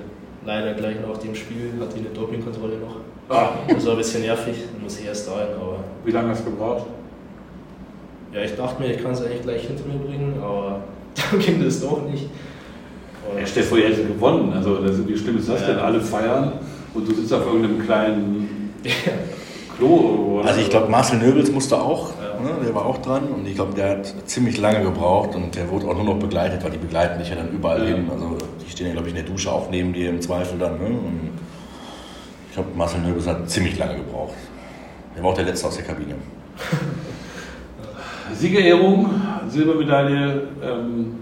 leider 0.45 0.73
gleich 0.73 0.97
nach 0.99 1.17
dem 1.17 1.35
Spiel, 1.35 1.73
hatte 1.79 1.97
ich 1.97 2.05
eine 2.05 2.13
Dopingkontrolle 2.13 2.77
noch. 2.77 2.97
Ah. 3.29 3.49
Das 3.67 3.85
war 3.85 3.93
ein 3.93 3.97
bisschen 3.97 4.21
nervig, 4.21 4.55
dann 4.73 4.83
muss 4.83 4.99
ich 4.99 5.05
erst 5.05 5.29
rein, 5.29 5.47
aber... 5.55 5.79
Wie 6.03 6.11
lange 6.11 6.29
hast 6.29 6.45
du 6.45 6.51
gebraucht? 6.51 6.87
Ja, 8.33 8.41
ich 8.41 8.55
dachte 8.55 8.81
mir, 8.81 8.93
ich 8.93 9.01
kann 9.01 9.11
es 9.11 9.21
eigentlich 9.21 9.41
gleich 9.41 9.61
hinter 9.63 9.83
mir 9.85 9.99
bringen, 9.99 10.35
aber 10.41 10.81
dann 11.31 11.39
ging 11.39 11.63
das 11.63 11.81
doch 11.81 12.01
nicht. 12.09 12.29
Und 13.29 13.39
ja, 13.39 13.45
stell 13.45 13.63
dir 13.63 13.69
vor, 13.69 13.77
ihr 13.77 13.89
hättet 13.89 14.07
gewonnen. 14.07 14.51
Also, 14.53 14.77
das, 14.77 15.07
wie 15.07 15.17
schlimm 15.17 15.37
ist 15.37 15.49
das 15.49 15.61
ja. 15.61 15.67
denn? 15.67 15.79
Alle 15.79 16.01
feiern 16.01 16.53
und 16.93 17.07
du 17.07 17.13
sitzt 17.13 17.33
auf 17.33 17.45
irgendeinem 17.45 17.79
kleinen 17.79 18.73
Klo. 19.77 20.39
Oder? 20.39 20.49
Also, 20.49 20.61
ich 20.61 20.69
glaube, 20.69 20.89
Marcel 20.89 21.19
Nöbels 21.19 21.51
musste 21.51 21.79
auch. 21.79 22.13
Ne, 22.41 22.49
der 22.63 22.75
war 22.75 22.85
auch 22.85 22.97
dran 22.97 23.27
und 23.27 23.47
ich 23.47 23.55
glaube, 23.55 23.73
der 23.73 23.91
hat 23.91 24.13
ziemlich 24.25 24.57
lange 24.57 24.83
gebraucht 24.83 25.35
und 25.35 25.55
der 25.55 25.69
wurde 25.69 25.87
auch 25.87 25.95
nur 25.95 26.03
noch 26.03 26.19
begleitet, 26.19 26.63
weil 26.63 26.71
die 26.71 26.77
begleiten 26.77 27.19
dich 27.19 27.29
ja 27.29 27.35
dann 27.35 27.51
überall 27.51 27.85
hin. 27.85 28.07
Also, 28.11 28.37
die 28.63 28.69
stehen 28.69 28.87
ja, 28.87 28.93
glaube 28.93 29.09
ich, 29.09 29.15
in 29.15 29.23
der 29.23 29.31
Dusche 29.31 29.51
auch 29.51 29.69
neben 29.69 29.93
dir 29.93 30.09
im 30.09 30.21
Zweifel 30.21 30.57
dann. 30.57 30.73
Ne? 30.73 30.95
Ich 32.49 32.55
glaube, 32.55 32.69
Marcel 32.75 33.01
Nöbels 33.01 33.27
hat 33.27 33.49
ziemlich 33.49 33.77
lange 33.77 33.95
gebraucht. 33.95 34.33
Der 35.15 35.23
war 35.23 35.31
auch 35.31 35.35
der 35.35 35.45
Letzte 35.45 35.67
aus 35.67 35.75
der 35.75 35.85
Kabine. 35.85 36.15
Siegerehrung, 38.33 39.09
Silbermedaille 39.49 40.47
ähm, 40.63 41.15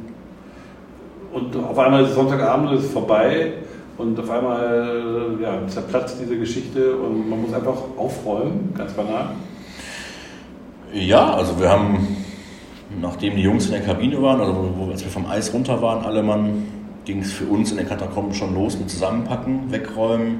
und 1.31 1.55
auf 1.55 1.77
einmal 1.77 2.03
ist 2.03 2.15
Sonntagabend 2.15 2.73
ist 2.73 2.91
vorbei 2.91 3.53
und 3.97 4.19
auf 4.19 4.29
einmal 4.29 5.37
ja, 5.41 5.67
zerplatzt 5.67 6.17
diese 6.21 6.37
Geschichte 6.37 6.95
und 6.95 7.29
man 7.29 7.41
muss 7.41 7.53
einfach 7.53 7.77
aufräumen, 7.97 8.73
ganz 8.77 8.93
banal. 8.93 9.31
Ja, 10.93 11.33
also 11.33 11.59
wir 11.59 11.69
haben 11.69 12.07
nachdem 13.01 13.35
die 13.35 13.41
Jungs 13.41 13.65
in 13.65 13.71
der 13.71 13.81
Kabine 13.81 14.21
waren, 14.21 14.41
also 14.41 14.73
wo, 14.75 14.89
als 14.89 15.03
wir 15.03 15.11
vom 15.11 15.25
Eis 15.25 15.53
runter 15.53 15.81
waren, 15.81 16.03
alle 16.05 16.23
Mann, 16.23 16.65
ging 17.05 17.21
es 17.21 17.31
für 17.31 17.45
uns 17.45 17.71
in 17.71 17.77
den 17.77 17.87
Katakomben 17.87 18.33
schon 18.33 18.53
los 18.53 18.77
mit 18.77 18.89
Zusammenpacken, 18.89 19.71
Wegräumen. 19.71 20.39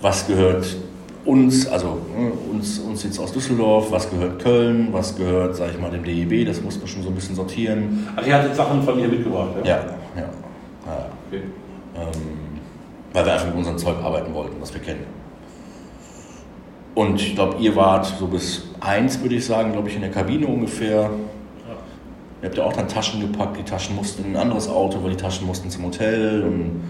Was 0.00 0.26
gehört 0.26 0.76
uns, 1.24 1.66
also 1.66 1.98
ne, 2.16 2.30
uns, 2.52 2.78
uns 2.78 3.02
jetzt 3.02 3.18
aus 3.18 3.32
Düsseldorf, 3.32 3.90
was 3.90 4.08
gehört 4.08 4.40
Köln, 4.40 4.88
was 4.92 5.16
gehört, 5.16 5.56
sag 5.56 5.70
ich 5.70 5.80
mal, 5.80 5.90
dem 5.90 6.04
DEB, 6.04 6.46
das 6.46 6.62
muss 6.62 6.78
man 6.78 6.86
schon 6.86 7.02
so 7.02 7.08
ein 7.08 7.14
bisschen 7.14 7.34
sortieren. 7.34 8.06
Ach, 8.14 8.24
ihr 8.24 8.34
hattet 8.34 8.54
Sachen 8.54 8.82
von 8.82 8.98
hier 8.98 9.08
mitgebracht, 9.08 9.50
ja? 9.64 9.64
Ja, 9.64 9.76
ja. 10.16 10.22
ja. 10.22 11.06
Okay. 11.26 11.42
Ähm, 11.96 12.22
weil 13.12 13.24
wir 13.24 13.32
einfach 13.32 13.46
mit 13.46 13.56
unserem 13.56 13.78
Zeug 13.78 13.96
arbeiten 14.02 14.32
wollten, 14.32 14.60
was 14.60 14.72
wir 14.72 14.80
kennen. 14.80 15.17
Und 16.98 17.20
ich 17.20 17.36
glaube, 17.36 17.58
ihr 17.60 17.76
wart 17.76 18.06
so 18.06 18.26
bis 18.26 18.64
eins, 18.80 19.22
würde 19.22 19.36
ich 19.36 19.46
sagen, 19.46 19.70
glaube 19.70 19.88
ich, 19.88 19.94
in 19.94 20.00
der 20.00 20.10
Kabine 20.10 20.48
ungefähr. 20.48 21.02
Ja. 21.02 21.08
Ihr 22.42 22.48
habt 22.48 22.58
ja 22.58 22.64
auch 22.64 22.72
dann 22.72 22.88
Taschen 22.88 23.20
gepackt, 23.20 23.56
die 23.56 23.62
Taschen 23.62 23.94
mussten 23.94 24.24
in 24.24 24.34
ein 24.34 24.42
anderes 24.42 24.68
Auto, 24.68 25.00
weil 25.04 25.10
die 25.10 25.16
Taschen 25.16 25.46
mussten 25.46 25.70
zum 25.70 25.84
Hotel 25.84 26.42
und 26.42 26.82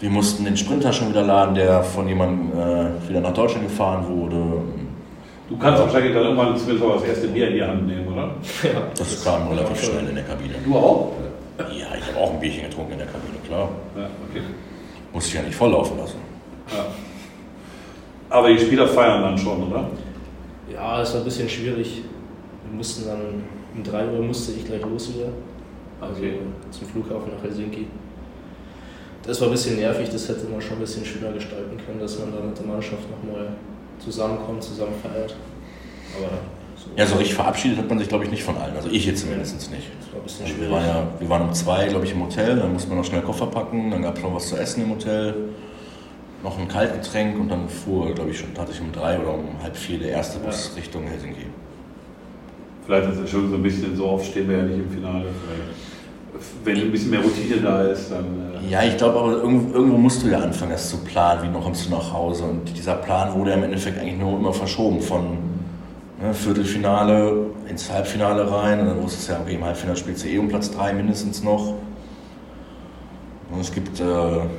wir 0.00 0.10
mussten 0.10 0.44
den 0.44 0.56
Sprinter 0.56 0.92
schon 0.92 1.10
wieder 1.10 1.22
laden, 1.22 1.54
der 1.54 1.84
von 1.84 2.08
jemandem 2.08 2.50
äh, 2.50 3.08
wieder 3.08 3.20
nach 3.20 3.32
Deutschland 3.32 3.68
gefahren 3.68 4.04
wurde. 4.08 4.60
Du 5.48 5.56
kannst 5.56 5.78
ja. 5.78 5.84
wahrscheinlich 5.84 6.14
dann 6.14 6.24
irgendwann 6.24 6.56
zumindest 6.56 6.90
das 6.92 7.04
erste 7.04 7.28
Bier 7.28 7.46
in 7.46 7.54
die 7.54 7.62
Hand 7.62 7.86
nehmen, 7.86 8.08
oder? 8.08 8.22
Ja. 8.64 8.82
Das 8.98 9.22
kam 9.22 9.46
relativ 9.46 9.84
schnell 9.84 10.08
in 10.08 10.16
der 10.16 10.24
Kabine. 10.24 10.54
Du 10.64 10.74
auch? 10.74 11.12
Ja, 11.58 11.64
ich 11.96 12.08
habe 12.08 12.18
auch 12.18 12.32
ein 12.32 12.40
Bierchen 12.40 12.64
getrunken 12.64 12.94
in 12.94 12.98
der 12.98 13.06
Kabine, 13.06 13.38
klar. 13.46 13.68
Ja, 13.96 14.02
okay. 14.28 14.42
Musste 15.12 15.28
ich 15.28 15.34
ja 15.36 15.42
nicht 15.42 15.54
volllaufen 15.54 15.96
lassen. 15.96 16.21
Aber 18.32 18.48
die 18.48 18.58
Spieler 18.58 18.88
feiern 18.88 19.22
dann 19.22 19.38
schon, 19.38 19.68
oder? 19.68 19.90
Ja, 20.72 21.02
es 21.02 21.12
war 21.12 21.20
ein 21.20 21.24
bisschen 21.24 21.48
schwierig. 21.48 22.02
Wir 22.68 22.76
mussten 22.76 23.06
dann 23.06 23.44
um 23.76 23.82
3 23.82 24.06
Uhr 24.08 24.22
musste 24.22 24.52
ich 24.52 24.64
gleich 24.64 24.82
los 24.82 25.14
wieder. 25.14 25.28
Also 26.00 26.14
okay. 26.16 26.38
zum 26.70 26.88
Flughafen 26.88 27.32
nach 27.36 27.42
Helsinki 27.42 27.86
das 29.24 29.40
war 29.40 29.48
ein 29.48 29.52
bisschen 29.52 29.76
nervig, 29.76 30.08
das 30.10 30.28
hätte 30.28 30.46
man 30.46 30.60
schon 30.60 30.78
ein 30.78 30.80
bisschen 30.80 31.04
schöner 31.04 31.32
gestalten 31.32 31.76
können, 31.86 32.00
dass 32.00 32.18
man 32.18 32.32
da 32.32 32.40
mit 32.40 32.58
der 32.58 32.66
Mannschaft 32.66 33.02
nochmal 33.10 33.48
zusammenkommt, 33.98 34.62
zusammen 34.62 34.94
feiert. 35.00 35.36
Aber 36.16 36.30
so 36.76 36.90
ja, 36.96 37.06
so 37.06 37.16
richtig 37.16 37.34
verabschiedet 37.34 37.78
hat 37.78 37.88
man 37.88 37.98
sich, 37.98 38.08
glaube 38.08 38.24
ich, 38.24 38.30
nicht 38.30 38.42
von 38.42 38.56
allen. 38.56 38.74
Also 38.74 38.88
ich 38.90 39.06
jetzt 39.06 39.20
zumindest 39.20 39.54
nicht. 39.70 39.86
Das 40.00 40.12
war 40.12 40.20
ein 40.20 40.24
bisschen 40.24 40.46
also 40.46 40.60
wir, 40.60 40.70
waren 40.70 40.86
ja, 40.86 41.06
wir 41.20 41.28
waren 41.28 41.42
um 41.42 41.54
zwei, 41.54 41.86
glaube 41.86 42.04
ich, 42.04 42.12
im 42.12 42.22
Hotel, 42.22 42.56
dann 42.56 42.72
musste 42.72 42.88
man 42.88 42.98
noch 42.98 43.04
schnell 43.04 43.22
Koffer 43.22 43.46
packen, 43.46 43.90
dann 43.92 44.02
gab 44.02 44.16
es 44.16 44.22
noch 44.22 44.34
was 44.34 44.48
zu 44.48 44.56
essen 44.56 44.82
im 44.82 44.90
Hotel, 44.90 45.34
noch 46.42 46.58
ein 46.58 46.68
Kaltgetränk 46.68 47.38
und 47.38 47.48
dann 47.48 47.68
fuhr, 47.68 48.12
glaube 48.14 48.30
ich, 48.30 48.38
schon 48.38 48.48
hatte 48.58 48.72
ich 48.72 48.80
um 48.80 48.92
drei 48.92 49.18
oder 49.18 49.34
um 49.34 49.62
halb 49.62 49.76
vier 49.76 49.98
der 49.98 50.10
erste 50.10 50.38
Bus 50.40 50.72
ja. 50.74 50.80
Richtung 50.80 51.04
Helsinki. 51.04 51.46
Vielleicht 52.84 53.10
ist 53.10 53.18
es 53.18 53.30
schon 53.30 53.48
so 53.48 53.56
ein 53.56 53.62
bisschen 53.62 53.96
so 53.96 54.08
oft 54.08 54.26
stehen 54.26 54.48
wir 54.48 54.58
ja 54.58 54.62
nicht 54.64 54.78
im 54.78 54.90
Finale. 54.90 55.26
Wenn 56.64 56.76
ein 56.76 56.90
bisschen 56.90 57.10
mehr 57.10 57.20
Routine 57.20 57.56
da 57.62 57.82
ist, 57.82 58.10
dann. 58.10 58.24
Äh 58.64 58.70
ja, 58.70 58.82
ich 58.82 58.96
glaube 58.96 59.20
aber 59.20 59.32
irgendwo, 59.34 59.74
irgendwo, 59.74 59.98
musst 59.98 60.24
du 60.24 60.28
ja 60.28 60.40
anfangen, 60.40 60.72
das 60.72 60.90
zu 60.90 60.98
planen, 60.98 61.44
wie 61.44 61.48
noch 61.48 61.62
kommst 61.62 61.86
du 61.86 61.90
nach 61.90 62.12
Hause. 62.12 62.44
Und 62.44 62.76
dieser 62.76 62.94
Plan 62.94 63.32
wurde 63.34 63.50
ja 63.50 63.56
im 63.56 63.62
Endeffekt 63.62 64.00
eigentlich 64.00 64.18
nur 64.18 64.36
immer 64.36 64.52
verschoben 64.52 65.00
von 65.00 65.38
ne, 66.20 66.34
Viertelfinale 66.34 67.46
ins 67.68 67.92
Halbfinale 67.92 68.50
rein. 68.50 68.80
Und 68.80 68.86
dann 68.88 69.02
wusstest 69.02 69.28
du 69.28 69.32
ja, 69.34 69.40
okay, 69.40 69.54
im 69.54 69.64
Halbfinale 69.64 69.96
spielst 69.96 70.24
du 70.24 70.28
eh 70.28 70.38
um 70.38 70.48
Platz 70.48 70.72
3 70.72 70.94
mindestens 70.94 71.44
noch. 71.44 71.74
Und 73.52 73.60
es 73.60 73.72
gibt, 73.72 74.00
äh, 74.00 74.04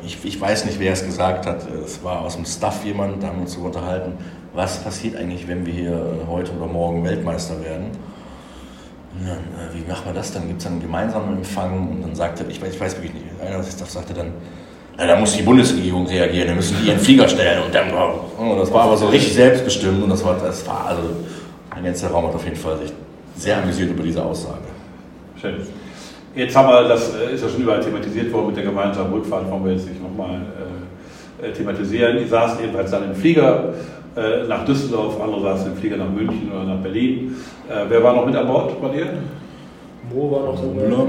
ich, 0.06 0.24
ich 0.24 0.40
weiß 0.40 0.66
nicht, 0.66 0.80
wer 0.80 0.94
es 0.94 1.04
gesagt 1.04 1.46
hat, 1.46 1.68
es 1.84 2.04
war 2.04 2.22
aus 2.22 2.36
dem 2.36 2.46
Staff 2.46 2.86
jemand, 2.86 3.24
da 3.24 3.28
haben 3.28 3.38
wir 3.38 3.42
uns 3.44 3.54
so 3.54 3.62
unterhalten, 3.62 4.14
was 4.54 4.84
passiert 4.84 5.16
eigentlich, 5.16 5.48
wenn 5.48 5.66
wir 5.66 5.74
hier 5.74 6.28
heute 6.30 6.52
oder 6.52 6.68
morgen 6.68 7.04
Weltmeister 7.04 7.64
werden 7.64 7.92
ja, 9.22 9.38
wie 9.74 9.88
macht 9.88 10.06
man 10.06 10.16
das 10.16 10.34
dann? 10.34 10.48
Gibt 10.48 10.60
es 10.60 10.64
dann 10.64 10.74
einen 10.74 10.82
gemeinsamen 10.82 11.38
Empfang? 11.38 11.88
Und 11.90 12.02
dann 12.02 12.16
sagte, 12.16 12.46
ich 12.50 12.62
weiß, 12.62 12.74
ich 12.74 12.80
weiß 12.80 12.96
wirklich 12.96 13.14
nicht, 13.14 13.26
einer 13.42 13.58
das 13.58 13.94
sagte 13.94 14.14
dann, 14.14 14.32
ja, 14.98 15.08
da 15.08 15.20
muss 15.20 15.36
die 15.36 15.44
Bundesregierung 15.44 16.08
reagieren, 16.08 16.48
da 16.50 16.56
müssen 16.56 16.78
die 16.82 16.90
ihren 16.90 17.00
Flieger 17.00 17.28
stellen. 17.28 17.64
Und 17.64 17.74
dann, 17.74 17.92
oh, 17.94 18.56
das 18.58 18.72
war 18.72 18.84
aber 18.84 18.98
so 18.98 19.08
richtig 19.08 19.34
selbstbestimmt 19.34 20.04
und 20.04 20.10
das 20.10 20.24
war, 20.24 20.38
das 20.38 20.66
war 20.68 20.88
also, 20.88 21.02
ein 21.70 21.84
ganzer 21.84 22.10
Raum 22.10 22.28
hat 22.28 22.36
auf 22.36 22.44
jeden 22.44 22.56
Fall 22.56 22.78
sich 22.78 22.94
sehr 23.36 23.58
amüsiert 23.58 23.90
über 23.90 24.04
diese 24.04 24.24
Aussage. 24.24 24.62
Schön. 25.40 25.56
Jetzt 26.36 26.56
haben 26.56 26.68
wir, 26.68 26.88
das 26.88 27.14
äh, 27.14 27.34
ist 27.36 27.44
ja 27.44 27.50
schon 27.50 27.62
überall 27.62 27.80
thematisiert 27.80 28.34
worden 28.34 28.48
mit 28.48 28.58
der 28.58 28.64
gemeinsamen 28.64 29.14
Rückfahrt, 29.14 29.50
wollen 29.52 29.66
wir 29.66 29.74
jetzt 29.74 29.88
nicht 29.88 30.02
nochmal 30.02 30.42
äh, 31.42 31.48
äh, 31.48 31.54
thematisieren. 31.54 32.18
Die 32.18 32.26
saßen 32.26 32.60
jedenfalls 32.60 32.90
dann 32.90 33.04
im 33.04 33.16
Flieger 33.16 33.74
äh, 34.16 34.48
nach 34.48 34.66
Düsseldorf, 34.66 35.22
andere 35.22 35.42
saßen 35.42 35.74
im 35.74 35.78
Flieger 35.78 35.98
nach 35.98 36.10
München 36.10 36.52
oder 36.52 36.64
nach 36.64 36.82
Berlin. 36.82 37.36
Äh, 37.70 37.86
wer 37.88 38.04
war 38.04 38.16
noch 38.16 38.26
mit 38.26 38.36
an 38.36 38.48
Bord 38.48 38.82
bei 38.82 38.90
dir? 38.90 39.10
Mo 40.12 40.32
war 40.32 40.46
noch 40.46 40.60
dabei. 40.60 40.88
Müller. 40.88 41.08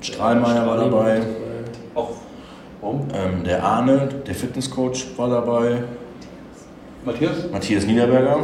Strahlmeier 0.00 0.66
war 0.66 0.76
dabei. 0.76 1.20
Auch. 1.94 2.10
Warum? 2.80 3.02
Ähm, 3.14 3.44
der 3.44 3.62
Arne, 3.62 4.08
der 4.26 4.34
Fitnesscoach, 4.34 5.06
war 5.16 5.30
dabei. 5.30 5.84
Matthias? 7.04 7.50
Matthias 7.52 7.86
Niederberger. 7.86 8.38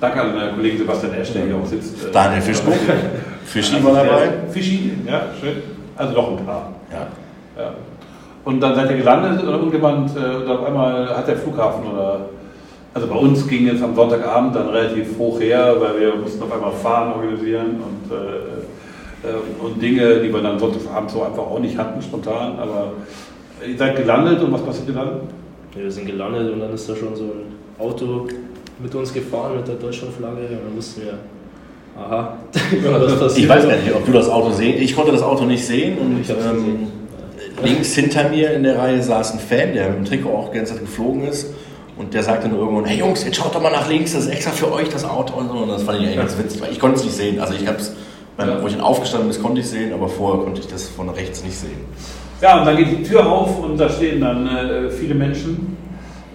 Danke 0.00 0.20
an 0.20 0.34
meinen 0.34 0.54
Kollegen 0.54 0.78
Sebastian 0.78 1.14
Esch, 1.14 1.32
der 1.32 1.46
hier 1.46 1.56
auch 1.56 1.66
sitzt. 1.66 2.06
Äh, 2.06 2.12
Daniel 2.12 2.42
Fischbuch. 2.42 2.72
Fischi 3.46 3.82
war 3.84 3.94
dabei. 3.94 4.28
Fischi, 4.50 4.92
ja, 5.06 5.26
schön. 5.40 5.62
Also 5.96 6.14
doch 6.14 6.36
ein 6.36 6.44
paar. 6.44 6.72
Ja. 6.90 7.62
ja. 7.62 7.74
Und 8.44 8.60
dann 8.60 8.74
seid 8.74 8.90
ihr 8.90 8.98
gelandet 8.98 9.42
oder 9.42 9.52
irgendjemand, 9.52 10.14
äh, 10.16 10.44
oder 10.44 10.60
auf 10.60 10.66
einmal 10.66 11.16
hat 11.16 11.26
der 11.28 11.36
Flughafen 11.36 11.86
oder. 11.86 12.28
Also 12.94 13.08
bei 13.08 13.14
uns 13.14 13.46
ging 13.46 13.66
jetzt 13.66 13.82
am 13.82 13.94
Sonntagabend 13.94 14.56
dann 14.56 14.68
relativ 14.70 15.18
hoch 15.18 15.38
her, 15.38 15.76
weil 15.78 16.00
wir 16.00 16.16
mussten 16.16 16.42
auf 16.42 16.50
einmal 16.50 16.72
Fahren 16.72 17.12
organisieren 17.12 17.82
und, 17.82 18.10
äh, 18.10 19.28
äh, 19.28 19.62
und 19.62 19.82
Dinge, 19.82 20.20
die 20.20 20.32
wir 20.32 20.40
dann 20.40 20.58
Sonntagabend 20.58 21.10
so 21.10 21.22
einfach 21.22 21.42
auch 21.42 21.58
nicht 21.58 21.76
hatten, 21.76 22.00
spontan. 22.00 22.58
Aber 22.58 22.92
ihr 23.66 23.76
seid 23.76 23.96
gelandet 23.96 24.42
und 24.42 24.50
was 24.50 24.62
passiert 24.62 24.96
dann? 24.96 25.20
Ja, 25.74 25.82
wir 25.82 25.90
sind 25.90 26.06
gelandet 26.06 26.50
und 26.54 26.60
dann 26.60 26.72
ist 26.72 26.88
da 26.88 26.96
schon 26.96 27.14
so 27.14 27.24
ein 27.24 27.54
Auto 27.78 28.28
mit 28.78 28.94
uns 28.94 29.12
gefahren 29.12 29.56
mit 29.56 29.68
der 29.68 29.74
Deutschlandflagge 29.74 30.40
und 30.40 30.64
dann 30.64 30.74
mussten 30.74 31.02
wir 31.02 31.18
Aha, 31.98 32.36
Ich 33.36 33.48
weiß 33.48 33.66
gar 33.66 33.76
nicht, 33.76 33.94
ob 33.94 34.04
du 34.04 34.12
das 34.12 34.28
Auto 34.28 34.50
sehen. 34.50 34.80
Ich 34.80 34.94
konnte 34.94 35.12
das 35.12 35.22
Auto 35.22 35.44
nicht 35.44 35.64
sehen 35.64 35.98
und 35.98 36.20
ich 36.20 36.30
ähm, 36.30 36.88
links 37.62 37.94
hinter 37.94 38.28
mir 38.28 38.52
in 38.52 38.62
der 38.62 38.78
Reihe 38.78 39.02
saß 39.02 39.32
ein 39.32 39.38
Fan, 39.38 39.72
der 39.72 39.88
mit 39.88 39.98
dem 39.98 40.04
Trikot 40.04 40.30
auch 40.30 40.50
die 40.50 40.58
ganze 40.58 40.74
Zeit 40.74 40.82
geflogen 40.82 41.26
ist. 41.26 41.54
Und 41.96 42.12
der 42.12 42.22
sagte 42.22 42.48
nur 42.48 42.58
irgendwann, 42.58 42.84
hey 42.84 42.98
Jungs, 42.98 43.24
jetzt 43.24 43.36
schaut 43.36 43.54
doch 43.54 43.62
mal 43.62 43.72
nach 43.72 43.88
links, 43.88 44.12
das 44.12 44.24
ist 44.24 44.30
extra 44.30 44.50
für 44.50 44.70
euch 44.70 44.90
das 44.90 45.04
Auto 45.04 45.38
und 45.38 45.48
so. 45.48 45.54
Und 45.54 45.70
das 45.70 45.82
fand 45.82 45.98
ich 45.98 46.04
eigentlich 46.04 46.18
ganz 46.18 46.36
witzig, 46.38 46.60
weil 46.60 46.72
ich 46.72 46.78
konnte 46.78 46.98
es 46.98 47.04
nicht 47.04 47.16
sehen. 47.16 47.40
Also 47.40 47.54
ich 47.54 47.66
habe 47.66 47.78
es, 47.78 47.94
ja. 48.38 48.62
wo 48.62 48.66
ich 48.66 48.74
dann 48.74 48.82
aufgestanden 48.82 49.30
bin, 49.30 49.42
konnte 49.42 49.60
ich 49.62 49.68
sehen, 49.68 49.94
aber 49.94 50.08
vorher 50.08 50.44
konnte 50.44 50.60
ich 50.60 50.66
das 50.66 50.88
von 50.88 51.08
rechts 51.08 51.42
nicht 51.42 51.56
sehen. 51.56 51.80
Ja, 52.42 52.60
und 52.60 52.66
dann 52.66 52.76
geht 52.76 52.90
die 52.90 53.02
Tür 53.02 53.26
auf 53.26 53.60
und 53.60 53.78
da 53.78 53.88
stehen 53.88 54.20
dann 54.20 54.46
äh, 54.46 54.90
viele 54.90 55.14
Menschen. 55.14 55.78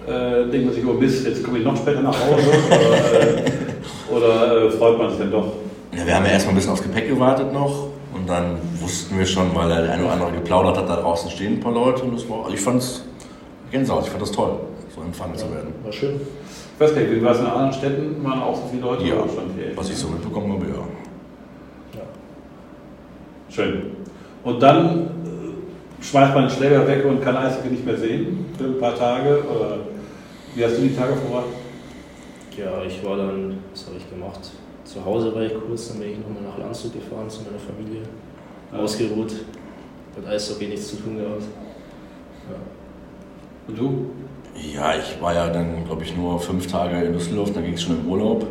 Äh, 0.04 0.50
denkt 0.50 0.66
man 0.66 0.74
sich, 0.74 0.84
oh 0.84 0.94
Mist, 0.94 1.24
jetzt 1.24 1.44
komme 1.44 1.58
ich 1.58 1.64
noch 1.64 1.76
später 1.76 2.02
nach 2.02 2.16
Hause. 2.18 2.50
äh, 2.72 3.42
oder 4.12 4.66
äh, 4.66 4.70
freut 4.70 4.98
man 4.98 5.10
sich 5.10 5.18
dann 5.18 5.30
doch? 5.30 5.52
Ja, 5.96 6.06
wir 6.06 6.14
haben 6.14 6.24
ja 6.24 6.32
erstmal 6.32 6.54
ein 6.54 6.56
bisschen 6.56 6.72
aufs 6.72 6.82
Gepäck 6.82 7.08
gewartet 7.08 7.52
noch. 7.52 7.88
Und 8.14 8.28
dann 8.28 8.58
wussten 8.80 9.18
wir 9.18 9.26
schon, 9.26 9.54
weil 9.54 9.68
der 9.68 9.92
eine 9.92 10.04
oder 10.04 10.12
andere 10.12 10.32
geplaudert 10.32 10.76
hat, 10.76 10.88
da 10.88 10.96
draußen 10.96 11.30
stehen 11.30 11.54
ein 11.54 11.60
paar 11.60 11.72
Leute. 11.72 12.02
Und 12.02 12.14
das 12.14 12.28
war, 12.28 12.48
ich 12.52 12.60
fand 12.60 12.80
es 12.82 13.04
Gänsehaut, 13.70 14.04
ich 14.04 14.10
fand 14.10 14.22
das 14.22 14.32
toll, 14.32 14.60
so 14.94 15.00
empfangen 15.00 15.34
ja, 15.34 15.38
zu 15.38 15.50
werden. 15.50 15.74
War 15.82 15.92
schön. 15.92 16.20
Ich 16.74 16.80
weiß 16.80 16.94
gar 16.94 17.00
nicht, 17.00 17.12
wie 17.12 17.24
war 17.24 17.32
es 17.32 17.40
in 17.40 17.46
anderen 17.46 17.72
Städten? 17.72 18.24
Waren 18.24 18.42
auch 18.42 18.54
so 18.54 18.62
viele 18.70 18.82
Leute? 18.82 19.04
Ja, 19.04 19.14
was 19.76 19.88
ich 19.88 19.96
so 19.96 20.08
mitbekommen 20.08 20.52
habe, 20.52 20.66
ja. 20.66 21.98
ja. 21.98 22.04
Schön. 23.48 23.82
Und 24.44 24.62
dann 24.62 25.06
äh, 25.06 26.04
schmeißt 26.04 26.34
man 26.34 26.48
den 26.48 26.50
Schläger 26.50 26.86
weg 26.86 27.04
und 27.06 27.22
kann 27.22 27.36
Eishockey 27.36 27.68
nicht 27.68 27.86
mehr 27.86 27.96
sehen 27.96 28.46
für 28.58 28.64
ein 28.64 28.78
paar 28.78 28.94
Tage? 28.94 29.42
Oder 29.44 29.78
wie 30.54 30.64
hast 30.64 30.76
du 30.76 30.82
die 30.82 30.94
Tage 30.94 31.14
verbracht? 31.14 31.46
Ja, 32.56 32.82
ich 32.86 33.02
war 33.04 33.16
dann, 33.16 33.58
was 33.70 33.86
habe 33.86 33.96
ich 33.96 34.10
gemacht? 34.10 34.40
Zu 34.84 35.04
Hause 35.04 35.34
war 35.34 35.42
ich 35.42 35.54
kurz, 35.54 35.88
dann 35.88 36.00
bin 36.00 36.12
ich 36.12 36.18
nochmal 36.18 36.42
nach 36.42 36.58
Landshut 36.58 36.92
gefahren 36.92 37.28
zu 37.30 37.42
meiner 37.42 37.58
Familie. 37.58 38.02
Ausgeruht. 38.72 39.32
Mit 40.16 40.26
Eishockey 40.26 40.66
nichts 40.66 40.88
zu 40.88 40.96
tun 40.96 41.16
gehabt. 41.16 41.44
Ja. 42.50 42.56
Und 43.68 43.78
du? 43.78 44.10
Ja, 44.54 44.94
ich 44.96 45.20
war 45.22 45.34
ja 45.34 45.48
dann, 45.48 45.84
glaube 45.86 46.02
ich, 46.02 46.14
nur 46.14 46.38
fünf 46.38 46.66
Tage 46.66 47.02
in 47.06 47.14
Düsseldorf, 47.14 47.52
dann 47.52 47.64
ging 47.64 47.72
es 47.72 47.82
schon 47.82 47.98
im 48.00 48.06
Urlaub. 48.06 48.46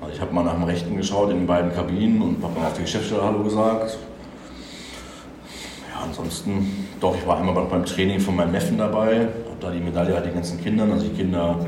Also 0.00 0.12
ich 0.14 0.20
habe 0.20 0.32
mal 0.32 0.44
nach 0.44 0.54
dem 0.54 0.62
Rechten 0.62 0.96
geschaut 0.96 1.30
in 1.30 1.38
den 1.38 1.46
beiden 1.46 1.72
Kabinen 1.72 2.22
und 2.22 2.42
habe 2.44 2.60
mal 2.60 2.66
auf 2.66 2.74
die 2.74 2.82
Geschäftsstelle 2.82 3.24
Hallo 3.24 3.42
gesagt. 3.42 3.98
Ja, 5.90 6.04
ansonsten, 6.04 6.86
doch, 7.00 7.16
ich 7.16 7.26
war 7.26 7.38
einmal 7.38 7.64
beim 7.64 7.84
Training 7.84 8.20
von 8.20 8.36
meinem 8.36 8.52
Neffen 8.52 8.78
dabei, 8.78 9.16
habe 9.16 9.28
da 9.58 9.70
die 9.70 9.80
Medaille 9.80 10.14
halt 10.14 10.26
den 10.26 10.34
ganzen 10.34 10.62
Kindern, 10.62 10.92
also 10.92 11.06
die 11.08 11.14
Kinder, 11.16 11.58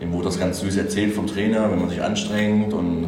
denen 0.00 0.12
wurde 0.12 0.24
das 0.24 0.38
ganz 0.38 0.60
süß 0.60 0.76
erzählt 0.76 1.14
vom 1.14 1.26
Trainer, 1.26 1.70
wenn 1.70 1.78
man 1.78 1.88
sich 1.88 2.02
anstrengt 2.02 2.72
und 2.72 3.06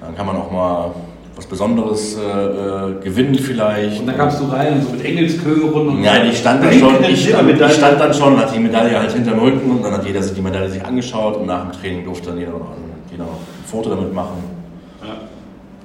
dann 0.00 0.14
kann 0.14 0.26
man 0.26 0.36
auch 0.36 0.50
mal 0.50 0.94
was 1.36 1.46
Besonderes 1.46 2.16
äh, 2.16 2.20
äh, 2.20 2.94
gewinnen 3.04 3.34
vielleicht. 3.34 4.00
Und 4.00 4.06
dann 4.06 4.16
kamst 4.16 4.40
du 4.40 4.46
rein 4.46 4.80
so 4.82 4.92
mit 4.92 5.04
Engelskören 5.04 5.88
und. 5.88 6.00
Nein, 6.00 6.28
ich 6.30 6.38
stand 6.40 6.64
dann 6.64 6.72
schon, 6.72 6.94
ich 7.06 7.28
stand, 7.28 7.50
ich 7.50 7.72
stand 7.72 8.00
dann 8.00 8.14
schon, 8.14 8.38
hatte 8.38 8.54
die 8.54 8.60
Medaille 8.60 8.98
halt 8.98 9.12
hinter 9.12 9.32
dem 9.32 9.40
Rücken 9.40 9.70
und 9.70 9.84
dann 9.84 9.92
hat 9.92 10.06
jeder 10.06 10.22
sich 10.22 10.34
die 10.34 10.40
Medaille 10.40 10.70
sich 10.70 10.84
angeschaut 10.84 11.36
und 11.36 11.46
nach 11.46 11.70
dem 11.70 11.72
Training 11.72 12.04
durfte 12.04 12.30
dann 12.30 12.38
jeder 12.38 12.52
noch, 12.52 12.72
jeder 13.10 13.24
noch 13.24 13.32
ein 13.32 13.64
Foto 13.66 13.90
damit 13.90 14.14
machen. 14.14 14.56
Ja. 15.02 15.14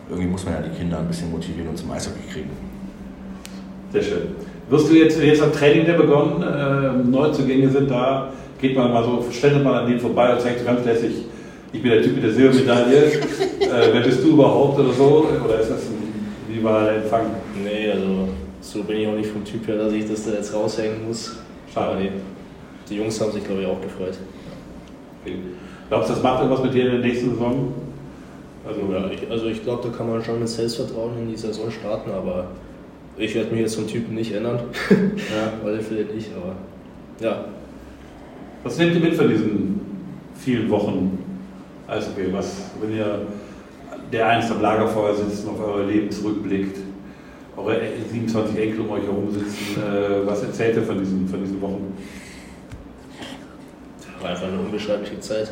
irgendwie 0.09 0.29
muss 0.29 0.45
man 0.45 0.53
ja 0.53 0.61
die 0.61 0.75
Kinder 0.75 0.99
ein 0.99 1.07
bisschen 1.07 1.29
motivieren 1.29 1.69
und 1.69 1.77
zum 1.77 1.91
Eishockey 1.91 2.21
kriegen. 2.31 2.49
Sehr 3.91 4.01
schön. 4.01 4.21
Wirst 4.69 4.89
du 4.89 4.95
jetzt, 4.95 5.21
jetzt 5.21 5.41
hat 5.41 5.53
Training 5.53 5.85
der 5.85 5.93
begonnen, 5.93 6.41
äh, 6.41 7.09
Neuzugänge 7.09 7.69
sind 7.69 7.91
da, 7.91 8.29
geht 8.61 8.75
man 8.75 8.93
mal 8.93 9.03
so, 9.03 9.25
stellt 9.31 9.63
man 9.63 9.73
an 9.73 9.87
denen 9.87 9.99
vorbei 9.99 10.33
und 10.33 10.41
zeigt 10.41 10.59
so 10.59 10.65
ganz 10.65 10.85
lässig, 10.85 11.25
ich 11.73 11.81
bin 11.81 11.91
der 11.91 12.01
Typ 12.03 12.15
mit 12.15 12.23
der 12.23 12.31
Silbermedaille, 12.31 13.05
äh, 13.59 13.93
wer 13.93 14.01
bist 14.01 14.23
du 14.23 14.29
überhaupt 14.29 14.79
oder 14.79 14.93
so, 14.93 15.27
oder 15.43 15.59
ist 15.59 15.71
das 15.71 15.81
ein, 15.83 16.13
wie 16.47 16.63
war 16.63 16.85
der 16.85 16.97
Empfang? 16.97 17.25
Nee, 17.63 17.91
also 17.91 18.27
so 18.61 18.83
bin 18.83 18.97
ich 18.97 19.07
auch 19.07 19.15
nicht 19.15 19.29
vom 19.29 19.43
Typ 19.43 19.67
her, 19.67 19.77
dass 19.77 19.93
ich 19.93 20.07
das 20.07 20.25
da 20.25 20.31
jetzt 20.31 20.53
raushängen 20.53 21.07
muss. 21.07 21.37
Schade. 21.73 21.91
Aber 21.91 21.99
die, 21.99 22.09
die 22.89 22.95
Jungs 22.97 23.19
haben 23.19 23.31
sich, 23.31 23.43
glaube 23.43 23.61
ich, 23.61 23.67
auch 23.67 23.81
gefreut. 23.81 24.17
Okay. 25.23 25.35
Glaubst 25.89 26.09
du, 26.09 26.13
das 26.13 26.23
macht 26.23 26.41
irgendwas 26.41 26.63
mit 26.63 26.73
dir 26.73 26.85
in 26.85 26.91
der 26.91 26.99
nächsten 26.99 27.31
Saison? 27.31 27.73
Also, 28.67 28.81
Ja, 28.91 29.09
ich, 29.09 29.29
also 29.31 29.47
ich 29.47 29.63
glaube, 29.63 29.89
da 29.89 29.97
kann 29.97 30.09
man 30.09 30.23
schon 30.23 30.39
mit 30.39 30.47
Selbstvertrauen 30.47 31.17
in 31.17 31.29
die 31.29 31.37
Saison 31.37 31.71
starten, 31.71 32.11
aber 32.11 32.47
ich 33.17 33.33
werde 33.33 33.51
mich 33.51 33.61
jetzt 33.61 33.75
vom 33.75 33.87
Typen 33.87 34.15
nicht 34.15 34.33
ändern. 34.33 34.59
ja. 34.89 35.47
Auf 35.47 35.65
alle 35.65 35.79
Fälle 35.79 36.05
nicht, 36.05 36.29
aber 36.35 36.55
ja. 37.25 37.45
Was 38.63 38.77
nehmt 38.77 38.95
ihr 38.95 39.01
mit 39.01 39.15
von 39.15 39.27
diesen 39.27 39.81
vielen 40.35 40.69
Wochen 40.69 41.17
Eishockey? 41.87 42.31
Was, 42.31 42.71
wenn 42.79 42.95
ihr 42.95 43.25
der 44.11 44.27
einst 44.27 44.51
am 44.51 44.61
Lagerfeuer 44.61 45.15
sitzt 45.15 45.47
und 45.47 45.53
auf 45.53 45.67
euer 45.67 45.85
Leben 45.85 46.11
zurückblickt, 46.11 46.77
eure 47.57 47.79
27 48.11 48.57
Enkel 48.57 48.81
um 48.81 48.91
euch 48.91 49.03
herum 49.03 49.31
sitzen, 49.31 49.81
äh, 49.81 50.25
was 50.25 50.43
erzählt 50.43 50.75
ihr 50.75 50.83
von 50.83 50.99
diesen, 50.99 51.27
von 51.27 51.39
diesen 51.41 51.61
Wochen? 51.61 51.97
War 54.21 54.29
einfach 54.29 54.47
eine 54.47 54.59
unbeschreibliche 54.59 55.19
Zeit. 55.19 55.51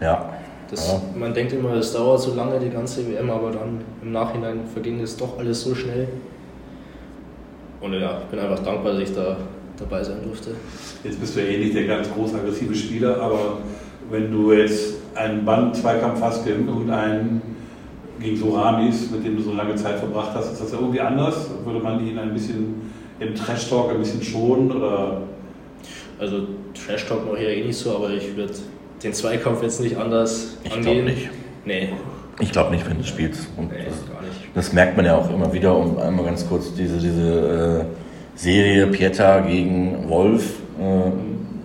Ja. 0.00 0.30
Das, 0.70 0.88
Ja. 0.88 1.00
Man 1.16 1.32
denkt 1.32 1.52
immer, 1.52 1.74
es 1.74 1.92
dauert 1.92 2.20
so 2.20 2.34
lange, 2.34 2.58
die 2.58 2.70
ganze 2.70 3.08
WM, 3.08 3.30
aber 3.30 3.52
dann 3.52 3.80
im 4.02 4.12
Nachhinein 4.12 4.60
verging 4.72 5.00
es 5.00 5.16
doch 5.16 5.38
alles 5.38 5.62
so 5.62 5.74
schnell. 5.74 6.08
Und 7.80 7.92
ja, 7.94 8.18
ich 8.20 8.26
bin 8.26 8.40
einfach 8.40 8.58
dankbar, 8.58 8.92
dass 8.92 9.02
ich 9.02 9.14
da 9.14 9.36
dabei 9.78 10.02
sein 10.02 10.18
durfte. 10.24 10.50
Jetzt 11.04 11.20
bist 11.20 11.36
du 11.36 11.40
ja 11.40 11.46
eh 11.48 11.58
nicht 11.58 11.74
der 11.74 11.86
ganz 11.86 12.10
groß 12.12 12.34
aggressive 12.34 12.74
Spieler, 12.74 13.20
aber 13.20 13.58
wenn 14.10 14.30
du 14.32 14.52
jetzt 14.52 14.94
einen 15.14 15.44
Band-Zweikampf 15.44 16.20
hast 16.22 16.44
gegen 16.44 16.66
irgendeinen, 16.68 17.42
gegen 18.20 18.36
so 18.36 18.50
Ramis, 18.50 19.10
mit 19.10 19.24
dem 19.24 19.36
du 19.36 19.42
so 19.42 19.52
lange 19.52 19.74
Zeit 19.76 19.98
verbracht 19.98 20.30
hast, 20.34 20.52
ist 20.52 20.60
das 20.62 20.72
ja 20.72 20.78
irgendwie 20.78 21.00
anders? 21.00 21.48
Würde 21.64 21.80
man 21.80 22.04
ihn 22.06 22.18
ein 22.18 22.32
bisschen 22.32 22.90
im 23.20 23.34
Trash-Talk 23.34 23.90
ein 23.90 23.98
bisschen 23.98 24.22
schonen 24.22 24.70
oder 24.72 25.22
Also 26.18 26.46
Trash 26.74 27.06
Talk 27.06 27.26
mache 27.26 27.38
ich 27.38 27.42
ja 27.44 27.48
eh 27.50 27.64
nicht 27.66 27.76
so, 27.76 27.96
aber 27.96 28.10
ich 28.10 28.36
würde 28.36 28.52
den 29.02 29.12
Zweikampf 29.12 29.62
jetzt 29.62 29.80
nicht 29.80 29.96
anders 29.96 30.56
Ich 30.64 30.72
angehen. 30.72 31.04
glaube 31.04 31.10
nicht. 31.10 31.30
Nee, 31.64 31.88
Ich 32.40 32.50
glaube 32.52 32.70
nicht, 32.72 32.88
wenn 32.88 32.98
du 32.98 33.04
spielst. 33.04 33.48
Und 33.56 33.70
nee, 33.70 33.84
das, 33.86 33.94
gar 34.12 34.22
nicht. 34.22 34.48
das 34.54 34.72
merkt 34.72 34.96
man 34.96 35.06
ja 35.06 35.16
auch 35.16 35.28
immer 35.32 35.52
wieder, 35.52 35.76
um 35.76 35.98
einmal 35.98 36.24
ganz 36.24 36.48
kurz 36.48 36.72
diese, 36.74 36.98
diese 36.98 37.84
äh, 37.84 37.84
Serie 38.38 38.86
Pieta 38.86 39.40
gegen 39.40 40.08
Wolf, 40.08 40.60
äh, 40.78 41.10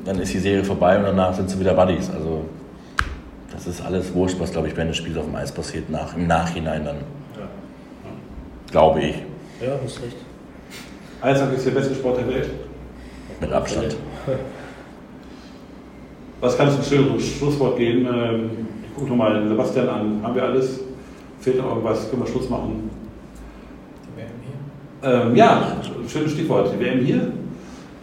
dann 0.05 0.19
ist 0.19 0.33
die 0.33 0.39
Serie 0.39 0.63
vorbei 0.63 0.97
und 0.97 1.03
danach 1.03 1.31
sind 1.35 1.47
sie 1.47 1.59
wieder 1.59 1.75
Buddies. 1.75 2.09
Also 2.09 2.45
das 3.51 3.67
ist 3.67 3.85
alles 3.85 4.11
wurscht, 4.15 4.39
was 4.39 4.51
glaube 4.51 4.69
ich 4.69 4.75
während 4.75 4.89
des 4.89 4.97
Spiels 4.97 5.15
auf 5.17 5.25
dem 5.25 5.35
Eis 5.35 5.51
passiert, 5.51 5.87
nach, 5.91 6.15
im 6.17 6.25
Nachhinein 6.25 6.83
dann, 6.83 6.95
Ja, 7.37 7.47
glaube 8.71 9.01
ich, 9.01 9.15
ja 9.61 9.73
hast 9.83 10.01
recht. 10.01 10.17
Eishockey 11.21 11.55
ist 11.57 11.65
der 11.67 11.71
beste 11.71 11.93
Sport 11.93 12.17
der 12.17 12.27
Welt? 12.27 12.49
mit 13.39 13.51
Abstand. 13.51 13.95
Was 16.41 16.57
kannst 16.57 16.75
du 16.75 16.81
ein 16.81 16.85
schönes 17.05 17.37
Schlusswort 17.37 17.77
geben? 17.77 18.07
Ähm, 18.11 18.49
Ich 18.83 18.95
gucke 18.95 19.09
nochmal 19.11 19.39
den 19.39 19.47
Sebastian 19.47 19.87
an. 19.89 20.19
Haben 20.23 20.35
wir 20.35 20.43
alles? 20.43 20.79
Fehlt 21.39 21.57
noch 21.57 21.69
irgendwas? 21.69 22.09
Können 22.09 22.23
wir 22.23 22.27
Schluss 22.27 22.49
machen? 22.49 22.89
Ähm, 25.03 25.35
ja, 25.35 25.75
schönes 26.09 26.31
Stichwort. 26.31 26.73
WM 26.79 26.99
hier. 27.05 27.31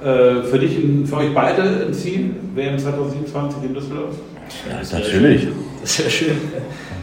Äh, 0.02 0.42
für 0.44 0.58
dich, 0.58 0.78
für 1.04 1.16
euch 1.16 1.34
beide 1.34 1.62
ein 1.88 1.92
Ziel? 1.94 2.30
WM 2.54 2.78
2027 2.78 3.62
in 3.64 3.74
Düsseldorf? 3.74 4.14
Ja, 4.68 4.78
das 4.78 4.92
natürlich. 4.92 5.48
Das 5.82 5.98
wäre 5.98 6.10
schön. 6.10 6.36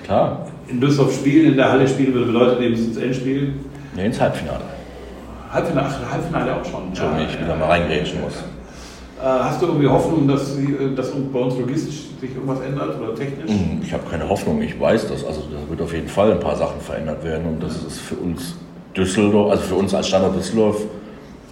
Klar. 0.04 0.48
In 0.68 0.82
Düsseldorf 0.82 1.14
spielen, 1.14 1.52
in 1.52 1.58
der 1.58 1.72
Halle 1.72 1.88
spielen 1.88 2.14
würde 2.14 2.28
bedeutet 2.32 2.62
eben 2.62 2.76
ins 2.76 2.98
Endspiel. 2.98 3.54
Nee, 3.96 4.06
ins 4.06 4.20
Halbfinale. 4.20 4.62
Halbfinale, 5.52 5.88
ach, 5.90 6.12
Halbfinale 6.12 6.56
auch 6.56 6.66
schon. 6.66 6.96
Schon, 6.96 7.08
ich 7.28 7.40
wieder 7.40 7.56
mal 7.56 7.66
reingrätschen 7.68 8.22
muss. 8.22 8.34
Äh, 8.34 9.24
hast 9.26 9.62
du 9.62 9.68
irgendwie 9.68 9.88
Hoffnung, 9.88 10.28
dass, 10.28 10.58
äh, 10.58 10.94
dass 10.96 11.12
bei 11.12 11.40
uns 11.40 11.56
logistisch 11.58 12.06
sich 12.20 12.36
irgendwas 12.36 12.60
ändert 12.62 13.00
oder 13.00 13.16
technisch? 13.16 13.50
Hm, 13.50 13.80
Ich 13.82 13.94
habe 13.94 14.04
keine 14.10 14.28
Hoffnung, 14.28 14.62
ich 14.62 14.80
weiß 14.80 15.08
das. 15.08 15.26
Also 15.26 15.42
da 15.52 15.70
wird 15.70 15.82
auf 15.82 15.94
jeden 15.94 16.08
Fall 16.10 16.32
ein 16.32 16.40
paar 16.40 16.56
Sachen 16.56 16.82
verändert 16.82 17.24
werden 17.24 17.46
und 17.48 17.64
das 17.64 17.78
ist 17.84 18.00
für 18.00 18.16
uns 18.16 18.56
Düsseldorf, 18.98 19.52
also 19.52 19.64
für 19.64 19.76
uns 19.76 19.94
als 19.94 20.08
Standort 20.08 20.36
Düsseldorf, 20.36 20.82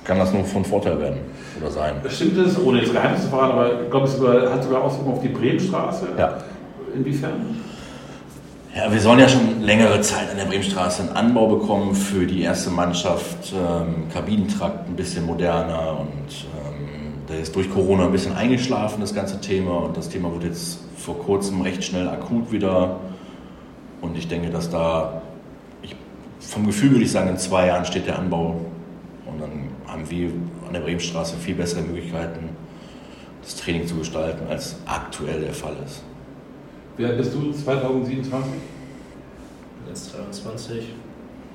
kann 0.04 0.20
das 0.20 0.34
nur 0.34 0.44
von 0.44 0.66
Vorteil 0.66 1.00
werden 1.00 1.18
oder 1.60 1.72
sein. 1.72 1.96
Stimmt 2.10 2.38
es, 2.38 2.62
ohne 2.62 2.80
jetzt 2.80 2.94
Geheimnis 2.94 3.24
zu 3.24 3.30
verraten, 3.30 3.54
aber 3.54 3.82
ich 3.84 3.90
glaube, 3.90 4.08
es 4.08 4.52
hat 4.52 4.64
sogar 4.64 4.84
Auswirkungen 4.84 5.16
auf 5.16 5.22
die 5.22 5.30
Bremenstraße. 5.30 6.08
Ja. 6.18 6.38
Inwiefern? 6.94 7.34
Ja, 8.76 8.92
wir 8.92 9.00
sollen 9.00 9.20
ja 9.20 9.30
schon 9.30 9.62
längere 9.62 10.02
Zeit 10.02 10.30
an 10.30 10.38
der 10.38 10.46
Bremenstraße 10.46 11.04
einen 11.04 11.16
Anbau 11.16 11.48
bekommen 11.48 11.96
für 11.96 12.26
die 12.26 12.42
erste 12.42 12.70
Mannschaft, 12.70 13.54
ähm, 13.54 14.10
Kabinentrakt 14.14 14.90
ein 14.90 14.98
bisschen 14.98 15.26
moderner 15.26 15.98
und 16.02 16.46
ähm, 16.60 17.14
der 17.30 17.40
ist 17.40 17.56
durch 17.56 17.72
Corona 17.72 18.06
ein 18.06 18.12
bisschen 18.12 18.36
eingeschlafen, 18.36 19.00
das 19.00 19.16
ganze 19.16 19.40
Thema. 19.40 19.78
Und 19.78 19.96
das 19.96 20.10
Thema 20.10 20.32
wurde 20.32 20.48
jetzt 20.48 20.80
vor 20.98 21.18
kurzem 21.20 21.62
recht 21.62 21.84
schnell 21.84 22.08
akut 22.10 22.52
wieder. 22.52 22.98
Und 24.02 24.18
ich 24.18 24.28
denke, 24.28 24.50
dass 24.50 24.70
da, 24.70 25.22
vom 26.48 26.66
Gefühl 26.66 26.92
würde 26.92 27.04
ich 27.04 27.12
sagen, 27.12 27.30
in 27.30 27.38
zwei 27.38 27.68
Jahren 27.68 27.86
steht 27.86 28.08
der 28.08 28.18
Anbau. 28.20 28.62
Und 29.26 29.42
dann 29.42 29.70
haben 29.88 30.10
wir 30.10 30.30
an 30.68 30.74
der 30.74 30.80
Bremenstraße 30.82 31.36
viel 31.38 31.56
bessere 31.56 31.82
Möglichkeiten, 31.82 32.50
das 33.42 33.56
Training 33.56 33.88
zu 33.88 33.96
gestalten, 33.96 34.48
als 34.50 34.78
aktuell 34.86 35.42
der 35.42 35.54
Fall 35.54 35.76
ist. 35.86 36.04
Wer 36.98 37.10
bist 37.10 37.34
du 37.34 37.52
2027? 37.52 38.52
Jetzt 39.88 40.16
23, 40.16 40.94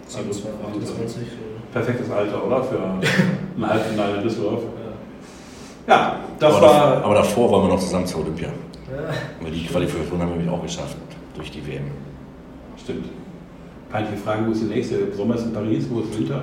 Also, 0.06 0.32
27, 0.32 0.50
28. 0.66 1.16
so. 1.16 1.72
Perfektes 1.72 2.10
Alter, 2.10 2.46
oder? 2.46 2.62
Für 2.62 2.78
ein 3.56 3.68
Halbfinale 3.68 4.16
in 4.18 4.22
Düsseldorf. 4.22 4.62
Ja. 5.86 5.94
Ja, 5.94 6.20
das 6.38 6.54
aber, 6.54 6.66
war. 6.66 6.72
davor, 6.90 7.04
aber 7.04 7.14
davor 7.14 7.50
wollen 7.50 7.64
wir 7.68 7.74
noch 7.74 7.80
zusammen 7.80 8.06
zur 8.06 8.20
Olympia. 8.20 8.48
Ja. 8.48 9.14
Weil 9.40 9.52
die 9.52 9.66
Qualifikation 9.66 10.20
haben 10.20 10.30
wir 10.30 10.36
nämlich 10.36 10.50
auch 10.52 10.62
geschafft 10.62 10.96
durch 11.34 11.50
die 11.50 11.66
WM. 11.66 11.84
Stimmt. 12.76 13.06
Peinliche 13.90 14.16
Frage, 14.18 14.46
wo 14.46 14.52
ist 14.52 14.62
die 14.62 14.66
nächste? 14.66 15.12
Sommer 15.12 15.34
ist 15.34 15.46
in 15.46 15.52
Paris, 15.52 15.86
wo 15.90 16.00
ist 16.00 16.18
Winter? 16.18 16.42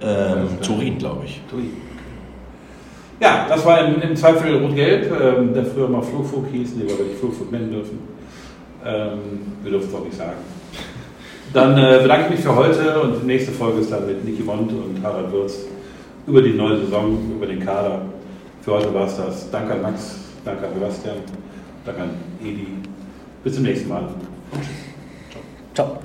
Ähm, 0.00 0.48
Turin, 0.60 0.98
glaube 0.98 1.24
ich. 1.24 1.40
Turin. 1.48 1.70
Ja, 3.20 3.46
das 3.48 3.64
war 3.64 3.86
im, 3.86 4.02
im 4.02 4.16
Zweifel 4.16 4.56
Rot-Gelb, 4.56 5.12
ähm, 5.20 5.54
der 5.54 5.64
früher 5.64 5.88
mal 5.88 6.02
Flugfunk 6.02 6.48
hieß, 6.50 6.76
den 6.76 6.88
wir 6.88 6.94
aber 6.94 7.04
nicht 7.04 7.18
Flugfunk 7.20 7.52
nennen 7.52 7.70
dürfen. 7.70 8.00
Ähm, 8.84 9.18
wir 9.62 9.70
dürfen 9.70 9.88
es 9.88 9.94
auch 9.94 10.04
nicht 10.04 10.16
sagen. 10.16 10.38
Dann 11.52 11.78
äh, 11.78 12.00
bedanke 12.02 12.24
ich 12.24 12.30
mich 12.30 12.40
für 12.40 12.56
heute 12.56 13.00
und 13.00 13.22
die 13.22 13.26
nächste 13.26 13.52
Folge 13.52 13.80
ist 13.80 13.92
dann 13.92 14.06
mit 14.06 14.24
Niki 14.24 14.42
Mond 14.42 14.72
und 14.72 15.00
Harald 15.04 15.30
Würz 15.30 15.66
über 16.26 16.42
die 16.42 16.54
neue 16.54 16.78
Saison, 16.78 17.16
über 17.36 17.46
den 17.46 17.60
Kader. 17.60 18.02
Für 18.62 18.72
heute 18.72 18.92
war 18.92 19.06
es 19.06 19.16
das. 19.16 19.50
Danke 19.50 19.74
an 19.74 19.82
Max, 19.82 20.16
danke 20.44 20.66
an 20.66 20.74
Sebastian, 20.74 21.16
danke 21.84 22.02
an 22.02 22.10
Edi. 22.42 22.66
Bis 23.44 23.54
zum 23.54 23.64
nächsten 23.64 23.88
Mal. 23.88 24.08
Ciao. 25.74 26.02